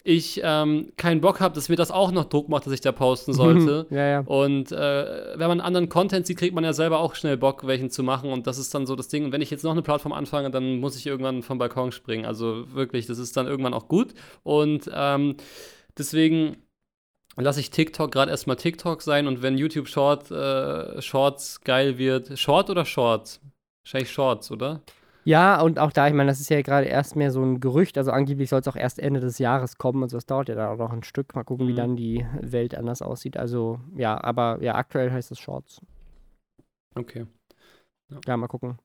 [0.09, 2.92] ich ähm, keinen Bock habe, dass mir das auch noch Druck macht, dass ich da
[2.92, 3.86] posten sollte.
[3.90, 4.20] ja, ja.
[4.20, 7.90] Und äh, wenn man anderen Content sieht, kriegt man ja selber auch schnell Bock, welchen
[7.90, 8.32] zu machen.
[8.32, 9.26] Und das ist dann so das Ding.
[9.26, 12.24] Und wenn ich jetzt noch eine Plattform anfange, dann muss ich irgendwann vom Balkon springen.
[12.24, 14.14] Also wirklich, das ist dann irgendwann auch gut.
[14.44, 15.36] Und ähm,
[15.98, 16.56] deswegen
[17.36, 19.26] lasse ich TikTok gerade erstmal TikTok sein.
[19.26, 23.42] Und wenn YouTube Short, äh, Shorts geil wird, Short oder Shorts?
[23.84, 24.80] Wahrscheinlich Shorts, oder?
[25.28, 27.98] Ja, und auch da, ich meine, das ist ja gerade erst mehr so ein Gerücht.
[27.98, 30.02] Also angeblich soll es auch erst Ende des Jahres kommen.
[30.02, 31.34] Also das dauert ja da auch noch ein Stück.
[31.34, 31.76] Mal gucken, wie Mhm.
[31.76, 33.36] dann die Welt anders aussieht.
[33.36, 35.82] Also ja, aber ja, aktuell heißt es Shorts.
[36.94, 37.26] Okay.
[38.26, 38.78] Ja, mal gucken.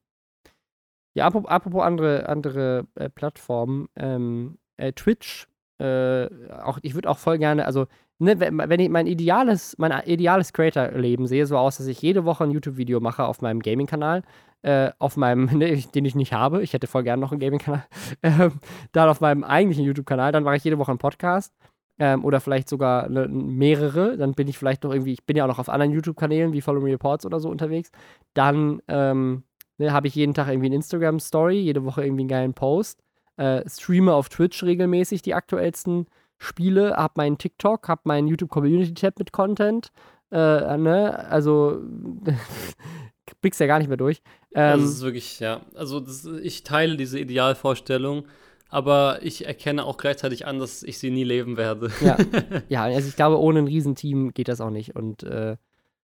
[1.16, 5.48] Ja, apropos, apropos andere, andere äh, Plattformen, ähm, äh, Twitch,
[5.80, 6.26] äh,
[6.62, 7.86] auch, ich würde auch voll gerne, also,
[8.20, 12.26] ne, wenn, wenn ich mein ideales, mein ideales Creator-Leben sehe so aus, dass ich jede
[12.26, 14.24] Woche ein YouTube-Video mache auf meinem Gaming-Kanal,
[14.64, 17.86] äh, auf meinem, ne, den ich nicht habe, ich hätte voll gerne noch einen Gaming-Kanal,
[18.24, 18.54] ähm,
[18.92, 21.54] dann auf meinem eigentlichen YouTube-Kanal, dann mache ich jede Woche einen Podcast,
[22.00, 25.44] ähm, oder vielleicht sogar ne, mehrere, dann bin ich vielleicht noch irgendwie, ich bin ja
[25.44, 27.92] auch noch auf anderen YouTube-Kanälen wie Follow Me Reports oder so unterwegs,
[28.34, 29.44] dann, ähm,
[29.78, 33.04] ne, habe ich jeden Tag irgendwie eine Instagram-Story, jede Woche irgendwie einen geilen Post,
[33.38, 36.08] äh, streame auf Twitch regelmäßig die aktuellsten
[36.38, 39.92] Spiele, hab meinen TikTok, hab meinen YouTube-Community-Tab mit Content,
[40.32, 41.80] äh, ne, also
[43.44, 44.24] blickst ja gar nicht mehr durch.
[44.56, 45.62] Ähm, Also es ist wirklich, ja.
[45.76, 48.26] Also das, ich teile diese Idealvorstellung,
[48.70, 51.92] aber ich erkenne auch gleichzeitig an, dass ich sie nie leben werde.
[52.02, 52.18] Ja.
[52.70, 54.96] ja, also ich glaube, ohne ein Riesenteam geht das auch nicht.
[54.96, 55.58] Und äh,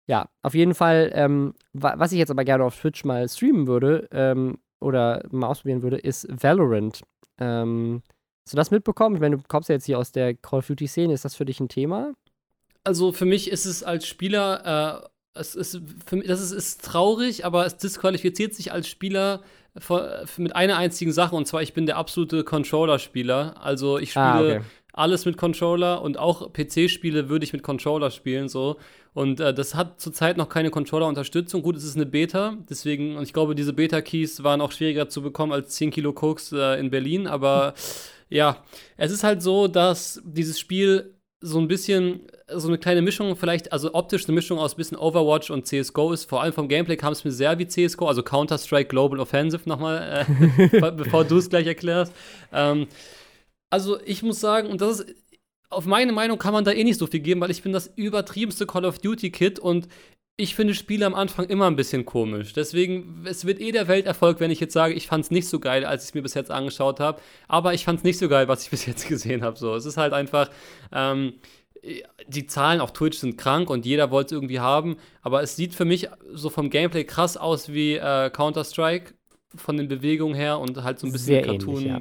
[0.08, 3.68] ja, auf jeden Fall, ähm, wa was ich jetzt aber gerne auf Twitch mal streamen
[3.68, 7.02] würde ähm, oder mal ausprobieren würde, ist Valorant.
[7.38, 8.02] Ähm,
[8.44, 9.14] hast du das mitbekommen?
[9.16, 11.12] Ich meine, du kommst ja jetzt hier aus der Call of Duty-Szene.
[11.12, 12.14] Ist das für dich ein Thema?
[12.84, 15.08] Also für mich ist es als Spieler, äh,
[15.38, 19.42] es ist, für mich, das ist, ist traurig, aber es disqualifiziert sich als Spieler
[19.78, 23.56] vor, mit einer einzigen Sache und zwar, ich bin der absolute Controller-Spieler.
[23.62, 24.60] Also ich spiele Ah, okay.
[24.92, 28.76] alles mit Controller und auch PC-Spiele würde ich mit Controller spielen so.
[29.14, 31.62] Und äh, das hat zurzeit noch keine Controller-Unterstützung.
[31.62, 35.22] Gut, es ist eine Beta, deswegen, und ich glaube, diese Beta-Keys waren auch schwieriger zu
[35.22, 37.74] bekommen als 10 Kilo Koks äh, in Berlin, aber
[38.28, 38.62] ja,
[38.96, 42.20] es ist halt so, dass dieses Spiel so ein bisschen
[42.54, 46.24] so eine kleine Mischung, vielleicht, also optisch eine Mischung aus bisschen Overwatch und CSGO ist.
[46.24, 50.26] Vor allem vom Gameplay kam es mir sehr wie CSGO, also Counter-Strike Global Offensive nochmal,
[50.26, 52.12] äh, bevor du es gleich erklärst.
[52.52, 52.86] Ähm,
[53.70, 55.14] also ich muss sagen, und das ist,
[55.70, 57.88] auf meine Meinung kann man da eh nicht so viel geben, weil ich bin das
[57.96, 59.88] übertriebenste Call of Duty-Kit und
[60.40, 62.52] ich finde Spiele am Anfang immer ein bisschen komisch.
[62.52, 65.58] Deswegen, es wird eh der Welterfolg, wenn ich jetzt sage, ich fand es nicht so
[65.58, 67.20] geil, als ich es mir bis jetzt angeschaut habe.
[67.48, 69.58] Aber ich fand es nicht so geil, was ich bis jetzt gesehen habe.
[69.58, 70.48] So, es ist halt einfach,
[70.92, 71.34] ähm,
[72.26, 74.96] die Zahlen auf Twitch sind krank und jeder wollte es irgendwie haben.
[75.22, 79.14] Aber es sieht für mich so vom Gameplay krass aus wie äh, Counter-Strike.
[79.56, 82.00] von den Bewegungen her und halt so ein bisschen ähnlich, ja.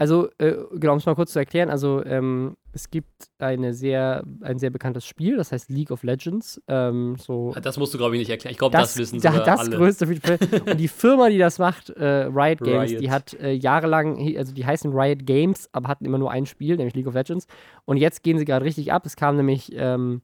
[0.00, 4.22] Also, äh, genau, um es mal kurz zu erklären, also ähm, es gibt eine sehr,
[4.42, 6.62] ein sehr bekanntes Spiel, das heißt League of Legends.
[6.68, 8.52] Ähm, so Das musst du, glaube ich, nicht erklären.
[8.52, 9.76] Ich glaube, das, wissen da- sogar das alle.
[9.76, 10.06] größte.
[10.70, 13.00] Und die Firma, die das macht, äh, Riot Games, Riot.
[13.02, 16.76] die hat äh, jahrelang, also die heißen Riot Games, aber hatten immer nur ein Spiel,
[16.76, 17.48] nämlich League of Legends.
[17.84, 19.04] Und jetzt gehen sie gerade richtig ab.
[19.04, 20.22] Es kam nämlich ähm,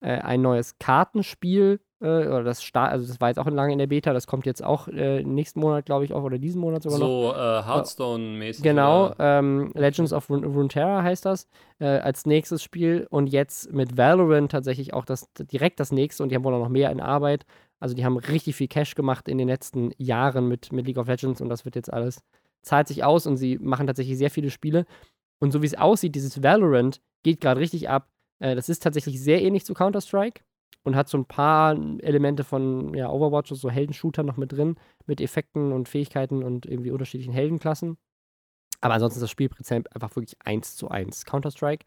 [0.00, 3.78] äh, ein neues Kartenspiel, äh, oder das Start, also das war jetzt auch lange in
[3.78, 6.82] der Beta, das kommt jetzt auch äh, nächsten Monat, glaube ich, auch, oder diesen Monat
[6.82, 7.06] sogar noch.
[7.06, 8.62] So äh, Hearthstone-mäßig.
[8.62, 11.46] Genau, ähm, Legends of Run Runeterra heißt das,
[11.78, 16.30] äh, als nächstes Spiel und jetzt mit Valorant tatsächlich auch das direkt das nächste und
[16.30, 17.44] die haben wohl auch noch mehr in Arbeit.
[17.78, 21.08] Also die haben richtig viel Cash gemacht in den letzten Jahren mit, mit League of
[21.08, 22.22] Legends und das wird jetzt alles,
[22.62, 24.84] zahlt sich aus und sie machen tatsächlich sehr viele Spiele.
[25.38, 28.08] Und so wie es aussieht, dieses Valorant geht gerade richtig ab.
[28.38, 30.42] Äh, das ist tatsächlich sehr ähnlich zu Counter-Strike
[30.82, 34.76] und hat so ein paar Elemente von ja, Overwatch, so Heldenshooter noch mit drin,
[35.06, 37.96] mit Effekten und Fähigkeiten und irgendwie unterschiedlichen Heldenklassen.
[38.80, 41.84] Aber ansonsten ist das Spielprinzip einfach wirklich eins zu eins Counter-Strike.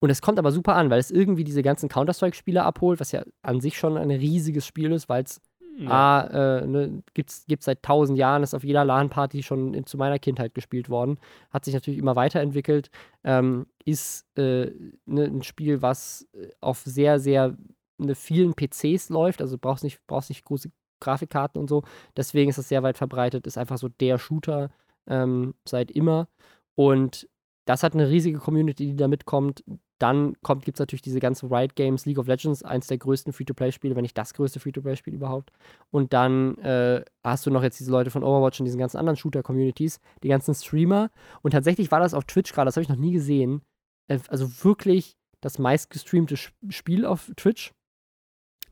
[0.00, 3.24] Und es kommt aber super an, weil es irgendwie diese ganzen Counter-Strike-Spiele abholt, was ja
[3.42, 5.40] an sich schon ein riesiges Spiel ist, weil es
[5.76, 5.90] Ja.
[5.90, 9.96] A, äh, ne, gibt's, gibt's seit tausend Jahren, ist auf jeder LAN-Party schon in, zu
[9.98, 11.18] meiner Kindheit gespielt worden.
[11.50, 12.90] Hat sich natürlich immer weiterentwickelt.
[13.24, 14.70] Ähm, ist äh,
[15.06, 17.56] ne, ein Spiel, was äh, auf sehr, sehr
[17.98, 19.40] ne, vielen PCs läuft.
[19.40, 20.70] Also brauchst nicht, brauchst nicht große
[21.00, 21.82] Grafikkarten und so.
[22.16, 23.46] Deswegen ist es sehr weit verbreitet.
[23.46, 24.70] Ist einfach so der Shooter
[25.06, 26.28] ähm, seit immer.
[26.74, 27.28] Und
[27.66, 29.64] das hat eine riesige Community, die da mitkommt.
[29.98, 33.94] Dann gibt es natürlich diese ganzen Riot Games, League of Legends, eins der größten Free-to-Play-Spiele,
[33.94, 35.50] wenn nicht das größte Free-to-Play-Spiel überhaupt.
[35.90, 39.16] Und dann äh, hast du noch jetzt diese Leute von Overwatch und diesen ganzen anderen
[39.16, 41.10] Shooter-Communities, die ganzen Streamer.
[41.42, 43.62] Und tatsächlich war das auf Twitch gerade, das habe ich noch nie gesehen.
[44.08, 47.72] Äh, also wirklich das meistgestreamte Spiel auf Twitch.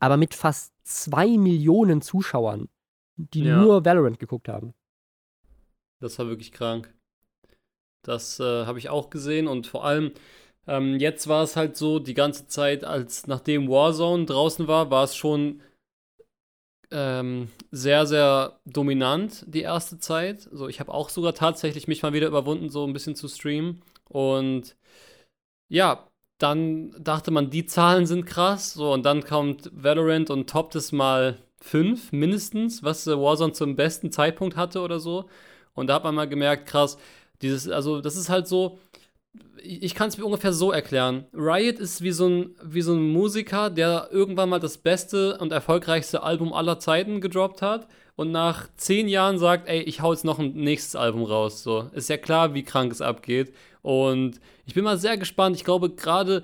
[0.03, 2.67] Aber mit fast zwei Millionen Zuschauern,
[3.15, 3.57] die Ja.
[3.61, 4.73] nur Valorant geguckt haben.
[6.01, 6.93] Das war wirklich krank.
[8.01, 10.11] Das äh, habe ich auch gesehen und vor allem
[10.67, 15.05] ähm, jetzt war es halt so, die ganze Zeit, als nachdem Warzone draußen war, war
[15.05, 15.61] es schon
[16.91, 20.49] ähm, sehr, sehr dominant die erste Zeit.
[20.51, 23.81] So, ich habe auch sogar tatsächlich mich mal wieder überwunden, so ein bisschen zu streamen.
[24.09, 24.75] Und
[25.69, 26.09] ja,
[26.43, 28.73] dann dachte man, die Zahlen sind krass.
[28.73, 33.75] So, und dann kommt Valorant und toppt es mal fünf mindestens, was äh, Warzone zum
[33.77, 35.25] besten Zeitpunkt hatte oder so.
[35.73, 36.97] Und da hat man mal gemerkt, krass,
[37.41, 38.79] dieses, also das ist halt so,
[39.63, 41.25] ich kann es mir ungefähr so erklären.
[41.33, 45.51] Riot ist wie so, ein, wie so ein Musiker, der irgendwann mal das beste und
[45.51, 50.25] erfolgreichste Album aller Zeiten gedroppt hat und nach zehn Jahren sagt, ey, ich hau jetzt
[50.25, 51.63] noch ein nächstes Album raus.
[51.63, 53.53] So, ist ja klar, wie krank es abgeht.
[53.81, 55.55] Und ich bin mal sehr gespannt.
[55.55, 56.43] Ich glaube, gerade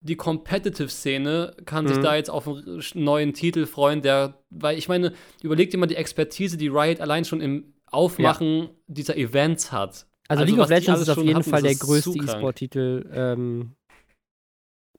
[0.00, 2.02] die Competitive-Szene kann sich Mhm.
[2.02, 5.12] da jetzt auf einen neuen Titel freuen, der, weil ich meine,
[5.42, 10.06] überleg dir mal die Expertise, die Riot allein schon im Aufmachen dieser Events hat.
[10.28, 12.18] Also, Also, League of Legends ist auf jeden hatten, Fall der größte.
[12.18, 13.72] E-Sport-Titel ähm,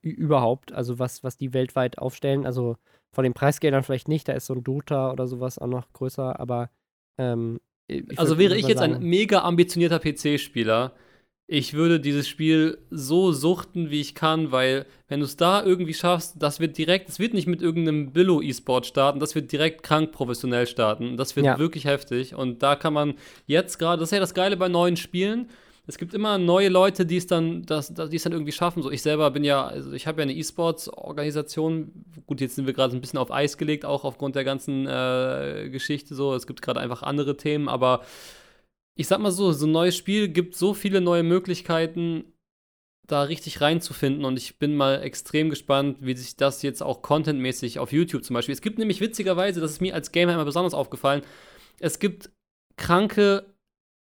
[0.02, 0.72] überhaupt.
[0.72, 2.46] Also was, was die weltweit aufstellen.
[2.46, 2.78] Also
[3.14, 6.40] von den Preisgeldern vielleicht nicht, da ist so ein Dota oder sowas auch noch größer,
[6.40, 6.70] aber
[7.18, 7.60] ähm,
[8.16, 10.94] Also wäre ich jetzt sagen, ein mega ambitionierter PC-Spieler,
[11.52, 15.96] ich würde dieses Spiel so suchten, wie ich kann, weil wenn du es da irgendwie
[15.96, 20.12] schaffst, das wird direkt, es wird nicht mit irgendeinem Billo-E-Sport starten, das wird direkt krank
[20.12, 21.18] professionell starten.
[21.18, 21.58] Das wird Ja.
[21.58, 22.36] wirklich heftig.
[22.36, 23.16] Und da kann man
[23.48, 25.50] jetzt gerade, das ist ja das Geile bei neuen Spielen.
[25.88, 28.84] Es gibt immer neue Leute, die es dann, das, die es dann irgendwie schaffen.
[28.84, 31.92] So, ich selber bin ja, also ich habe ja eine E-Sports-Organisation.
[32.28, 35.68] Gut, jetzt sind wir gerade ein bisschen auf Eis gelegt, auch aufgrund der ganzen äh,
[35.72, 36.14] Geschichte.
[36.14, 38.02] So, es gibt gerade einfach andere Themen, aber
[39.00, 42.34] ich sag mal so, so ein neues Spiel gibt so viele neue Möglichkeiten,
[43.08, 44.26] da richtig reinzufinden.
[44.26, 48.34] Und ich bin mal extrem gespannt, wie sich das jetzt auch contentmäßig auf YouTube zum
[48.34, 48.52] Beispiel.
[48.52, 51.22] Es gibt nämlich witzigerweise, das ist mir als Gamer immer besonders aufgefallen,
[51.80, 52.30] es gibt
[52.76, 53.46] kranke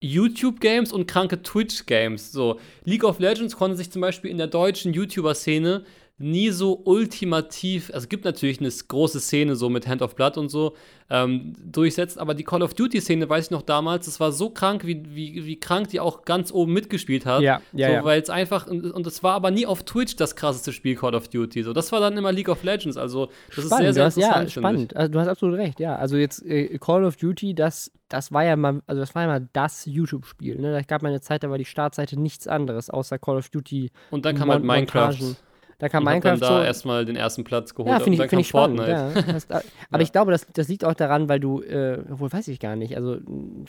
[0.02, 2.32] YouTube-Games und kranke Twitch-Games.
[2.32, 5.84] So, League of Legends konnte sich zum Beispiel in der deutschen YouTuber-Szene
[6.18, 10.38] nie so ultimativ, also es gibt natürlich eine große Szene so mit Hand of Blood
[10.38, 10.76] und so
[11.10, 14.86] ähm, durchsetzen, aber die Call of Duty-Szene, weiß ich noch damals, das war so krank,
[14.86, 17.42] wie, wie, wie krank die auch ganz oben mitgespielt hat.
[17.42, 18.04] Ja, ja, so, ja.
[18.04, 21.28] Weil es einfach, und es war aber nie auf Twitch das krasseste Spiel Call of
[21.28, 21.64] Duty.
[21.64, 24.16] So, das war dann immer League of Legends, also das spannend, ist sehr, sehr hast,
[24.16, 24.48] ja, interessant.
[24.48, 24.54] ich.
[24.54, 24.96] spannend.
[24.96, 25.96] Also, du hast absolut recht, ja.
[25.96, 29.28] Also jetzt äh, Call of Duty, das, das war ja mal, also das war ja
[29.28, 30.60] mal das YouTube-Spiel.
[30.60, 30.72] Ne?
[30.72, 33.90] Da gab mal eine Zeit, da war die Startseite nichts anderes außer Call of Duty.
[34.10, 35.18] Und dann kam halt Minecraft.
[35.18, 35.36] Montagen.
[35.82, 36.64] Da kam Und hab Minecraft dann da so.
[36.64, 38.78] erstmal den ersten Platz geholt Ja, und finde dann ich, kam ich spannend.
[38.78, 39.12] Fortnite.
[39.26, 39.32] Ja.
[39.32, 39.62] Das, aber
[39.92, 40.00] Ja.
[40.00, 42.96] ich glaube, das, das liegt auch daran, weil du, äh, obwohl weiß ich gar nicht.
[42.96, 43.18] Also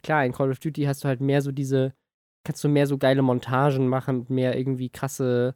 [0.03, 1.93] klar, in Call of Duty hast du halt mehr so diese,
[2.45, 5.55] kannst du mehr so geile Montagen machen, mehr irgendwie krasse,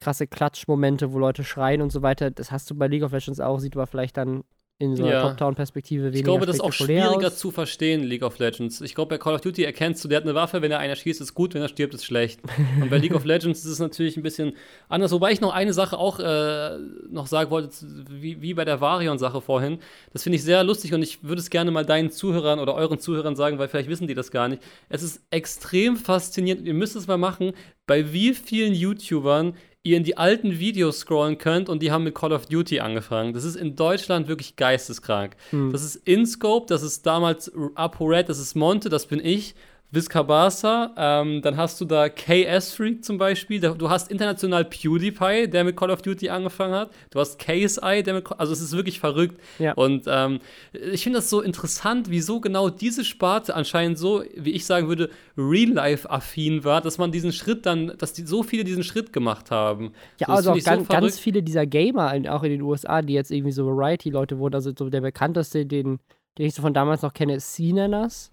[0.00, 2.30] krasse Klatschmomente, wo Leute schreien und so weiter.
[2.30, 4.44] Das hast du bei League of Legends auch, sieht aber vielleicht dann
[4.82, 5.22] in so einer Ja.
[5.28, 7.38] Top-Down-Perspektive weniger Ich glaube, das ist auch schwieriger aus.
[7.38, 8.80] zu verstehen, League of Legends.
[8.80, 10.96] Ich glaube, bei Call of Duty erkennst du, der hat eine Waffe, wenn er einer
[10.96, 12.40] schießt, ist gut, wenn er stirbt, ist schlecht.
[12.80, 14.54] Und bei League of Legends ist es natürlich ein bisschen
[14.88, 15.12] anders.
[15.12, 16.78] Wobei ich noch eine Sache auch äh,
[17.10, 17.70] noch sagen wollte,
[18.10, 19.78] wie, wie bei der Varion-Sache vorhin.
[20.12, 22.98] Das finde ich sehr lustig und ich würde es gerne mal deinen Zuhörern oder euren
[22.98, 24.62] Zuhörern sagen, weil vielleicht wissen die das gar nicht.
[24.88, 26.66] Es ist extrem faszinierend.
[26.66, 27.52] Ihr müsst es mal machen,
[27.86, 29.54] bei wie vielen YouTubern
[29.84, 33.32] ihr in die alten Videos scrollen könnt und die haben mit Call of Duty angefangen.
[33.32, 35.36] Das ist in Deutschland wirklich geisteskrank.
[35.50, 35.72] Hm.
[35.72, 39.54] Das ist InScope, das ist damals ApoRed, das ist Monte, das bin ich.
[39.92, 45.64] Viscabasa, ähm, dann hast du da KS Freak zum Beispiel, du hast international PewDiePie, der
[45.64, 49.00] mit Call of Duty angefangen hat, du hast KSI, der mit, also es ist wirklich
[49.00, 49.38] verrückt.
[49.58, 49.74] Ja.
[49.74, 50.40] Und ähm,
[50.72, 55.10] ich finde das so interessant, wieso genau diese Sparte anscheinend so, wie ich sagen würde,
[55.36, 59.92] Real-Life-affin war, dass man diesen Schritt dann, dass die, so viele diesen Schritt gemacht haben.
[60.18, 62.62] Ja, So, also auch ich so ganz, ganz viele dieser Gamer, in, auch in den
[62.62, 65.98] USA, die jetzt irgendwie so Variety-Leute wurden, also so der bekannteste, den,
[66.38, 68.32] den ich so von damals noch kenne, ist C-Nenners.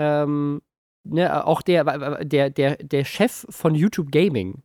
[0.00, 0.62] Ähm,
[1.08, 1.84] ne, auch der,
[2.24, 4.62] der, der, der Chef von YouTube Gaming,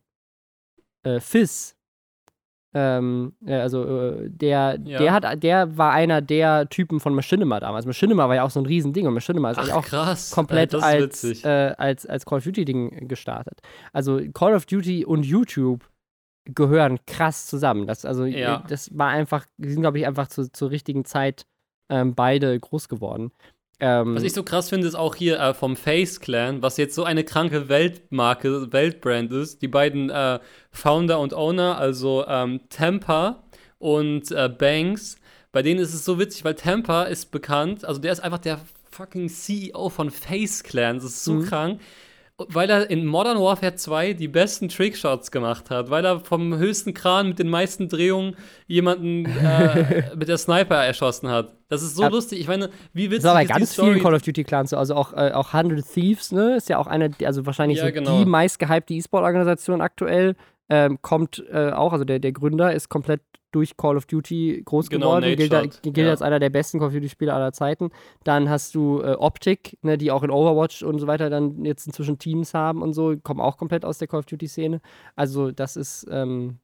[1.02, 1.76] äh, Fizz,
[2.76, 4.98] ähm, äh, also äh, der, Ja.
[4.98, 7.86] der hat, der war einer der Typen von Machinima damals.
[7.86, 10.32] Machinima war ja auch so ein Riesending und Machinima ist Ach, auch krass.
[10.32, 13.60] komplett ist als, äh, als, als Call of Duty-Ding gestartet.
[13.92, 15.88] Also Call of Duty und YouTube
[16.46, 17.86] gehören krass zusammen.
[17.86, 18.56] Das, also, Ja.
[18.64, 21.46] äh, das war einfach, die sind, glaube ich, einfach zu, zur richtigen Zeit
[21.90, 23.30] ähm, beide groß geworden.
[23.80, 26.94] Ähm, Was ich so krass finde, ist auch hier äh, vom Face Clan, was jetzt
[26.94, 29.62] so eine kranke Weltmarke, Weltbrand ist.
[29.62, 30.38] Die beiden äh,
[30.70, 33.42] Founder und Owner, also ähm, Tampa
[33.78, 35.16] und äh, Banks,
[35.52, 38.60] bei denen ist es so witzig, weil Tampa ist bekannt, also der ist einfach der
[38.90, 40.96] fucking CEO von Face Clan.
[40.96, 41.46] Das ist so Mhm.
[41.46, 41.80] krank.
[42.36, 46.92] Weil er in Modern Warfare 2 die besten Trickshots gemacht hat, weil er vom höchsten
[46.92, 48.34] Kran mit den meisten Drehungen
[48.66, 51.54] jemanden äh, mit der Sniper erschossen hat.
[51.68, 52.08] Das ist so Ja.
[52.08, 52.40] lustig.
[52.40, 54.00] Ich meine, wie witzig das war bei ganz vielen Story?
[54.00, 54.76] Call of Duty Clans so.
[54.76, 56.56] Also auch, äh, auch 100 Thieves, ne?
[56.56, 58.18] Ist ja auch eine, also wahrscheinlich Ja, so genau.
[58.18, 60.34] die meistgehypte E-Sport-Organisation aktuell.
[60.68, 63.20] Ähm, kommt äh, auch, also der, der Gründer ist komplett
[63.54, 66.10] durch Call of Duty groß Genau, geworden, gilt, Shot, gilt ja.
[66.10, 67.90] als einer der besten Call of Duty-Spieler aller Zeiten.
[68.24, 71.86] Dann hast du äh, Optic, ne, die auch in Overwatch und so weiter dann jetzt
[71.86, 74.80] inzwischen Teams haben und so, kommen auch komplett aus der Call of Duty-Szene.
[75.16, 76.58] Also das ist, ähm,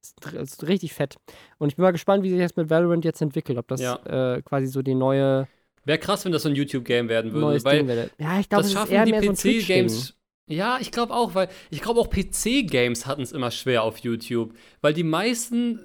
[0.00, 1.16] ist, ist richtig fett.
[1.58, 4.34] Und ich bin mal gespannt, wie sich das mit Valorant jetzt entwickelt, ob das Ja.
[4.36, 5.48] äh, quasi so die neue
[5.84, 7.46] Wäre krass, wenn das so ein YouTube-Game werden würde.
[7.46, 8.10] neues weil werde.
[8.18, 9.32] Ja, ich glaube, das ist schaffen die so.
[9.32, 10.14] PC-Games.
[10.48, 14.54] Ja, ich glaube auch, weil ich glaube auch PC-Games hatten es immer schwer auf YouTube.
[14.80, 15.80] Weil die meisten,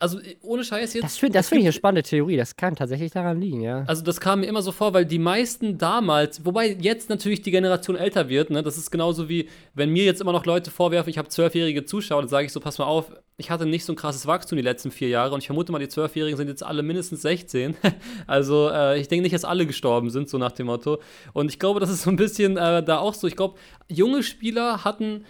[0.00, 1.04] also ohne Scheiß jetzt.
[1.04, 2.36] Das finde find ich eine spannende Theorie.
[2.36, 3.84] Das kann tatsächlich daran liegen, ja.
[3.86, 7.50] Also das kam mir immer so vor, weil die meisten damals, wobei jetzt natürlich die
[7.50, 11.10] Generation älter wird, ne, das ist genauso wie, wenn mir jetzt immer noch Leute vorwerfen,
[11.10, 13.92] ich habe zwölfjährige Zuschauer, dann sage ich so, pass mal auf, ich hatte nicht so
[13.92, 16.64] ein krasses Wachstum die letzten vier Jahre und ich vermute mal, die Zwölfjährigen sind jetzt
[16.64, 17.76] alle mindestens 16.
[18.26, 20.98] also äh, ich denke nicht, dass alle gestorben sind, so nach dem Motto.
[21.32, 23.26] Und ich glaube, das ist so ein bisschen äh, da auch so.
[23.28, 23.56] Ich glaube,
[23.88, 25.24] junge Spieler hatten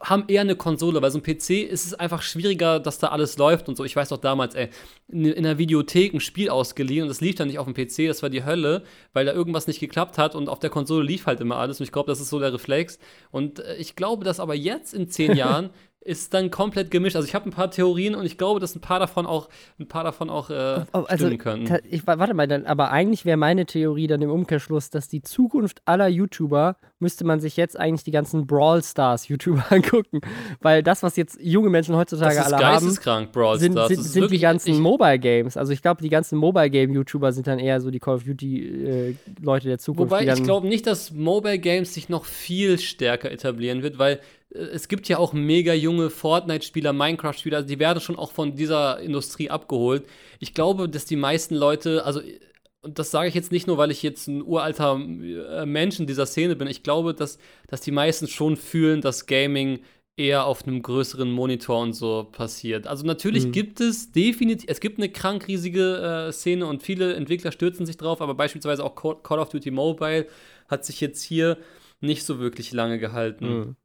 [0.00, 3.36] haben eher eine Konsole, weil so ein PC ist es einfach schwieriger, dass da alles
[3.36, 3.84] läuft und so.
[3.84, 4.68] Ich weiß noch damals, ey,
[5.08, 8.22] in, der Videothek ein Spiel ausgeliehen und das lief dann nicht auf dem PC, das
[8.22, 11.40] war die Hölle, weil da irgendwas nicht geklappt hat und auf der Konsole lief halt
[11.40, 12.98] immer alles und ich glaube, das ist so der Reflex.
[13.30, 15.70] Und äh, ich glaube, dass aber jetzt in zehn Jahren
[16.04, 17.14] ist dann komplett gemischt.
[17.16, 19.48] Also ich habe ein paar Theorien und ich glaube, dass ein paar davon auch,
[19.78, 21.66] ein paar davon auch äh, Oh, also, stimmen könnten.
[21.66, 25.08] ta- ich, wa- warte mal, dann, aber eigentlich wäre meine Theorie dann im Umkehrschluss, dass
[25.08, 30.20] die Zukunft aller YouTuber müsste man sich jetzt eigentlich die ganzen Brawl Stars YouTuber angucken,
[30.60, 33.90] weil das, was jetzt junge Menschen heutzutage Das ist alle haben, geisteskrank, Brawl sind, sind,
[33.90, 35.56] ist sind die ganzen Mobile Games.
[35.56, 38.24] Also ich glaube, die ganzen Mobile Game YouTuber sind dann eher so die Call of
[38.24, 40.10] Duty äh, Leute der Zukunft.
[40.12, 44.20] Wobei ich glaube nicht, dass Mobile Games sich noch viel stärker etablieren wird, weil
[44.54, 49.00] es gibt ja auch mega junge Fortnite-Spieler, Minecraft-Spieler, also die werden schon auch von dieser
[49.00, 50.06] Industrie abgeholt.
[50.40, 52.38] Ich glaube, dass die meisten Leute, also äh,
[52.84, 56.06] und das sage ich jetzt nicht nur, weil ich jetzt ein uralter äh, Mensch in
[56.08, 56.66] dieser Szene bin.
[56.66, 57.38] Ich glaube, dass,
[57.68, 59.80] dass die meisten schon fühlen, dass Gaming
[60.16, 62.86] eher auf einem größeren Monitor und so passiert.
[62.88, 63.52] Also natürlich Mhm.
[63.52, 67.96] gibt es definitiv, es gibt eine krank riesige äh, Szene und viele Entwickler stürzen sich
[67.96, 70.26] drauf, aber beispielsweise auch Call Call of Duty Mobile
[70.68, 71.58] hat sich jetzt hier
[72.00, 73.46] nicht so wirklich lange gehalten.
[73.48, 73.76] Mhm.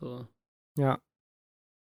[0.00, 0.26] So.
[0.76, 0.98] Ja.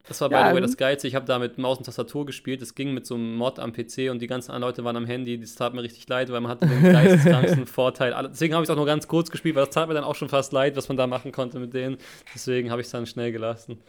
[0.09, 1.09] Das war Ja, by the way ähm, das Geilste.
[1.09, 2.63] Ich habe da mit Maus und Tastatur gespielt.
[2.63, 5.07] Es ging mit so einem Mod am PC und die ganzen anderen Leute waren am
[5.07, 5.39] Handy.
[5.39, 8.15] Das tat mir richtig leid, weil man hatte den geisteskranksten Vorteil.
[8.31, 10.15] Deswegen habe ich es auch nur ganz kurz gespielt, weil das tat mir dann auch
[10.15, 11.99] schon fast leid, was man da machen konnte mit denen.
[12.35, 13.81] Deswegen habe ich es dann schnell gelassen.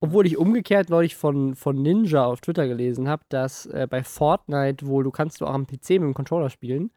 [0.00, 4.86] Obwohl ich umgekehrt neulich von, von Ninja auf Twitter gelesen habe, dass äh, bei Fortnite
[4.86, 6.92] wohl, du kannst du auch am PC mit dem Controller spielen,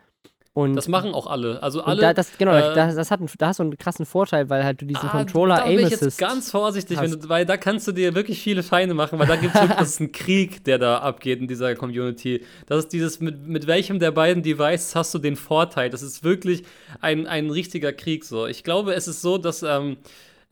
[0.54, 1.64] Und Das machen auch alle.
[1.64, 2.02] Also alle.
[2.02, 4.66] da, das, genau, äh, das, das hat einen, da hast du einen krassen Vorteil, weil
[4.66, 7.56] halt du diesen Ah, Controller da bin Aim ich jetzt ganz vorsichtig, du, weil da
[7.56, 10.12] kannst du dir wirklich viele Feinde machen, weil da gibt es wirklich, das ist ein
[10.12, 12.44] Krieg, der da abgeht in dieser Community.
[12.66, 15.90] Das ist dieses, mit, mit welchem der beiden Devices hast du den Vorteil?
[15.90, 16.64] Das ist wirklich
[17.00, 18.46] ein, ein richtiger Krieg so.
[18.46, 19.98] Ich glaube, es ist so, dass ähm,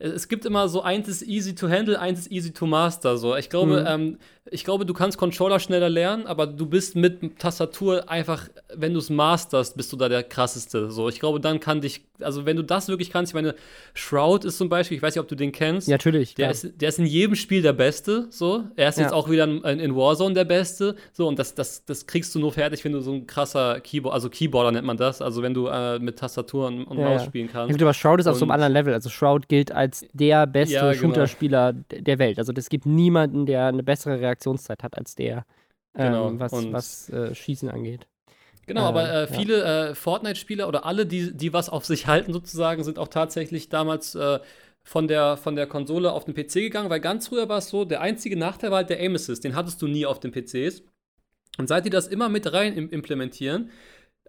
[0.02, 3.16] es gibt immer so, eins ist easy to handle, eins ist easy to master.
[3.18, 3.36] So.
[3.36, 3.86] Ich glaube, Mhm.
[3.86, 4.18] ähm,
[4.50, 8.98] ich glaube, du kannst Controller schneller lernen, aber du bist mit Tastatur einfach, wenn du
[8.98, 10.90] es masterst, bist du da der krasseste.
[10.90, 13.54] So, ich glaube, dann kann dich, also wenn du das wirklich kannst, ich meine,
[13.94, 15.86] Shroud ist zum Beispiel, ich weiß nicht, ob du den kennst.
[15.86, 16.34] Ja, natürlich.
[16.34, 18.64] Der ist, der ist in jedem Spiel der Beste, so.
[18.76, 19.04] Er ist Ja.
[19.04, 21.28] jetzt auch wieder in, in Warzone der Beste, so.
[21.28, 24.30] Und das, das, das kriegst du nur fertig, wenn du so ein krasser Keyboard, also
[24.30, 27.46] Keyboarder nennt man das, also wenn du äh, mit Tastatur und, und Ja, Maus spielen
[27.48, 27.72] Ja, kannst.
[27.72, 28.94] gut, aber Shroud ist auf so einem Und- anderen Level.
[28.94, 31.14] Also Shroud gilt als der beste Ja, genau.
[31.14, 32.38] Shooter-Spieler der Welt.
[32.38, 35.44] Also es gibt niemanden, der eine bessere Reaktionszeit hat als der,
[35.94, 36.28] Genau.
[36.28, 38.06] ähm, was, was äh, Schießen angeht.
[38.66, 39.26] Genau, Ähm, aber äh, ja.
[39.26, 43.68] viele äh, Fortnite-Spieler oder alle, die, die was auf sich halten, sozusagen, sind auch tatsächlich
[43.68, 44.38] damals äh,
[44.84, 47.84] von, der, von der Konsole auf den PC gegangen, weil ganz früher war es so,
[47.84, 50.82] der einzige Nachteil war halt der Aim Assist, den hattest du nie auf den PCs.
[51.58, 53.70] Und seit die das immer mit rein im implementieren,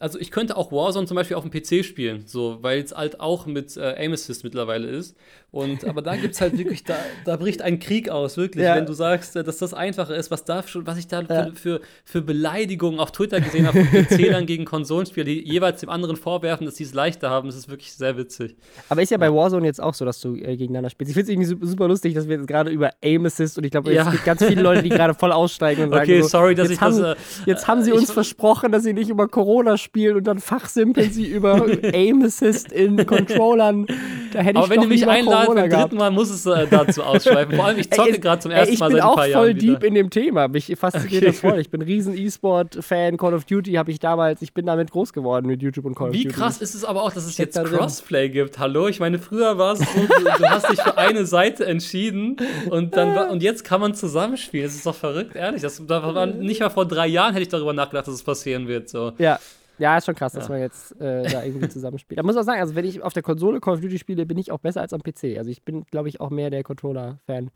[0.01, 3.19] also ich könnte auch Warzone zum Beispiel auf dem PC spielen, so, weil es halt
[3.19, 5.15] auch mit äh, Aim Assist mittlerweile ist.
[5.51, 6.95] Und aber da gibt es halt wirklich, da,
[7.25, 8.75] da bricht ein Krieg aus, wirklich, Ja.
[8.75, 11.45] wenn du sagst, äh, dass das einfacher ist, was da schon, was ich da Ja.
[11.45, 15.89] für, für, für Beleidigungen auf Twitter gesehen habe, von PC-Lern gegen Konsolenspieler, die jeweils dem
[15.89, 18.55] anderen vorwerfen, dass sie es leichter haben, das ist wirklich sehr witzig.
[18.89, 21.09] Aber ist ja bei Warzone jetzt auch so, dass du äh, gegeneinander spielst.
[21.11, 23.71] Ich finde es irgendwie super, lustig, dass wir jetzt gerade über Aim Assist und ich
[23.71, 24.05] glaube, Ja.
[24.05, 26.69] es gibt ganz viele Leute, die gerade voll aussteigen und sagen Okay, so, sorry, dass
[26.69, 27.17] jetzt ich haben, das.
[27.17, 30.39] Äh, Jetzt haben sie ich- uns versprochen, dass sie nicht über Corona spielen und dann
[30.39, 33.85] fachsimpeln sie über Aim Assist in Controllern.
[34.31, 36.65] Da hätte ich aber wenn doch du mich einladest beim dritten Mal, muss es äh,
[36.69, 37.57] dazu ausschweifen.
[37.57, 39.15] Vor allem, ich zocke Ey, gerade zum Ey, ersten ich Mal bin seit ein auch
[39.15, 39.87] paar voll Jahren deep wieder.
[39.87, 40.47] in dem Thema.
[40.47, 41.25] Mich fasziniert Okay.
[41.25, 41.59] das voll.
[41.59, 43.17] Ich bin riesen E-Sport-Fan.
[43.17, 46.07] Call of Duty habe ich damals, ich bin damit groß geworden mit YouTube und Call
[46.09, 46.35] of Wie Duty.
[46.35, 47.61] krass ist es aber auch, dass es jetzt.
[47.61, 48.59] Crossplay gibt.
[48.59, 52.37] Hallo, ich meine, früher war es so, du, du hast dich für eine Seite entschieden
[52.69, 54.65] und dann und jetzt kann man zusammenspielen.
[54.67, 55.61] Das ist doch verrückt, ehrlich.
[55.61, 58.69] Das, da war nicht mal vor drei Jahren hätte ich darüber nachgedacht, dass es passieren
[58.69, 58.87] wird.
[58.87, 59.11] So.
[59.17, 59.37] Ja.
[59.81, 60.53] Ja, ist schon krass, dass Ja.
[60.53, 62.19] man jetzt äh, da irgendwie zusammenspielt.
[62.19, 64.37] Da muss auch sagen, also wenn ich auf der Konsole Call of Duty spiele, bin
[64.37, 65.37] ich auch besser als am PC.
[65.37, 67.49] Also ich bin, glaube ich, auch mehr der Controller-Fan.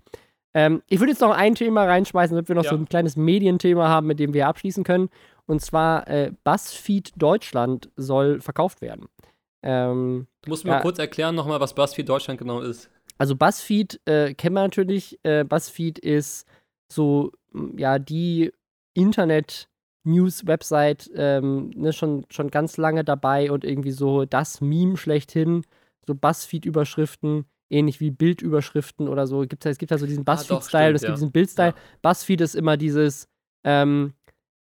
[0.56, 2.70] Ähm, ich würde jetzt noch ein Thema reinschmeißen, damit wir noch Ja.
[2.72, 5.10] so ein kleines Medienthema haben, mit dem wir abschließen können.
[5.46, 9.08] Und zwar äh, BuzzFeed Deutschland soll verkauft werden.
[9.64, 10.76] Ähm, Du musst mir Ja.
[10.78, 12.90] mal kurz erklären nochmal, was BuzzFeed Deutschland genau ist.
[13.18, 15.20] also BuzzFeed äh, kennen wir natürlich.
[15.24, 16.48] Äh, BuzzFeed ist
[16.92, 17.32] so,
[17.78, 18.52] ja, die
[20.06, 25.64] Internet-News-Website, ähm, ne, schon, schon ganz lange dabei und irgendwie so das Meme schlechthin.
[26.08, 29.42] So BuzzFeed-Überschriften, ähnlich wie Bildüberschriften oder so.
[29.42, 31.16] Gibt's, es gibt ja so diesen Ah, BuzzFeed-Style und es gibt ja.
[31.16, 31.74] diesen Bild-Style.
[31.76, 31.76] Ja.
[32.02, 33.28] BuzzFeed ist immer dieses,
[33.64, 34.14] ähm,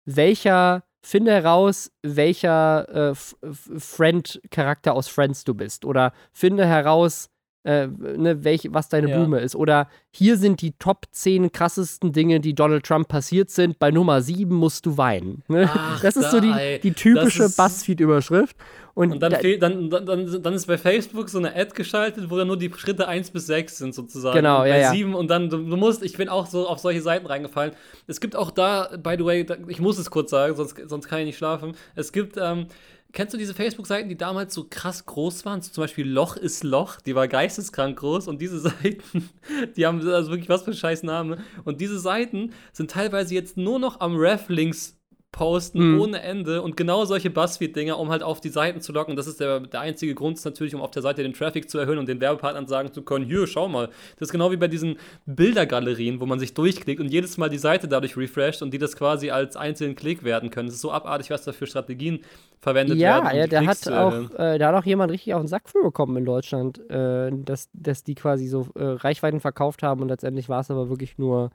[0.05, 5.85] welcher, finde heraus, welcher äh, Friend-Charakter aus Friends du bist.
[5.85, 7.29] Oder finde heraus,
[7.63, 9.17] äh, ne, welch, was deine Ja.
[9.17, 9.55] Blume ist.
[9.55, 13.77] Oder hier sind die Top 10 krassesten Dinge, die Donald Trump passiert sind.
[13.77, 15.43] Bei Nummer 7 musst du weinen.
[15.47, 15.69] Ne?
[15.71, 16.79] Ach, das ist so die, da, ey.
[16.79, 18.55] die typische BuzzFeed-Überschrift.
[18.93, 22.29] Und, Und dann, da, dann, dann, dann, dann ist bei Facebook so eine Ad geschaltet,
[22.29, 24.35] wo dann nur die Schritte 1 bis 6 sind sozusagen.
[24.35, 24.91] Genau, und ja, bei ja.
[24.91, 27.73] 7 und dann, du, du musst, ich bin auch so auf solche Seiten reingefallen.
[28.07, 31.07] Es gibt auch da, by the way, da, ich muss es kurz sagen, sonst, sonst
[31.07, 31.73] kann ich nicht schlafen.
[31.95, 32.65] Es gibt, ähm,
[33.11, 35.61] kennst du diese Facebook-Seiten, die damals so krass groß waren?
[35.61, 39.29] So zum Beispiel Loch ist Loch, die war geisteskrank groß und diese Seiten,
[39.75, 41.37] die haben also wirklich was für ein scheiß Name.
[41.63, 45.00] Und diese Seiten sind teilweise jetzt nur noch am Reflinks
[45.31, 46.01] posten Mhm.
[46.01, 49.15] ohne Ende und genau solche Buzzfeed-Dinger, um halt auf die Seiten zu locken.
[49.15, 51.99] Das ist der, der einzige Grund, natürlich, um auf der Seite den Traffic zu erhöhen
[51.99, 53.87] und den Werbepartnern sagen zu können, hier, schau mal.
[54.19, 57.57] Das ist genau wie bei diesen Bildergalerien, wo man sich durchklickt und jedes Mal die
[57.57, 60.67] Seite dadurch refresht und die das quasi als einzelnen Klick werden können.
[60.67, 62.19] Das ist so abartig, was da für Strategien
[62.59, 63.25] verwendet werden.
[63.25, 65.47] ja, um ja, der Klicks hat auch, äh, da hat auch jemand richtig auf den
[65.47, 70.01] Sack für bekommen in Deutschland, äh, dass, dass die quasi so äh, Reichweiten verkauft haben
[70.01, 71.51] und letztendlich war es aber wirklich nur,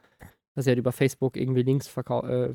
[0.57, 2.49] dass sie halt über Facebook irgendwie Links äh,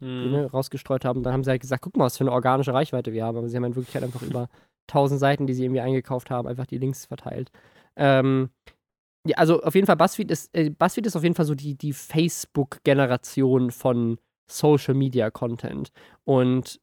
[0.00, 0.30] Mhm.
[0.30, 1.22] ne, rausgestreut haben.
[1.22, 3.38] Dann haben sie halt gesagt, guck mal, was für eine organische Reichweite wir haben.
[3.38, 4.48] Aber sie haben in Wirklichkeit einfach über
[4.88, 7.52] 1000 Seiten, die sie irgendwie eingekauft haben, einfach die Links verteilt.
[7.96, 8.50] Ähm,
[9.28, 11.76] ja, also auf jeden Fall, BuzzFeed ist, äh, BuzzFeed ist auf jeden Fall so die,
[11.76, 14.18] die Facebook-Generation von
[14.50, 15.90] Social Media Content.
[16.24, 16.80] Und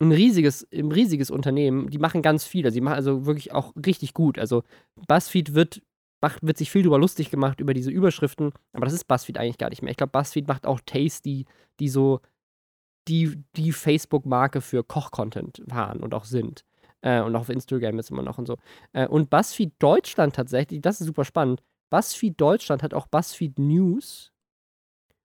[0.00, 2.64] ein riesiges, ein riesiges Unternehmen, die machen ganz viel.
[2.64, 4.38] Also, die machen also wirklich auch richtig gut.
[4.38, 4.62] Also
[5.08, 5.82] BuzzFeed wird,
[6.20, 9.58] macht, wird sich viel drüber lustig gemacht, über diese Überschriften, aber das ist BuzzFeed eigentlich
[9.58, 9.90] gar nicht mehr.
[9.90, 11.46] Ich glaube, BuzzFeed macht auch Tasty,
[11.78, 12.20] die so
[13.08, 16.64] die, die Facebook-Marke für Koch-Content waren und auch sind.
[17.02, 18.56] Äh, und auch auf Instagram ist immer noch und so.
[18.92, 21.62] Äh, und BuzzFeed Deutschland tatsächlich, das ist super spannend.
[21.90, 24.32] BuzzFeed Deutschland hat auch BuzzFeed News.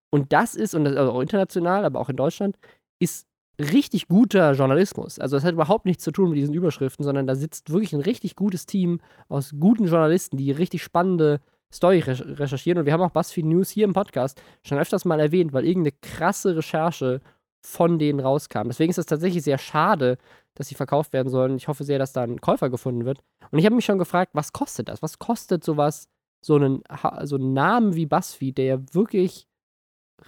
[0.09, 2.57] Und das ist, und das also auch international, aber auch in Deutschland,
[2.99, 3.27] ist
[3.59, 5.19] richtig guter Journalismus.
[5.19, 8.01] Also das hat überhaupt nichts zu tun mit diesen Überschriften, sondern da sitzt wirklich ein
[8.01, 8.99] richtig gutes Team
[9.29, 11.39] aus guten Journalisten, die richtig spannende
[11.73, 12.79] Story recherchieren.
[12.79, 15.95] Und wir haben auch BuzzFeed News hier im Podcast schon öfters mal erwähnt, weil irgendeine
[16.01, 17.21] krasse Recherche
[17.65, 18.67] von denen rauskam.
[18.67, 20.17] Deswegen ist es tatsächlich sehr schade,
[20.53, 21.57] dass sie verkauft werden sollen.
[21.57, 23.19] Ich hoffe sehr, dass da ein Käufer gefunden wird.
[23.51, 25.01] Und ich habe mich schon gefragt, was kostet das?
[25.01, 26.07] Was kostet sowas,
[26.41, 26.83] so einen,
[27.23, 29.47] so einen Namen wie BuzzFeed, der ja wirklich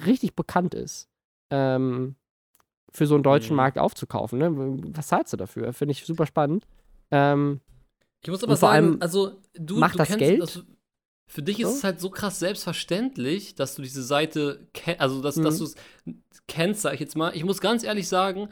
[0.06, 1.10] richtig bekannt ist,
[1.52, 2.16] ähm,
[2.92, 3.58] für so einen deutschen mhm.
[3.58, 4.40] Markt aufzukaufen?
[4.40, 4.52] Ne?
[4.96, 5.74] Was zahlst du dafür?
[5.74, 6.66] Finde ich super spannend.
[7.12, 7.62] Ähm,
[8.22, 10.42] ich muss aber sagen, also du, macht du das kennst, Geld?
[10.42, 10.62] Also,
[11.28, 15.44] für dich ist es halt so krass selbstverständlich, dass du diese Seite, also dass, mhm.
[15.44, 15.76] dass du es
[16.48, 17.36] kennst, sag ich jetzt mal.
[17.36, 18.50] Ich muss ganz ehrlich sagen,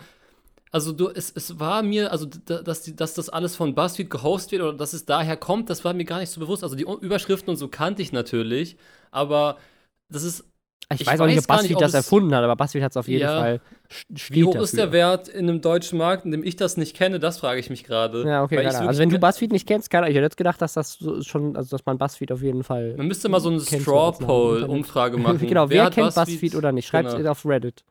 [0.71, 4.51] also du, es, es war mir, also dass, die, dass das alles von BuzzFeed gehostet
[4.53, 6.63] wird oder dass es daher kommt, das war mir gar nicht so bewusst.
[6.63, 8.75] Also die Überschriften und so kannte ich natürlich,
[9.09, 9.57] aber
[10.09, 10.43] das ist
[10.93, 12.91] ich, ich weiß auch nicht, ob BuzzFeed nicht, ob das erfunden hat, aber BuzzFeed hat
[12.91, 13.61] es auf jeden ja, Fall.
[14.09, 14.63] Wie hoch dafür.
[14.63, 17.19] ist der Wert in einem deutschen Markt, in dem ich das nicht kenne?
[17.19, 18.23] Das frage ich mich gerade.
[18.23, 20.99] Ja, okay, Also wenn du BuzzFeed nicht kennst, kann ich hätte jetzt gedacht, dass das
[21.21, 22.95] schon, also dass man BuzzFeed auf jeden Fall.
[22.97, 25.39] Man müsste mal so eine Straw Poll Umfrage machen.
[25.39, 26.25] genau, wer, wer kennt BuzzFeed?
[26.25, 26.87] BuzzFeed oder nicht?
[26.87, 27.31] Schreibt es genau.
[27.31, 27.83] auf Reddit.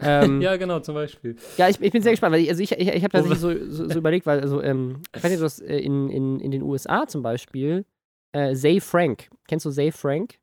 [0.00, 1.36] Ähm, ja, genau, zum Beispiel.
[1.56, 3.52] Ja, ich, ich bin sehr gespannt, weil ich, also ich, ich, ich habe tatsächlich so,
[3.68, 7.06] so, so, überlegt, weil, also, ähm, ich weiß nicht, äh, in, in, in den USA
[7.06, 7.84] zum Beispiel,
[8.32, 9.28] äh, Zay Frank.
[9.48, 10.38] Kennst du Zay Frank?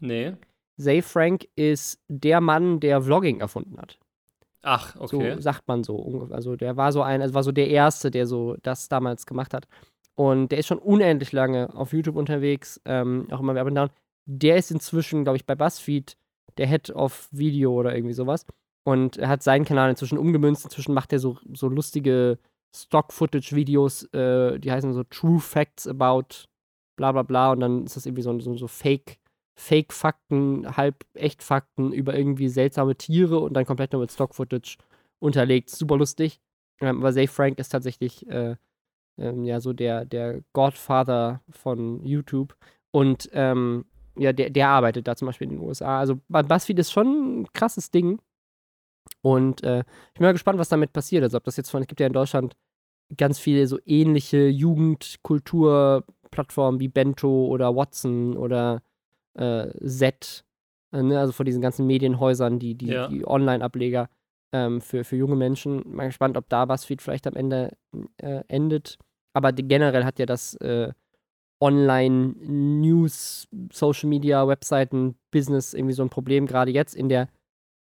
[0.00, 0.34] Nee.
[0.76, 3.98] Zay Frank ist der Mann, der Vlogging erfunden hat.
[4.62, 5.34] Ach, okay.
[5.34, 6.28] So sagt man so.
[6.30, 9.52] Also der war so ein, also war so der Erste, der so das damals gemacht
[9.54, 9.68] hat.
[10.14, 13.90] Und der ist schon unendlich lange auf YouTube unterwegs, ähm, auch immer Werbung down.
[14.26, 16.16] Der ist inzwischen, glaube ich, bei BuzzFeed
[16.56, 18.46] der Head of Video oder irgendwie sowas.
[18.84, 20.64] Und er hat seinen Kanal inzwischen umgemünzt.
[20.64, 22.38] Inzwischen macht er so, so lustige
[22.74, 26.46] Stock-Footage-Videos, äh, die heißen so True Facts about
[26.96, 27.52] bla bla bla.
[27.52, 29.18] Und dann ist das irgendwie so, so, so Fake-
[29.54, 34.78] Fake-Fakten, halb Echt-Fakten über irgendwie seltsame Tiere und dann komplett nur mit Stock-Footage
[35.20, 35.70] unterlegt.
[35.70, 36.40] Super lustig.
[36.80, 38.56] Ähm, aber Zay Frank ist tatsächlich äh,
[39.18, 42.56] ähm, ja so der, der Godfather von YouTube.
[42.90, 43.86] Und ähm,
[44.16, 45.98] ja, der, der arbeitet da zum Beispiel in den USA.
[46.00, 48.20] Also BuzzFeed ist schon ein krasses Ding.
[49.22, 51.22] Und äh, ich bin mal gespannt, was damit passiert.
[51.22, 52.56] Also ob das jetzt von, es gibt ja in Deutschland
[53.16, 58.82] ganz viele so ähnliche Jugendkulturplattformen wie Bento oder Watson oder
[59.34, 60.44] äh, Z,
[60.92, 61.18] äh, ne?
[61.18, 63.08] also von diesen ganzen Medienhäusern, die, die, ja.
[63.08, 64.08] die Online-Ableger
[64.52, 65.82] ähm, für, für junge Menschen.
[65.94, 67.76] Mal gespannt, ob da BuzzFeed vielleicht am Ende
[68.18, 68.98] äh, endet.
[69.32, 70.92] Aber generell hat ja das äh,
[71.60, 77.28] Online-News, Social Media, Webseiten, Business irgendwie so ein Problem, gerade jetzt in der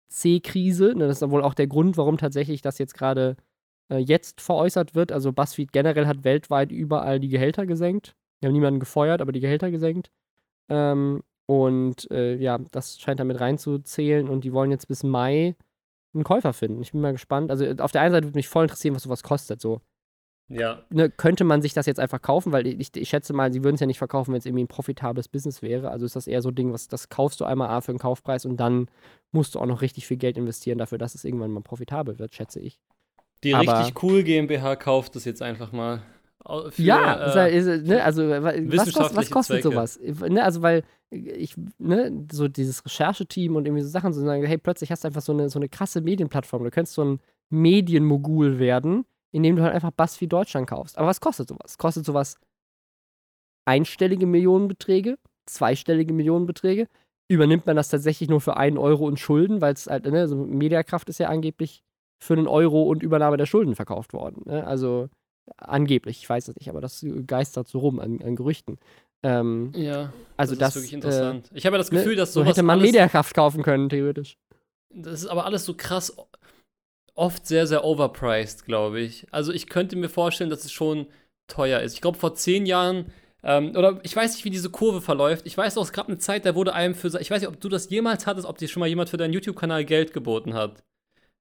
[0.08, 0.94] C-Krise.
[0.96, 1.06] Ne?
[1.06, 3.36] Das ist wohl auch der Grund, warum tatsächlich das jetzt gerade
[3.90, 5.12] äh, jetzt veräußert wird.
[5.12, 8.16] Also BuzzFeed generell hat weltweit überall die Gehälter gesenkt.
[8.40, 10.10] Wir haben niemanden gefeuert, aber die Gehälter gesenkt.
[10.68, 15.54] Ähm, und äh, ja, das scheint damit reinzuzählen und die wollen jetzt bis Mai
[16.14, 16.82] einen Käufer finden.
[16.82, 17.50] Ich bin mal gespannt.
[17.50, 19.60] Also auf der einen Seite würde mich voll interessieren, was sowas kostet.
[19.60, 19.80] So.
[20.48, 20.82] Ja.
[20.90, 23.74] Ne, könnte man sich das jetzt einfach kaufen, weil ich, ich schätze mal, sie würden
[23.74, 25.90] es ja nicht verkaufen, wenn es irgendwie ein profitables Business wäre.
[25.90, 27.98] Also ist das eher so ein Ding, was das kaufst du einmal A für einen
[27.98, 28.88] Kaufpreis und dann
[29.32, 32.34] musst du auch noch richtig viel Geld investieren dafür, dass es irgendwann mal profitabel wird,
[32.34, 32.80] schätze ich.
[33.44, 36.02] Die Aber richtig cool GmbH kauft es jetzt einfach mal.
[36.70, 39.74] Für, ja, äh, ist, ne, also was, was, was kostet Zwecke.
[39.74, 39.98] sowas?
[40.28, 44.58] Ne, also weil ich, ne, so dieses Rechercheteam und irgendwie so Sachen, so sagen, hey,
[44.58, 46.64] plötzlich hast du einfach so eine, so eine krasse Medienplattform.
[46.64, 47.20] Du könntest so ein
[47.50, 50.98] Medienmogul werden, indem du halt einfach BuzzFeed Deutschland kaufst.
[50.98, 51.78] Aber was kostet sowas?
[51.78, 52.36] Kostet sowas
[53.64, 56.88] einstellige Millionenbeträge, zweistellige Millionenbeträge?
[57.28, 60.36] Übernimmt man das tatsächlich nur für einen Euro und Schulden, weil es halt, ne, also
[60.36, 61.82] Mediakraft ist ja angeblich
[62.22, 64.42] für einen Euro und Übernahme der Schulden verkauft worden.
[64.46, 64.66] Ne?
[64.66, 65.08] Also
[65.58, 68.78] Angeblich, ich weiß es nicht, aber das geistert so rum an, an Gerüchten.
[69.22, 71.50] Ähm, ja, also das, das ist wirklich interessant.
[71.52, 72.46] Äh, ich habe ja das Gefühl, ne, dass sowas.
[72.46, 74.38] So hätte man Mediakraft kaufen können, theoretisch.
[74.94, 76.16] Das ist aber alles so krass,
[77.14, 79.26] oft sehr, sehr overpriced, glaube ich.
[79.32, 81.06] Also ich könnte mir vorstellen, dass es schon
[81.48, 81.94] teuer ist.
[81.94, 83.12] Ich glaube, vor zehn Jahren.
[83.42, 85.46] Ähm, oder ich weiß nicht, wie diese Kurve verläuft.
[85.46, 87.08] Ich weiß auch, es gab eine Zeit, da wurde einem für.
[87.20, 89.32] Ich weiß nicht, ob du das jemals hattest, ob dir schon mal jemand für deinen
[89.32, 90.82] YouTube-Kanal Geld geboten hat.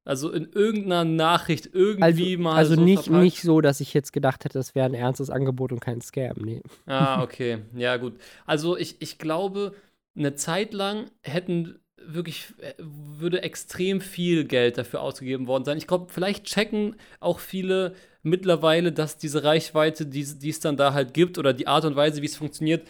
[0.06, 2.56] Also in irgendeiner Nachricht irgendwie also, mal.
[2.56, 5.72] Also so nicht, nicht so, dass ich jetzt gedacht hätte, das wäre ein ernstes Angebot
[5.72, 6.38] und kein Scam.
[6.38, 6.62] Nee.
[6.86, 7.58] Ah, okay.
[7.76, 8.14] Ja, gut.
[8.46, 9.74] Also ich, ich glaube,
[10.16, 15.80] eine Zeit lang hätten wirklich, äh, würde extrem viel Geld dafür ausgegeben worden sein.
[15.80, 20.94] Ich glaube, vielleicht checken auch viele mittlerweile, dass diese Reichweite, die, die es dann da
[20.94, 22.88] halt gibt oder die Art und Weise, wie es funktioniert,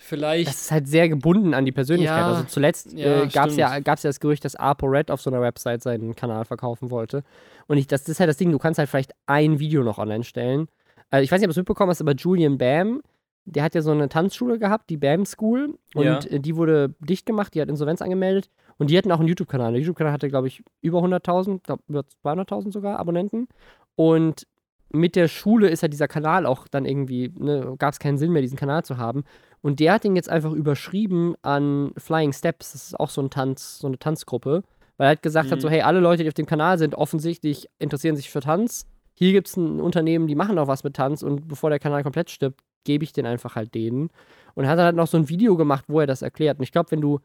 [0.00, 0.48] vielleicht.
[0.48, 2.18] Das ist halt sehr gebunden an die Persönlichkeit.
[2.18, 5.20] Ja, also zuletzt ja, äh, gab es ja, gab's ja das Gerücht, dass ApoRed auf
[5.20, 7.22] so einer Website seinen Kanal verkaufen wollte.
[7.66, 9.98] Und ich, das, das ist halt das Ding, du kannst halt vielleicht ein Video noch
[9.98, 10.68] online stellen.
[11.10, 13.00] Also ich weiß nicht, ob du es mitbekommen hast, aber Julian Bam
[13.46, 16.18] der hat ja so eine Tanzschule gehabt, die BAM School, und Ja.
[16.18, 19.72] äh, die wurde dicht gemacht, die hat Insolvenz angemeldet und die hatten auch einen YouTube-Kanal.
[19.72, 23.48] Der YouTube-Kanal hatte, glaube ich, über 100.000, glaube über 200.000 sogar Abonnenten.
[23.96, 24.46] Und
[24.92, 28.32] mit der Schule ist ja dieser Kanal auch dann irgendwie, ne, gab es keinen Sinn
[28.32, 29.24] mehr, diesen Kanal zu haben.
[29.62, 32.72] Und der hat den jetzt einfach überschrieben an Flying Steps.
[32.72, 34.62] Das ist auch so ein Tanz, so eine Tanzgruppe.
[34.96, 35.62] Weil er halt gesagt hat, Mhm.
[35.62, 38.86] so, hey, alle Leute, die auf dem Kanal sind, offensichtlich interessieren sich für Tanz.
[39.14, 42.02] Hier gibt es ein Unternehmen, die machen auch was mit Tanz und bevor der Kanal
[42.02, 44.08] komplett stirbt, gebe ich den einfach halt denen.
[44.54, 46.58] Und er hat dann halt noch so ein Video gemacht, wo er das erklärt.
[46.58, 47.20] Und ich glaube, wenn du,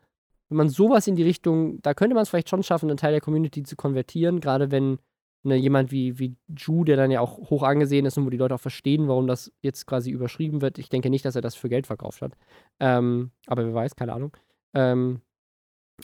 [0.49, 3.11] wenn man sowas in die Richtung, da könnte man es vielleicht schon schaffen, einen Teil
[3.11, 4.99] der Community zu konvertieren, gerade wenn
[5.45, 8.37] ne, jemand wie, wie Ju, der dann ja auch hoch angesehen ist und wo die
[8.37, 10.77] Leute auch verstehen, warum das jetzt quasi überschrieben wird.
[10.77, 12.33] Ich denke nicht, dass er das für Geld verkauft hat.
[12.79, 14.35] Ähm, aber wer weiß, keine Ahnung.
[14.73, 15.21] Ähm,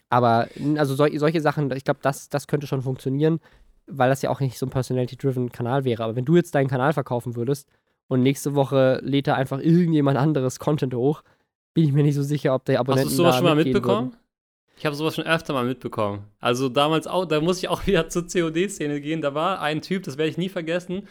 [0.10, 0.48] aber
[0.78, 3.40] also sol solche Sachen, ich glaube, das, das könnte schon funktionieren,
[3.88, 6.04] weil das ja auch nicht so ein Personality-driven Kanal wäre.
[6.04, 7.68] Aber wenn du jetzt deinen Kanal verkaufen würdest
[8.08, 11.24] und nächste Woche lädt da einfach irgendjemand anderes Content hoch,
[11.74, 14.12] bin ich mir nicht so sicher, ob der Hast Abonnenten du sowas schon mal mitbekommen?
[14.12, 14.21] würden.
[14.82, 16.26] Ich habe sowas schon öfter mal mitbekommen.
[16.40, 19.22] Also damals auch, da muss ich auch wieder zur COD-Szene gehen.
[19.22, 21.08] Da war ein Typ, das werde ich nie vergessen,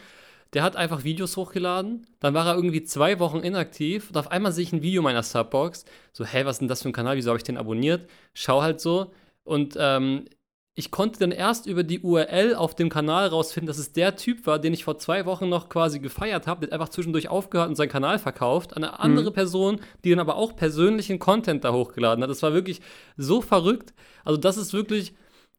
[0.51, 2.05] der hat einfach Videos hochgeladen.
[2.19, 5.23] Dann war er irgendwie zwei Wochen inaktiv und auf einmal sehe ich ein Video meiner
[5.23, 5.85] Subbox.
[6.11, 7.15] So, hä, was ist denn das für ein Kanal?
[7.15, 8.09] Wieso habe ich den abonniert?
[8.33, 9.13] Schau halt so.
[9.45, 10.25] Und ähm,
[10.73, 14.45] ich konnte dann erst über die URL auf dem Kanal rausfinden, dass es der Typ
[14.47, 16.61] war, den ich vor zwei Wochen noch quasi gefeiert habe.
[16.61, 20.19] Der hat einfach zwischendurch aufgehört und seinen Kanal verkauft an eine andere Person, die dann
[20.19, 22.29] aber auch persönlichen Content da hochgeladen hat.
[22.29, 22.79] Das war wirklich
[23.17, 23.93] so verrückt.
[24.23, 25.13] Also das ist wirklich,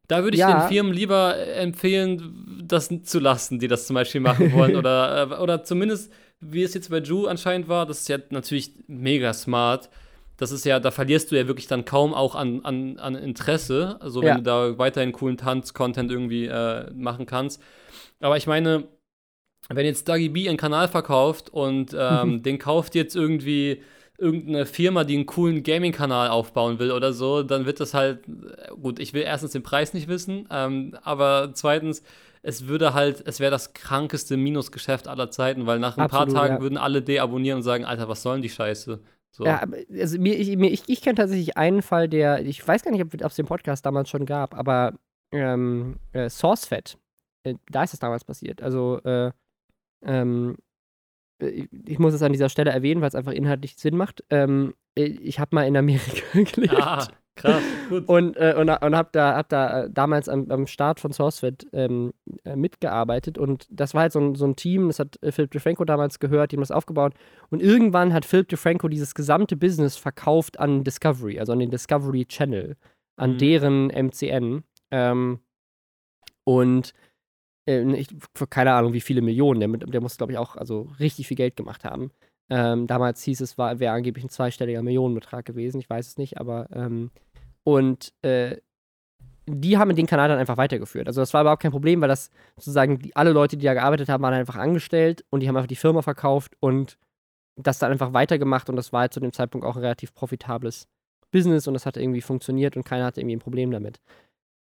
[0.07, 0.51] da würde ich Ja.
[0.61, 4.75] den Firmen lieber äh, empfehlen, das zu lassen, die das zum Beispiel machen wollen.
[4.75, 8.71] oder, äh, oder zumindest, wie es jetzt bei Ju anscheinend war, das ist ja natürlich
[8.87, 9.89] mega smart.
[10.37, 13.97] Das ist ja, da verlierst du ja wirklich dann kaum auch an, an, an Interesse,
[14.01, 14.37] also wenn Ja.
[14.37, 17.61] du da weiterhin coolen Tanz-Content irgendwie äh, machen kannst.
[18.19, 18.87] Aber ich meine,
[19.69, 23.81] wenn jetzt Dagi B einen Kanal verkauft und ähm, den kauft jetzt irgendwie
[24.17, 28.69] irgendeine Firma, die einen coolen Gaming-Kanal aufbauen will oder so, dann wird das halt, äh,
[28.81, 32.03] gut, ich will erstens den Preis nicht wissen, ähm, aber zweitens,
[32.41, 36.27] es würde halt, es wäre das krankeste Minusgeschäft aller Zeiten, weil nach ein Absolut, paar
[36.27, 36.59] Tagen ja.
[36.59, 38.99] würden alle deabonnieren und sagen, Alter, was soll denn die Scheiße?
[39.35, 39.45] So.
[39.45, 39.63] Ja,
[39.99, 43.03] also mir, ich, mir, ich, ich kenne tatsächlich einen Fall, der, ich weiß gar nicht,
[43.03, 44.93] ob es den Podcast damals schon gab, aber
[45.31, 46.99] ähm, äh, SourceFed,
[47.43, 48.61] äh, da ist es damals passiert.
[48.61, 49.31] Also, äh,
[50.05, 50.57] ähm,
[51.41, 54.23] äh, ich- ich muss es an dieser Stelle erwähnen, weil es einfach inhaltlich Sinn macht.
[54.29, 56.73] Ähm, äh, ich habe mal in Amerika gelebt.
[56.79, 58.07] Ah, krass, gut.
[58.07, 61.67] Und, äh, und, und habe da, hab da äh, damals am, am Start von SourceFed
[61.73, 63.37] ähm, äh, mitgearbeitet.
[63.37, 66.19] Und das war halt so ein, so ein Team, das hat äh, Philip DeFranco damals
[66.19, 67.13] gehört, die haben das aufgebaut.
[67.49, 72.25] Und irgendwann hat Philip DeFranco dieses gesamte Business verkauft an Discovery, also an den Discovery
[72.25, 72.75] Channel,
[73.17, 73.37] an Mhm.
[73.37, 74.63] deren MCN.
[74.91, 75.39] Ähm,
[76.43, 76.93] und
[77.67, 79.59] äh, ich, für keine Ahnung, wie viele Millionen.
[79.59, 82.11] Der, der muss, glaube ich, auch also richtig viel Geld gemacht haben.
[82.49, 85.79] Ähm, damals hieß es, war- wäre angeblich ein zweistelliger Millionenbetrag gewesen.
[85.79, 87.11] Ich weiß es nicht, aber ähm,
[87.63, 88.57] und äh,
[89.45, 91.07] die haben den Kanal dann einfach weitergeführt.
[91.07, 94.09] Also das war überhaupt kein Problem, weil das sozusagen die, alle Leute, die da gearbeitet
[94.09, 96.97] haben, waren einfach angestellt und die haben einfach die Firma verkauft und
[97.55, 100.87] das dann einfach weitergemacht und das war zu dem Zeitpunkt auch ein relativ profitables
[101.31, 103.99] Business und das hat irgendwie funktioniert und keiner hatte irgendwie ein Problem damit.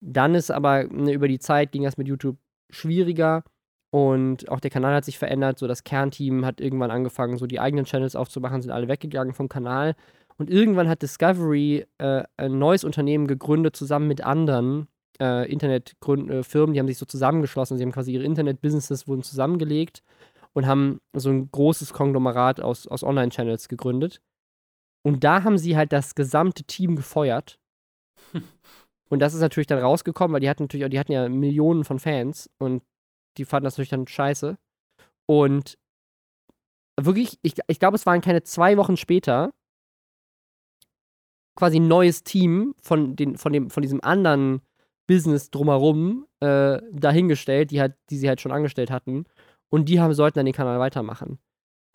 [0.00, 2.36] Dann ist aber ne, über die Zeit ging das mit YouTube
[2.70, 3.44] schwieriger
[3.93, 5.59] und auch der Kanal hat sich verändert.
[5.59, 9.51] So das Kernteam hat irgendwann angefangen, so die eigenen Channels aufzumachen, sind alle weggegangen vom
[9.51, 9.94] Kanal.
[10.39, 14.89] Und irgendwann hat Discovery äh, ein neues Unternehmen gegründet, zusammen mit anderen
[15.20, 16.73] äh, Internetfirmen.
[16.73, 17.77] Die haben sich so zusammengeschlossen.
[17.77, 20.02] Sie haben quasi ihre Internet-Businesses wurden zusammengelegt
[20.55, 24.23] und haben so ein großes Konglomerat aus, aus Online-Channels gegründet.
[25.02, 27.59] Und da haben sie halt das gesamte Team gefeuert.
[29.10, 31.85] Und das ist natürlich dann rausgekommen, weil die hatten natürlich auch, die hatten ja Millionen
[31.85, 32.82] von Fans und
[33.36, 34.59] die fanden das natürlich dann scheiße.
[35.26, 35.78] Und
[37.00, 39.52] wirklich, ich, ich glaube, es waren keine zwei Wochen später,
[41.56, 44.62] quasi ein neues Team von, den, von, dem, von diesem anderen
[45.06, 49.24] Business drumherum äh, dahingestellt, die, halt, die sie halt schon angestellt hatten.
[49.68, 51.38] Und die haben, sollten dann den Kanal weitermachen.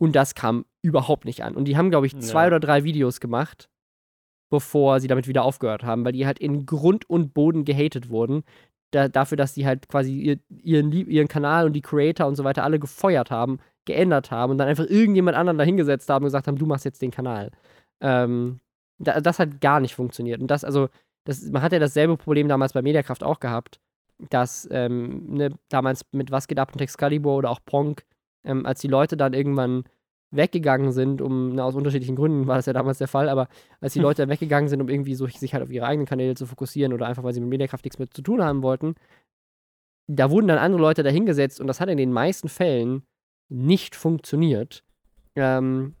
[0.00, 1.56] Und das kam überhaupt nicht an.
[1.56, 2.46] Und die haben, glaube ich, zwei Ja.
[2.48, 3.68] oder drei Videos gemacht,
[4.50, 8.44] bevor sie damit wieder aufgehört haben, weil die halt in Grund und Boden gehatet wurden.
[8.90, 12.44] Da, dafür, dass sie halt quasi ihr, ihren, ihren Kanal und die Creator und so
[12.44, 16.46] weiter alle gefeuert haben, geändert haben und dann einfach irgendjemand anderen dahingesetzt haben und gesagt
[16.46, 17.50] haben, du machst jetzt den Kanal.
[18.00, 18.60] Ähm,
[18.98, 20.40] da, das hat gar nicht funktioniert.
[20.40, 20.88] Und das, also,
[21.24, 23.78] das, man hat ja dasselbe Problem damals bei Mediakraft auch gehabt,
[24.30, 28.04] dass ähm, ne, damals mit Was geht ab und Excalibur oder auch Pronk,
[28.44, 29.84] ähm, als die Leute dann irgendwann
[30.30, 33.48] weggegangen sind, um, ne, aus unterschiedlichen Gründen war das ja damals der Fall, aber
[33.80, 36.34] als die Leute dann weggegangen sind, um irgendwie so, sich halt auf ihre eigenen Kanäle
[36.34, 38.94] zu fokussieren oder einfach, weil sie mit Mediakraft nichts mehr zu tun haben wollten,
[40.06, 43.02] da wurden dann andere Leute dahingesetzt und das hat in den meisten Fällen
[43.50, 44.84] nicht funktioniert.
[45.36, 45.94] Ähm,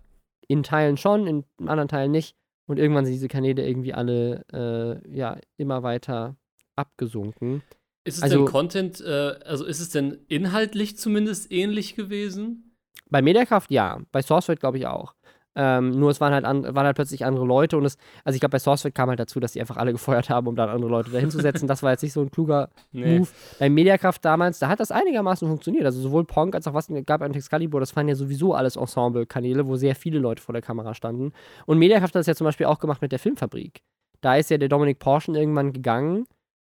[0.46, 2.34] in Teilen schon, in anderen Teilen nicht.
[2.66, 6.36] Und irgendwann sind diese Kanäle irgendwie alle äh, ja immer weiter
[6.76, 7.62] abgesunken.
[8.04, 12.67] Ist es Also- denn Content, äh, also ist es denn inhaltlich zumindest ähnlich gewesen?
[13.10, 15.14] Bei Mediakraft ja, bei SourceFed glaube ich auch.
[15.60, 18.40] Ähm, nur es waren halt, an, waren halt plötzlich andere Leute und es, also ich
[18.40, 20.88] glaube, bei SourceFed kam halt dazu, dass sie einfach alle gefeuert haben, um dann andere
[20.88, 21.66] Leute dahin zu setzen.
[21.66, 23.18] Das war jetzt nicht so ein kluger Nee.
[23.18, 23.28] Move.
[23.58, 25.84] Bei Mediakraft damals, da hat das einigermaßen funktioniert.
[25.84, 29.66] Also sowohl Ponk als auch was gab an Excalibur, das waren ja sowieso alles Ensemble-Kanäle,
[29.66, 31.32] wo sehr viele Leute vor der Kamera standen.
[31.66, 33.82] Und Mediakraft hat das ja zum Beispiel auch gemacht mit der Filmfabrik.
[34.20, 36.26] Da ist ja der Dominik Porschen irgendwann gegangen.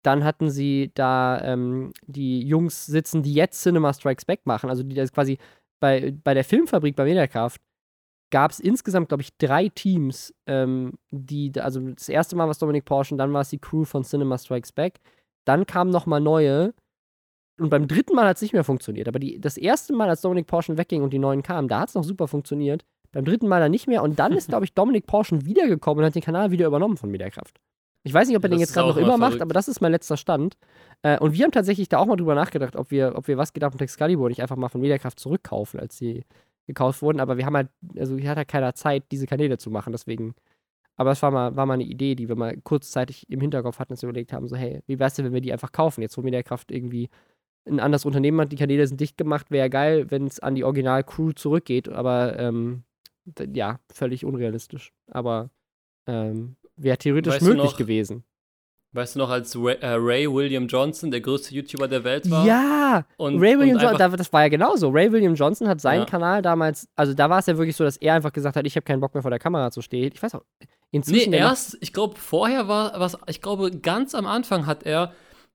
[0.04, 4.70] Dann hatten sie da ähm, die Jungs sitzen, die jetzt Cinema Strikes Back machen.
[4.70, 5.40] Also die das quasi
[5.80, 7.62] bei, bei der Filmfabrik bei Mediakraft
[8.32, 12.60] gab es insgesamt, glaube ich, drei Teams, ähm, die, also das erste Mal war es
[12.60, 15.00] Dominik Porschen, dann war es die Crew von Cinema Strikes Back,
[15.46, 16.74] dann kamen nochmal neue
[17.60, 19.08] und beim dritten Mal hat es nicht mehr funktioniert.
[19.08, 21.90] Aber die, das erste Mal, als Dominik Porschen wegging und die neuen kamen, da hat
[21.90, 22.84] es noch super funktioniert.
[23.12, 26.08] Beim dritten Mal dann nicht mehr und dann ist, glaube ich, Dominik Porschen wiedergekommen und
[26.08, 27.60] hat den Kanal wieder übernommen von Mediakraft.
[28.06, 29.42] Ich weiß nicht, ob er den Das jetzt ist gerade noch immer immer macht, verrückt.
[29.42, 30.58] aber das ist mein letzter Stand.
[31.02, 33.52] Äh, und wir haben tatsächlich da auch mal drüber nachgedacht, ob wir, ob wir was
[33.52, 36.24] gedacht und Excalibur nicht einfach mal von Mediakraft zurückkaufen, als sie
[36.68, 37.20] gekauft wurden.
[37.20, 39.92] Aber wir haben halt, also hier hat halt keiner Zeit, diese Kanäle zu machen.
[39.92, 40.36] Deswegen.
[40.98, 44.00] Aber es war mal, war mal eine Idee, die wir mal kurzzeitig im Hinterkopf hatten,
[44.00, 46.02] wir überlegt haben: so, hey, wie wär's denn, wenn wir die einfach kaufen?
[46.04, 47.10] Jetzt, wo Mediakraft irgendwie
[47.68, 50.64] ein anderes Unternehmen hat, die Kanäle sind dicht gemacht, wäre geil, wenn es an die
[50.64, 51.90] Original-Crew zurückgeht.
[51.90, 52.84] Aber ähm,
[53.54, 54.94] ja, völlig unrealistisch.
[55.10, 55.50] Aber
[56.06, 58.24] ähm, wäre theoretisch Weißt möglich noch- gewesen.
[58.94, 62.46] Weißt du noch, als Ray, äh, Ray William Johnson der größte YouTuber der Welt war?
[62.46, 64.88] Ja, Und, Ray William Johnson, das war ja genauso.
[64.90, 66.06] Ray William Johnson hat seinen Ja.
[66.06, 68.74] Kanal damals, also da war es ja wirklich so, dass er einfach gesagt hat, ich
[68.78, 70.12] habe keinen Bock mehr vor der Kamera zu stehen.
[70.14, 71.32] Ich weiß auch, Nee, inzwischen.
[71.32, 75.12] macht- erst, ich glaube, vorher war was, ich glaube, ganz am Anfang hat er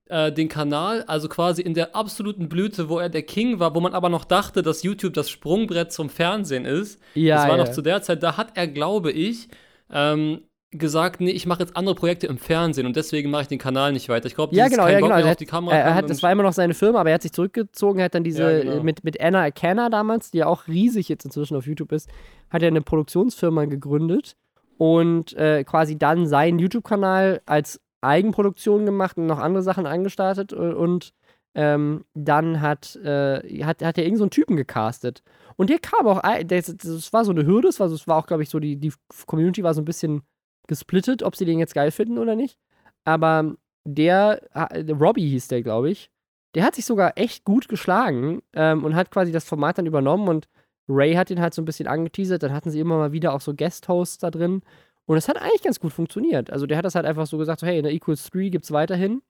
[0.09, 3.79] äh, den Kanal, also quasi in der absoluten Blüte, wo er der King war, wo
[3.79, 7.01] man aber noch dachte, dass YouTube das Sprungbrett zum Fernsehen ist.
[7.15, 7.63] ja, das war ja.
[7.63, 9.47] noch zu der Zeit, da hat er, glaube ich,
[9.89, 10.41] ähm,
[10.71, 13.91] gesagt, nee, ich mache jetzt andere Projekte im Fernsehen und deswegen mache ich den Kanal
[13.91, 14.27] nicht weiter.
[14.27, 15.19] Ich glaube, Ja, genau, ja, Bock genau.
[15.21, 15.75] Er auf die Kamera.
[15.75, 18.15] Er, hat, das war immer noch seine Firma, aber er hat sich zurückgezogen, er hat
[18.15, 18.77] dann diese, Ja, genau.
[18.77, 22.09] äh, mit, mit Anna Kenner damals, die ja auch riesig jetzt inzwischen auf YouTube ist,
[22.49, 24.35] hat er eine Produktionsfirma gegründet
[24.77, 31.11] und äh, quasi dann seinen YouTube-Kanal als Eigenproduktion gemacht und noch andere Sachen angestartet und,
[31.53, 35.21] ähm, dann hat, äh, hat, hat er irgendeinen so einen Typen gecastet.
[35.57, 38.17] Und der kam auch, ein- das, das war so eine Hürde, das war, das war
[38.17, 38.93] auch, glaube ich, so, die, die
[39.27, 40.21] Community war so ein bisschen
[40.67, 42.57] gesplittet, ob sie den jetzt geil finden oder nicht.
[43.05, 44.41] Aber der,
[44.89, 46.11] Robbie hieß der, glaube ich,
[46.55, 50.27] der hat sich sogar echt gut geschlagen ähm, und hat quasi das Format dann übernommen
[50.27, 50.47] und
[50.89, 52.43] Ray hat ihn halt so ein bisschen angeteasert.
[52.43, 54.61] Dann hatten sie immer mal wieder auch so Guest-Hosts da drin.
[55.05, 56.51] Und es hat eigentlich ganz gut funktioniert.
[56.51, 58.71] Also der hat das halt einfach so gesagt, so, hey, in der Equals 3 gibt's
[58.71, 59.21] weiterhin,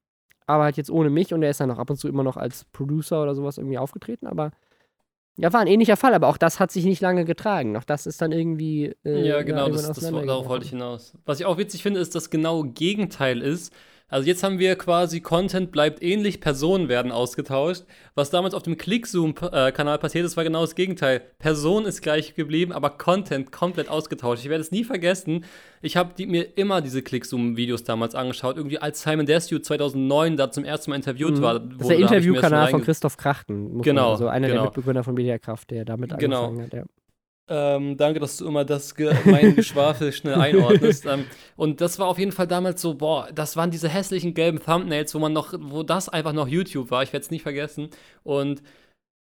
[0.48, 2.38] aber halt jetzt ohne mich und er ist dann auch ab und zu immer noch
[2.38, 4.52] als Producer oder sowas irgendwie aufgetreten, aber
[5.38, 7.78] ja, war ein ähnlicher Fall, aber auch das hat sich nicht lange getragen.
[7.78, 8.94] Auch das ist dann irgendwie.
[9.06, 11.14] äh, Ja, genau, irgendwann das, das, darauf wollte ich hinaus.
[11.26, 13.74] Was ich auch witzig finde, ist, dass genau Gegenteil ist.
[14.12, 17.84] Also jetzt haben wir quasi Content bleibt ähnlich, Personen werden ausgetauscht.
[18.14, 21.22] Was damals auf dem Clickzoom-Kanal passiert ist, war genau das Gegenteil.
[21.40, 24.44] Person ist gleich geblieben, aber Content komplett ausgetauscht.
[24.44, 25.46] Ich werde es nie vergessen.
[25.82, 28.58] Ich habe mir immer diese Clickzoom-Videos damals angeschaut.
[28.58, 31.42] Irgendwie als Simon Desue 2009 da zum ersten Mal interviewt Mhm.
[31.42, 31.60] war.
[31.60, 33.82] Das ist der wurde, Interviewkanal von Christoph Krachten.
[33.82, 34.60] Genau, also einer genau.
[34.60, 36.48] der Mitbegründer von Mediakraft, der damit Genau.
[36.48, 36.74] angefangen hat.
[36.74, 36.84] Ja.
[37.54, 41.06] Ähm, danke, dass du immer das ge mein Geschwafel schnell einordnest.
[41.06, 41.26] ähm,
[41.58, 45.14] und das war auf jeden Fall damals so, boah, das waren diese hässlichen gelben Thumbnails,
[45.14, 47.04] wo man noch, wo das einfach noch YouTube war.
[47.04, 47.90] Ich werde es nicht vergessen.
[48.24, 48.62] Und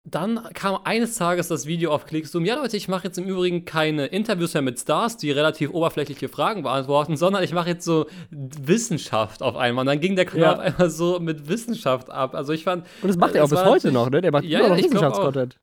[0.09, 2.43] dann kam eines Tages das Video auf Clickzoom.
[2.43, 6.27] Ja, Leute, ich mache jetzt im Übrigen keine Interviews mehr mit Stars, die relativ oberflächliche
[6.29, 9.83] Fragen beantworten, sondern ich mache jetzt so Wissenschaft auf einmal.
[9.83, 10.53] Und dann ging der Kanal Ja.
[10.53, 12.33] auf einmal so mit Wissenschaft ab.
[12.35, 14.21] Also ich fand, Und das macht er auch Es bis war heute noch, ne?
[14.21, 14.83] Der macht Ja, immer noch auch.
[14.83, 15.57] Wissenschaftscontent.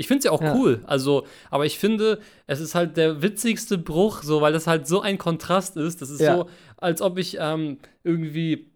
[0.00, 0.54] Ich finde es ja auch Ja.
[0.56, 0.80] cool.
[0.86, 5.02] Also, aber ich finde, es ist halt der witzigste Bruch, so, weil das halt so
[5.02, 6.00] ein Kontrast ist.
[6.00, 6.36] Das ist Ja.
[6.36, 6.46] so,
[6.78, 8.69] als ob ich ähm, irgendwie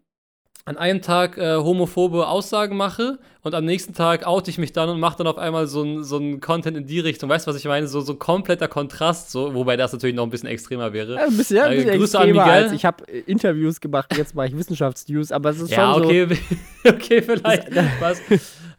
[0.67, 4.89] an einem Tag äh, homophobe Aussagen mache und am nächsten Tag oute ich mich dann
[4.89, 7.29] und mache dann auf einmal so ein, so ein Content in die Richtung.
[7.29, 7.87] Weißt du, was ich meine?
[7.87, 11.13] So, so kompletter Kontrast, so, wobei das natürlich noch ein bisschen extremer wäre.
[11.15, 12.63] Ja, ein bisschen, ja, ein Äh, bisschen Grüße an extremer Miguel.
[12.63, 16.01] als ich habe äh, Interviews gemacht, jetzt mache ich Wissenschaftsnews, aber es ist Ja, schon
[16.03, 16.09] so.
[16.09, 16.27] okay,
[16.87, 17.67] okay, vielleicht.
[17.99, 18.19] was.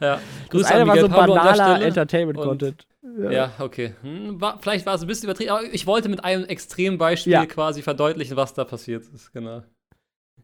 [0.01, 0.19] Ja.
[0.19, 1.87] Das Grüße eine an war Miguel so Pablo an banaler.
[1.87, 2.87] Entertainment-Content.
[3.31, 3.95] Ja, okay.
[4.03, 7.47] Hm, war, vielleicht war es ein bisschen übertrieben, aber ich wollte mit einem Extrembeispiel Ja.
[7.47, 9.33] quasi verdeutlichen, was da passiert ist.
[9.33, 9.63] Genau.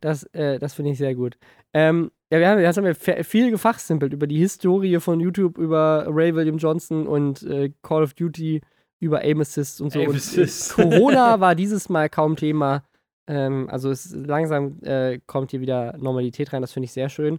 [0.02, 1.38] Das, äh, das finde ich sehr gut.
[1.72, 6.06] Ähm, ja, wir haben, jetzt haben wir viel gefachsimpelt über die Historie von YouTube, über
[6.08, 8.60] Ray William Johnson und äh, Call of Duty,
[9.00, 10.00] über Aim Assist und so.
[10.00, 10.72] Aim und, äh, Assist.
[10.74, 12.82] Corona war dieses Mal kaum Thema.
[13.28, 17.38] Ähm, also es langsam äh, kommt hier wieder Normalität rein, das finde ich sehr schön.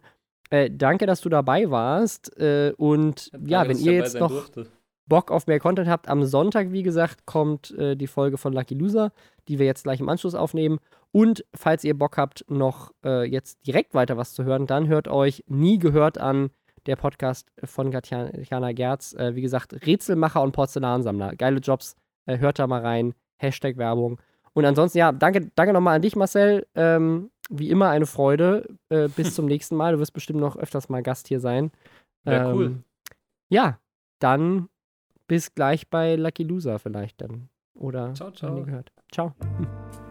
[0.49, 2.37] Äh, danke, dass du dabei warst.
[2.39, 4.67] Äh, und ja, Danke, wenn dass ich ihr jetzt noch durfte.
[5.05, 9.11] Bock auf mehr Content habt, am Sonntag, wie gesagt, kommt die Folge von Lucky Loser,
[9.49, 10.79] die wir jetzt gleich im Anschluss aufnehmen.
[11.13, 15.07] Und falls ihr Bock habt, noch äh, jetzt direkt weiter was zu hören, dann hört
[15.07, 16.49] euch Nie gehört an,
[16.87, 19.13] der Podcast von Katjana Gerz.
[19.13, 21.35] Äh, wie gesagt, Rätselmacher und Porzellansammler.
[21.35, 21.95] Geile Jobs.
[22.25, 23.13] Äh, hört da mal rein.
[23.37, 24.19] Hashtag Werbung.
[24.53, 26.65] Und ansonsten, ja, danke, danke nochmal an dich, Marcel.
[26.73, 28.67] Ähm, wie immer eine Freude.
[28.89, 29.93] Äh, bis zum nächsten Mal.
[29.93, 31.71] Du wirst bestimmt noch öfters mal Gast hier sein.
[32.25, 32.83] Ja, ähm, cool.
[33.49, 33.79] Ja,
[34.17, 34.67] dann
[35.27, 37.49] bis gleich bei Lucky Loser vielleicht dann.
[37.75, 38.63] Oder ciao, ciao.
[38.63, 38.91] gehört.
[39.11, 39.35] Ciao.